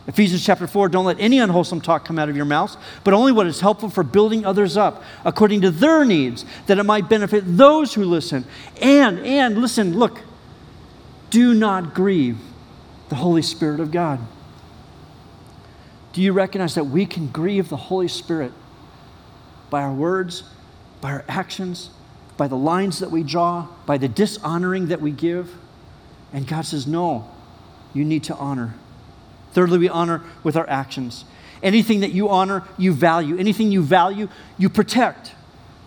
Ephesians 0.07 0.45
chapter 0.45 0.67
4 0.67 0.89
Don't 0.89 1.05
let 1.05 1.21
any 1.21 1.39
unwholesome 1.39 1.81
talk 1.81 2.05
come 2.05 2.19
out 2.19 2.29
of 2.29 2.37
your 2.37 2.45
mouths, 2.45 2.77
but 3.05 3.15
only 3.15 3.33
what 3.33 3.47
is 3.47 3.61
helpful 3.61 3.89
for 3.89 4.03
building 4.03 4.45
others 4.45 4.77
up 4.77 5.03
according 5.25 5.61
to 5.61 5.71
their 5.71 6.05
needs, 6.05 6.45
that 6.67 6.79
it 6.79 6.85
might 6.85 7.09
benefit 7.09 7.45
those 7.47 7.95
who 7.95 8.05
listen. 8.05 8.45
And, 8.81 9.19
and, 9.21 9.59
listen, 9.59 9.99
look, 9.99 10.21
do 11.31 11.55
not 11.55 11.95
grieve 11.95 12.39
the 13.09 13.17
Holy 13.17 13.43
Spirit 13.43 13.81
of 13.81 13.91
God. 13.91 14.21
Do 16.13 16.21
you 16.21 16.33
recognize 16.33 16.75
that 16.75 16.85
we 16.85 17.07
can 17.07 17.29
grieve 17.29 17.69
the 17.69 17.77
Holy 17.77 18.09
Spirit 18.09 18.53
by 19.73 19.83
our 19.83 19.93
words, 19.93 20.43
by 21.01 21.13
our 21.13 21.25
actions, 21.29 21.89
by 22.37 22.47
the 22.47 22.57
lines 22.57 22.99
that 22.99 23.11
we 23.11 23.23
draw, 23.23 23.67
by 23.87 23.97
the 23.97 24.09
dishonoring 24.09 24.89
that 24.89 25.01
we 25.01 25.11
give. 25.11 25.55
And 26.33 26.47
God 26.47 26.67
says, 26.67 26.87
No, 26.87 27.31
you 27.95 28.05
need 28.05 28.25
to 28.25 28.35
honor. 28.35 28.75
Thirdly, 29.53 29.79
we 29.79 29.89
honor 29.89 30.23
with 30.43 30.57
our 30.57 30.69
actions. 30.69 31.25
Anything 31.63 32.01
that 32.01 32.13
you 32.13 32.29
honor, 32.29 32.65
you 32.77 32.93
value. 32.93 33.39
Anything 33.39 33.71
you 33.71 33.83
value, 33.83 34.29
you 34.59 34.69
protect. 34.69 35.33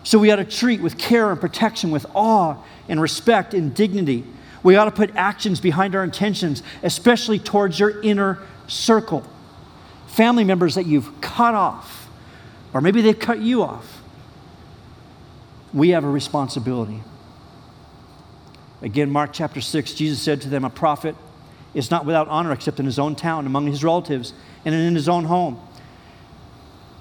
So 0.02 0.18
we 0.18 0.30
ought 0.30 0.36
to 0.36 0.44
treat 0.44 0.80
with 0.80 0.98
care 0.98 1.30
and 1.30 1.40
protection, 1.40 1.90
with 1.90 2.06
awe 2.14 2.56
and 2.88 3.00
respect 3.00 3.54
and 3.54 3.74
dignity. 3.74 4.24
We 4.62 4.76
ought 4.76 4.86
to 4.86 4.90
put 4.90 5.14
actions 5.16 5.60
behind 5.60 5.94
our 5.94 6.04
intentions, 6.04 6.62
especially 6.82 7.38
towards 7.38 7.78
your 7.78 8.00
inner 8.02 8.38
circle. 8.68 9.24
Family 10.06 10.44
members 10.44 10.76
that 10.76 10.86
you've 10.86 11.20
cut 11.20 11.54
off, 11.54 12.08
or 12.72 12.80
maybe 12.80 13.02
they've 13.02 13.18
cut 13.18 13.40
you 13.40 13.62
off 13.62 13.96
we 15.76 15.90
have 15.90 16.04
a 16.04 16.08
responsibility. 16.08 17.02
Again, 18.80 19.10
Mark 19.10 19.34
chapter 19.34 19.60
6, 19.60 19.92
Jesus 19.92 20.20
said 20.22 20.40
to 20.40 20.48
them, 20.48 20.64
A 20.64 20.70
prophet 20.70 21.14
is 21.76 21.90
not 21.90 22.04
without 22.04 22.26
honor 22.28 22.52
except 22.52 22.80
in 22.80 22.86
his 22.86 22.98
own 22.98 23.14
town, 23.14 23.46
among 23.46 23.66
his 23.66 23.84
relatives, 23.84 24.32
and 24.64 24.74
in 24.74 24.94
his 24.94 25.08
own 25.08 25.24
home. 25.24 25.60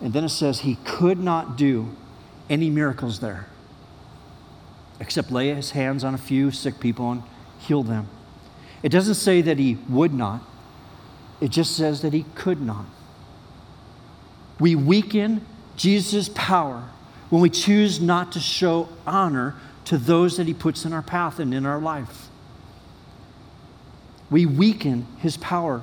And 0.01 0.13
then 0.13 0.23
it 0.23 0.29
says 0.29 0.59
he 0.59 0.75
could 0.83 1.17
not 1.17 1.55
do 1.57 1.95
any 2.49 2.69
miracles 2.69 3.19
there 3.19 3.47
except 4.99 5.31
lay 5.31 5.53
his 5.53 5.71
hands 5.71 6.03
on 6.03 6.13
a 6.13 6.17
few 6.17 6.51
sick 6.51 6.79
people 6.79 7.11
and 7.11 7.23
heal 7.59 7.83
them. 7.83 8.07
It 8.81 8.89
doesn't 8.89 9.15
say 9.15 9.41
that 9.41 9.57
he 9.57 9.77
would 9.89 10.13
not, 10.13 10.41
it 11.41 11.49
just 11.49 11.75
says 11.75 12.01
that 12.01 12.13
he 12.13 12.23
could 12.35 12.61
not. 12.61 12.85
We 14.59 14.75
weaken 14.75 15.45
Jesus' 15.75 16.29
power 16.33 16.89
when 17.29 17.41
we 17.41 17.49
choose 17.49 17.99
not 17.99 18.31
to 18.33 18.39
show 18.39 18.87
honor 19.05 19.55
to 19.85 19.97
those 19.97 20.37
that 20.37 20.47
He 20.47 20.53
puts 20.53 20.85
in 20.85 20.93
our 20.93 21.01
path 21.01 21.39
and 21.39 21.53
in 21.53 21.65
our 21.65 21.79
life. 21.79 22.29
We 24.29 24.45
weaken 24.45 25.07
His 25.19 25.37
power. 25.37 25.81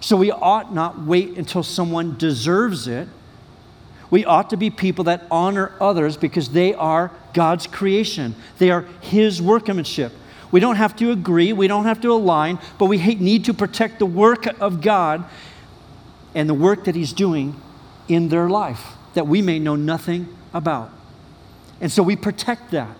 So 0.00 0.16
we 0.16 0.30
ought 0.30 0.72
not 0.72 1.02
wait 1.02 1.36
until 1.36 1.62
someone 1.62 2.16
deserves 2.16 2.86
it. 2.86 3.08
We 4.10 4.24
ought 4.24 4.50
to 4.50 4.56
be 4.56 4.70
people 4.70 5.04
that 5.04 5.24
honor 5.30 5.72
others 5.80 6.16
because 6.16 6.50
they 6.50 6.72
are 6.74 7.10
God's 7.34 7.66
creation, 7.66 8.34
they 8.58 8.70
are 8.70 8.82
His 9.00 9.42
workmanship. 9.42 10.12
We 10.50 10.60
don't 10.60 10.76
have 10.76 10.96
to 10.96 11.10
agree, 11.10 11.52
we 11.52 11.68
don't 11.68 11.84
have 11.84 12.00
to 12.00 12.12
align, 12.12 12.58
but 12.78 12.86
we 12.86 12.96
need 13.16 13.44
to 13.46 13.54
protect 13.54 13.98
the 13.98 14.06
work 14.06 14.46
of 14.60 14.80
God 14.80 15.24
and 16.34 16.48
the 16.48 16.54
work 16.54 16.84
that 16.84 16.94
He's 16.94 17.12
doing 17.12 17.60
in 18.08 18.30
their 18.30 18.48
life, 18.48 18.94
that 19.12 19.26
we 19.26 19.42
may 19.42 19.58
know 19.58 19.76
nothing 19.76 20.34
about. 20.54 20.90
And 21.80 21.92
so 21.92 22.02
we 22.02 22.16
protect 22.16 22.70
that. 22.70 22.96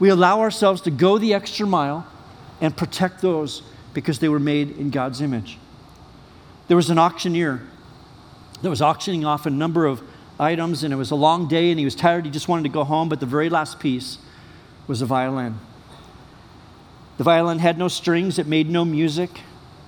We 0.00 0.08
allow 0.08 0.40
ourselves 0.40 0.80
to 0.82 0.90
go 0.90 1.18
the 1.18 1.32
extra 1.32 1.66
mile 1.66 2.06
and 2.60 2.76
protect 2.76 3.22
those 3.22 3.62
because 3.94 4.18
they 4.18 4.28
were 4.28 4.40
made 4.40 4.76
in 4.78 4.90
God's 4.90 5.20
image. 5.20 5.58
There 6.68 6.76
was 6.76 6.90
an 6.90 6.98
auctioneer 6.98 7.60
that 8.62 8.70
was 8.70 8.80
auctioning 8.80 9.24
off 9.24 9.46
a 9.46 9.50
number 9.50 9.86
of 9.86 10.02
items, 10.38 10.84
and 10.84 10.92
it 10.92 10.96
was 10.96 11.10
a 11.10 11.16
long 11.16 11.48
day, 11.48 11.70
and 11.70 11.78
he 11.78 11.84
was 11.84 11.94
tired. 11.94 12.24
He 12.24 12.30
just 12.30 12.48
wanted 12.48 12.62
to 12.64 12.68
go 12.68 12.84
home, 12.84 13.08
but 13.08 13.20
the 13.20 13.26
very 13.26 13.50
last 13.50 13.80
piece 13.80 14.18
was 14.86 15.02
a 15.02 15.06
violin. 15.06 15.58
The 17.18 17.24
violin 17.24 17.58
had 17.58 17.78
no 17.78 17.88
strings, 17.88 18.38
it 18.38 18.46
made 18.46 18.70
no 18.70 18.84
music, 18.84 19.30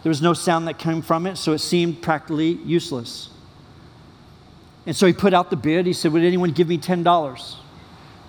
there 0.02 0.10
was 0.10 0.20
no 0.20 0.34
sound 0.34 0.68
that 0.68 0.78
came 0.78 1.00
from 1.00 1.26
it, 1.26 1.36
so 1.36 1.52
it 1.52 1.58
seemed 1.58 2.02
practically 2.02 2.52
useless. 2.64 3.30
And 4.86 4.94
so 4.94 5.06
he 5.06 5.12
put 5.12 5.32
out 5.32 5.50
the 5.50 5.56
bid. 5.56 5.86
He 5.86 5.92
said, 5.92 6.12
Would 6.12 6.22
anyone 6.22 6.50
give 6.50 6.68
me 6.68 6.76
$10? 6.76 7.56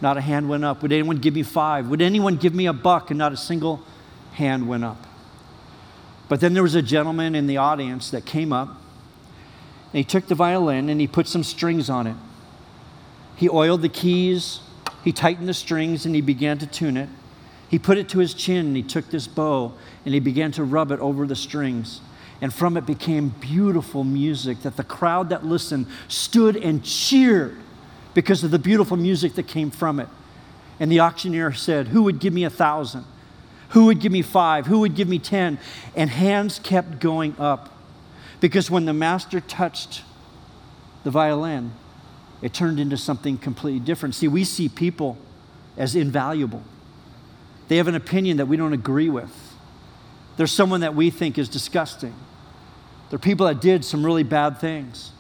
Not 0.02 0.18
a 0.18 0.22
hand 0.22 0.48
went 0.50 0.64
up. 0.64 0.82
Would 0.82 0.92
anyone 0.92 1.18
give 1.18 1.34
me 1.34 1.44
five? 1.44 1.90
Would 1.90 2.02
anyone 2.02 2.38
give 2.38 2.54
me 2.54 2.68
a 2.68 2.74
buck? 2.74 3.12
And 3.12 3.18
not 3.18 3.34
a 3.34 3.38
single 3.38 3.82
hand 4.34 4.68
went 4.68 4.84
up. 4.84 5.06
But 6.28 6.40
then 6.40 6.54
there 6.54 6.64
was 6.64 6.76
a 6.76 6.82
gentleman 6.82 7.36
in 7.36 7.48
the 7.48 7.58
audience 7.58 8.10
that 8.12 8.26
came 8.26 8.52
up 8.52 8.70
and 8.70 9.98
he 10.00 10.04
took 10.04 10.28
the 10.28 10.36
violin 10.36 10.90
and 10.90 11.00
he 11.00 11.08
put 11.08 11.28
some 11.28 11.44
strings 11.44 11.90
on 11.90 12.08
it. 12.08 12.16
He 13.36 13.50
oiled 13.50 13.82
the 13.82 13.90
keys, 13.90 14.60
he 15.04 15.12
tightened 15.12 15.48
the 15.48 15.54
strings, 15.54 16.06
and 16.06 16.16
he 16.16 16.22
began 16.22 16.58
to 16.58 16.68
tune 16.68 16.98
it. 16.98 17.10
He 17.70 17.80
put 17.80 17.98
it 17.98 18.10
to 18.10 18.20
his 18.20 18.34
chin 18.34 18.68
and 18.68 18.76
he 18.76 18.84
took 18.84 19.10
this 19.10 19.28
bow 19.28 19.74
and 20.04 20.14
he 20.14 20.20
began 20.20 20.52
to 20.54 20.64
rub 20.64 20.92
it 20.92 21.00
over 21.00 21.26
the 21.28 21.36
strings 21.36 22.02
and 22.42 22.54
from 22.54 22.78
it 22.78 22.86
became 22.86 23.30
beautiful 23.30 24.04
music 24.04 24.62
that 24.64 24.78
the 24.78 24.84
crowd 24.84 25.30
that 25.30 25.46
listened 25.46 25.88
stood 26.08 26.56
and 26.56 26.84
cheered 26.84 27.58
because 28.14 28.44
of 28.44 28.52
the 28.52 28.60
beautiful 28.60 28.98
music 28.98 29.36
that 29.36 29.48
came 29.48 29.72
from 29.72 30.00
it. 30.00 30.08
And 30.80 30.92
the 30.92 31.00
auctioneer 31.00 31.54
said, 31.54 31.88
Who 31.90 32.04
would 32.04 32.20
give 32.20 32.34
me 32.34 32.44
a 32.44 32.50
thousand? 32.50 33.06
Who 33.70 33.86
would 33.86 34.00
give 34.00 34.12
me 34.12 34.22
five? 34.22 34.68
Who 34.68 34.80
would 34.80 34.96
give 34.96 35.08
me 35.08 35.20
ten? 35.20 35.60
And 35.96 36.10
hands 36.10 36.60
kept 36.60 37.00
going 37.00 37.36
up. 37.40 37.74
Because 38.40 38.70
when 38.70 38.86
the 38.86 38.94
master 38.94 39.40
touched 39.40 40.04
the 41.04 41.12
violin, 41.12 41.72
it 42.42 42.54
turned 42.54 42.80
into 42.80 42.98
something 42.98 43.38
completely 43.38 43.80
different. 43.80 44.16
See, 44.16 44.28
we 44.28 44.44
see 44.44 44.70
people 44.70 45.18
as 45.78 45.96
invaluable. 45.96 46.64
They 47.68 47.78
have 47.78 47.88
an 47.88 47.96
opinion 47.96 48.38
that 48.38 48.46
we 48.46 48.58
don't 48.58 48.74
agree 48.74 49.10
with. 49.10 49.32
There's 50.38 50.52
someone 50.52 50.82
that 50.82 50.96
we 50.96 51.10
think 51.10 51.38
is 51.38 51.50
disgusting. 51.50 52.14
There 53.10 53.16
are 53.16 53.20
people 53.20 53.48
that 53.48 53.62
did 53.62 53.86
some 53.86 54.06
really 54.06 54.24
bad 54.24 54.60
things. 54.60 55.12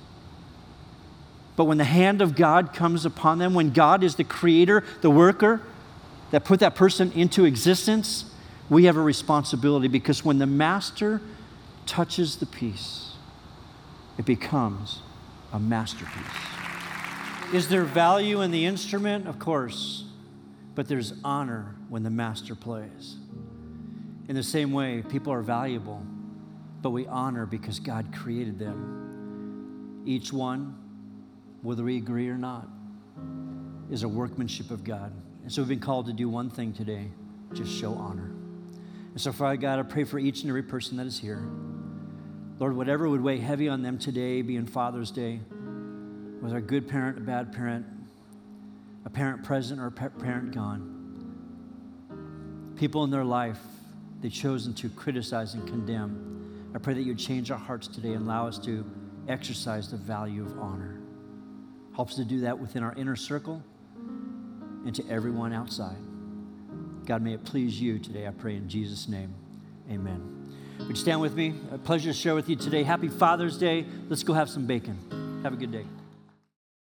But 1.55 1.65
when 1.65 1.77
the 1.77 1.85
hand 1.85 2.21
of 2.21 2.35
God 2.35 2.73
comes 2.73 3.05
upon 3.05 3.39
them, 3.39 3.53
when 3.53 3.71
God 3.71 4.03
is 4.03 4.15
the 4.15 4.23
creator, 4.23 4.83
the 5.01 5.09
worker 5.09 5.61
that 6.31 6.43
put 6.43 6.59
that 6.59 6.75
person 6.75 7.11
into 7.13 7.45
existence, 7.45 8.25
we 8.70 8.86
have 8.86 8.97
a 8.97 9.01
responsibility 9.01 9.88
because 9.88 10.26
when 10.26 10.39
the 10.39 10.45
master 10.45 11.22
touches 11.86 12.38
the 12.38 12.45
piece, 12.45 13.13
it 14.18 14.26
becomes 14.26 15.01
a 15.53 15.59
masterpiece. 15.59 16.24
Is 17.53 17.70
there 17.70 17.84
value 17.84 18.41
in 18.41 18.51
the 18.51 18.66
instrument? 18.66 19.28
Of 19.28 19.39
course. 19.39 20.05
But 20.74 20.88
there's 20.88 21.13
honor 21.24 21.76
when 21.89 22.03
the 22.03 22.09
master 22.09 22.55
plays. 22.55 23.18
In 24.28 24.36
the 24.36 24.43
same 24.43 24.72
way, 24.72 25.03
people 25.07 25.32
are 25.32 25.41
valuable, 25.41 26.01
but 26.82 26.89
we 26.89 27.05
honor 27.07 27.45
because 27.45 27.80
God 27.80 28.13
created 28.13 28.57
them. 28.57 30.03
Each 30.05 30.34
one 30.34 30.76
whether 31.66 31.84
we 31.84 31.97
agree 31.97 32.30
or 32.30 32.38
not, 32.38 32.68
is 33.89 34.03
a 34.03 34.07
workmanship 34.07 34.70
of 34.70 34.84
God. 34.84 35.11
And 35.41 35.51
so 35.51 35.63
we've 35.63 35.70
been 35.70 35.80
called 35.80 36.05
to 36.05 36.13
do 36.13 36.30
one 36.30 36.49
thing 36.49 36.74
today 36.74 37.09
just 37.53 37.72
show 37.72 37.93
honor. 37.93 38.34
And 39.16 39.22
so, 39.22 39.32
Father 39.32 39.55
God, 39.55 39.80
I 39.80 39.84
pray 39.84 40.03
for 40.03 40.20
each 40.20 40.41
and 40.41 40.49
every 40.49 40.63
person 40.63 40.97
that 40.97 41.07
is 41.07 41.18
here. 41.18 41.47
Lord, 42.59 42.76
whatever 42.76 43.07
would 43.07 43.22
weigh 43.22 43.38
heavy 43.38 43.70
on 43.70 43.82
them 43.82 43.97
today, 43.97 44.41
being 44.41 44.66
Father's 44.66 45.09
Day, 45.09 45.39
whether 46.41 46.57
a 46.57 46.61
good 46.61 46.89
parent, 46.89 47.18
a 47.20 47.22
bad 47.22 47.53
parent, 47.53 47.86
a 49.05 49.09
parent 49.09 49.41
present, 49.41 49.80
or 49.80 49.86
a 49.88 49.91
parent 49.91 50.53
gone, 50.53 50.91
people 52.76 53.05
in 53.05 53.09
their 53.09 53.24
life 53.24 53.59
they've 54.22 54.34
chosen 54.34 54.74
to 54.74 54.89
criticize 54.89 55.53
and 55.53 55.66
condemn. 55.66 56.74
I 56.76 56.80
pray 56.80 56.93
that 56.95 57.03
you 57.03 57.16
change 57.16 57.51
our 57.51 57.57
hearts 57.57 57.88
today 57.88 58.11
and 58.16 58.26
allow 58.26 58.49
us 58.49 58.59
to 58.59 58.84
exercise 59.30 59.89
the 59.89 59.95
value 59.95 60.45
of 60.45 60.59
honor. 60.59 60.99
Help 61.95 62.09
us 62.09 62.16
to 62.16 62.26
do 62.26 62.41
that 62.41 62.59
within 62.59 62.84
our 62.84 62.93
inner 62.95 63.16
circle 63.16 63.63
and 63.95 64.93
to 64.93 65.07
everyone 65.09 65.53
outside. 65.53 65.95
God, 67.06 67.22
may 67.22 67.34
it 67.34 67.43
please 67.45 67.80
you 67.80 67.99
today, 67.99 68.26
I 68.26 68.32
pray 68.32 68.56
in 68.56 68.68
Jesus' 68.68 69.08
name. 69.08 69.34
Amen. 69.91 70.56
Would 70.80 70.89
you 70.89 70.95
stand 70.95 71.22
with 71.22 71.36
me? 71.36 71.53
A 71.72 71.78
pleasure 71.78 72.12
to 72.12 72.18
share 72.18 72.34
with 72.34 72.49
you 72.49 72.56
today. 72.56 72.84
Happy 72.84 73.10
Father's 73.10 73.58
Day. 73.58 73.86
Let's 74.10 74.24
go 74.24 74.34
have 74.34 74.49
some 74.49 74.66
bacon. 74.66 75.41
Have 75.43 75.53
a 75.53 75.56
good 75.56 75.72
day. 75.72 75.86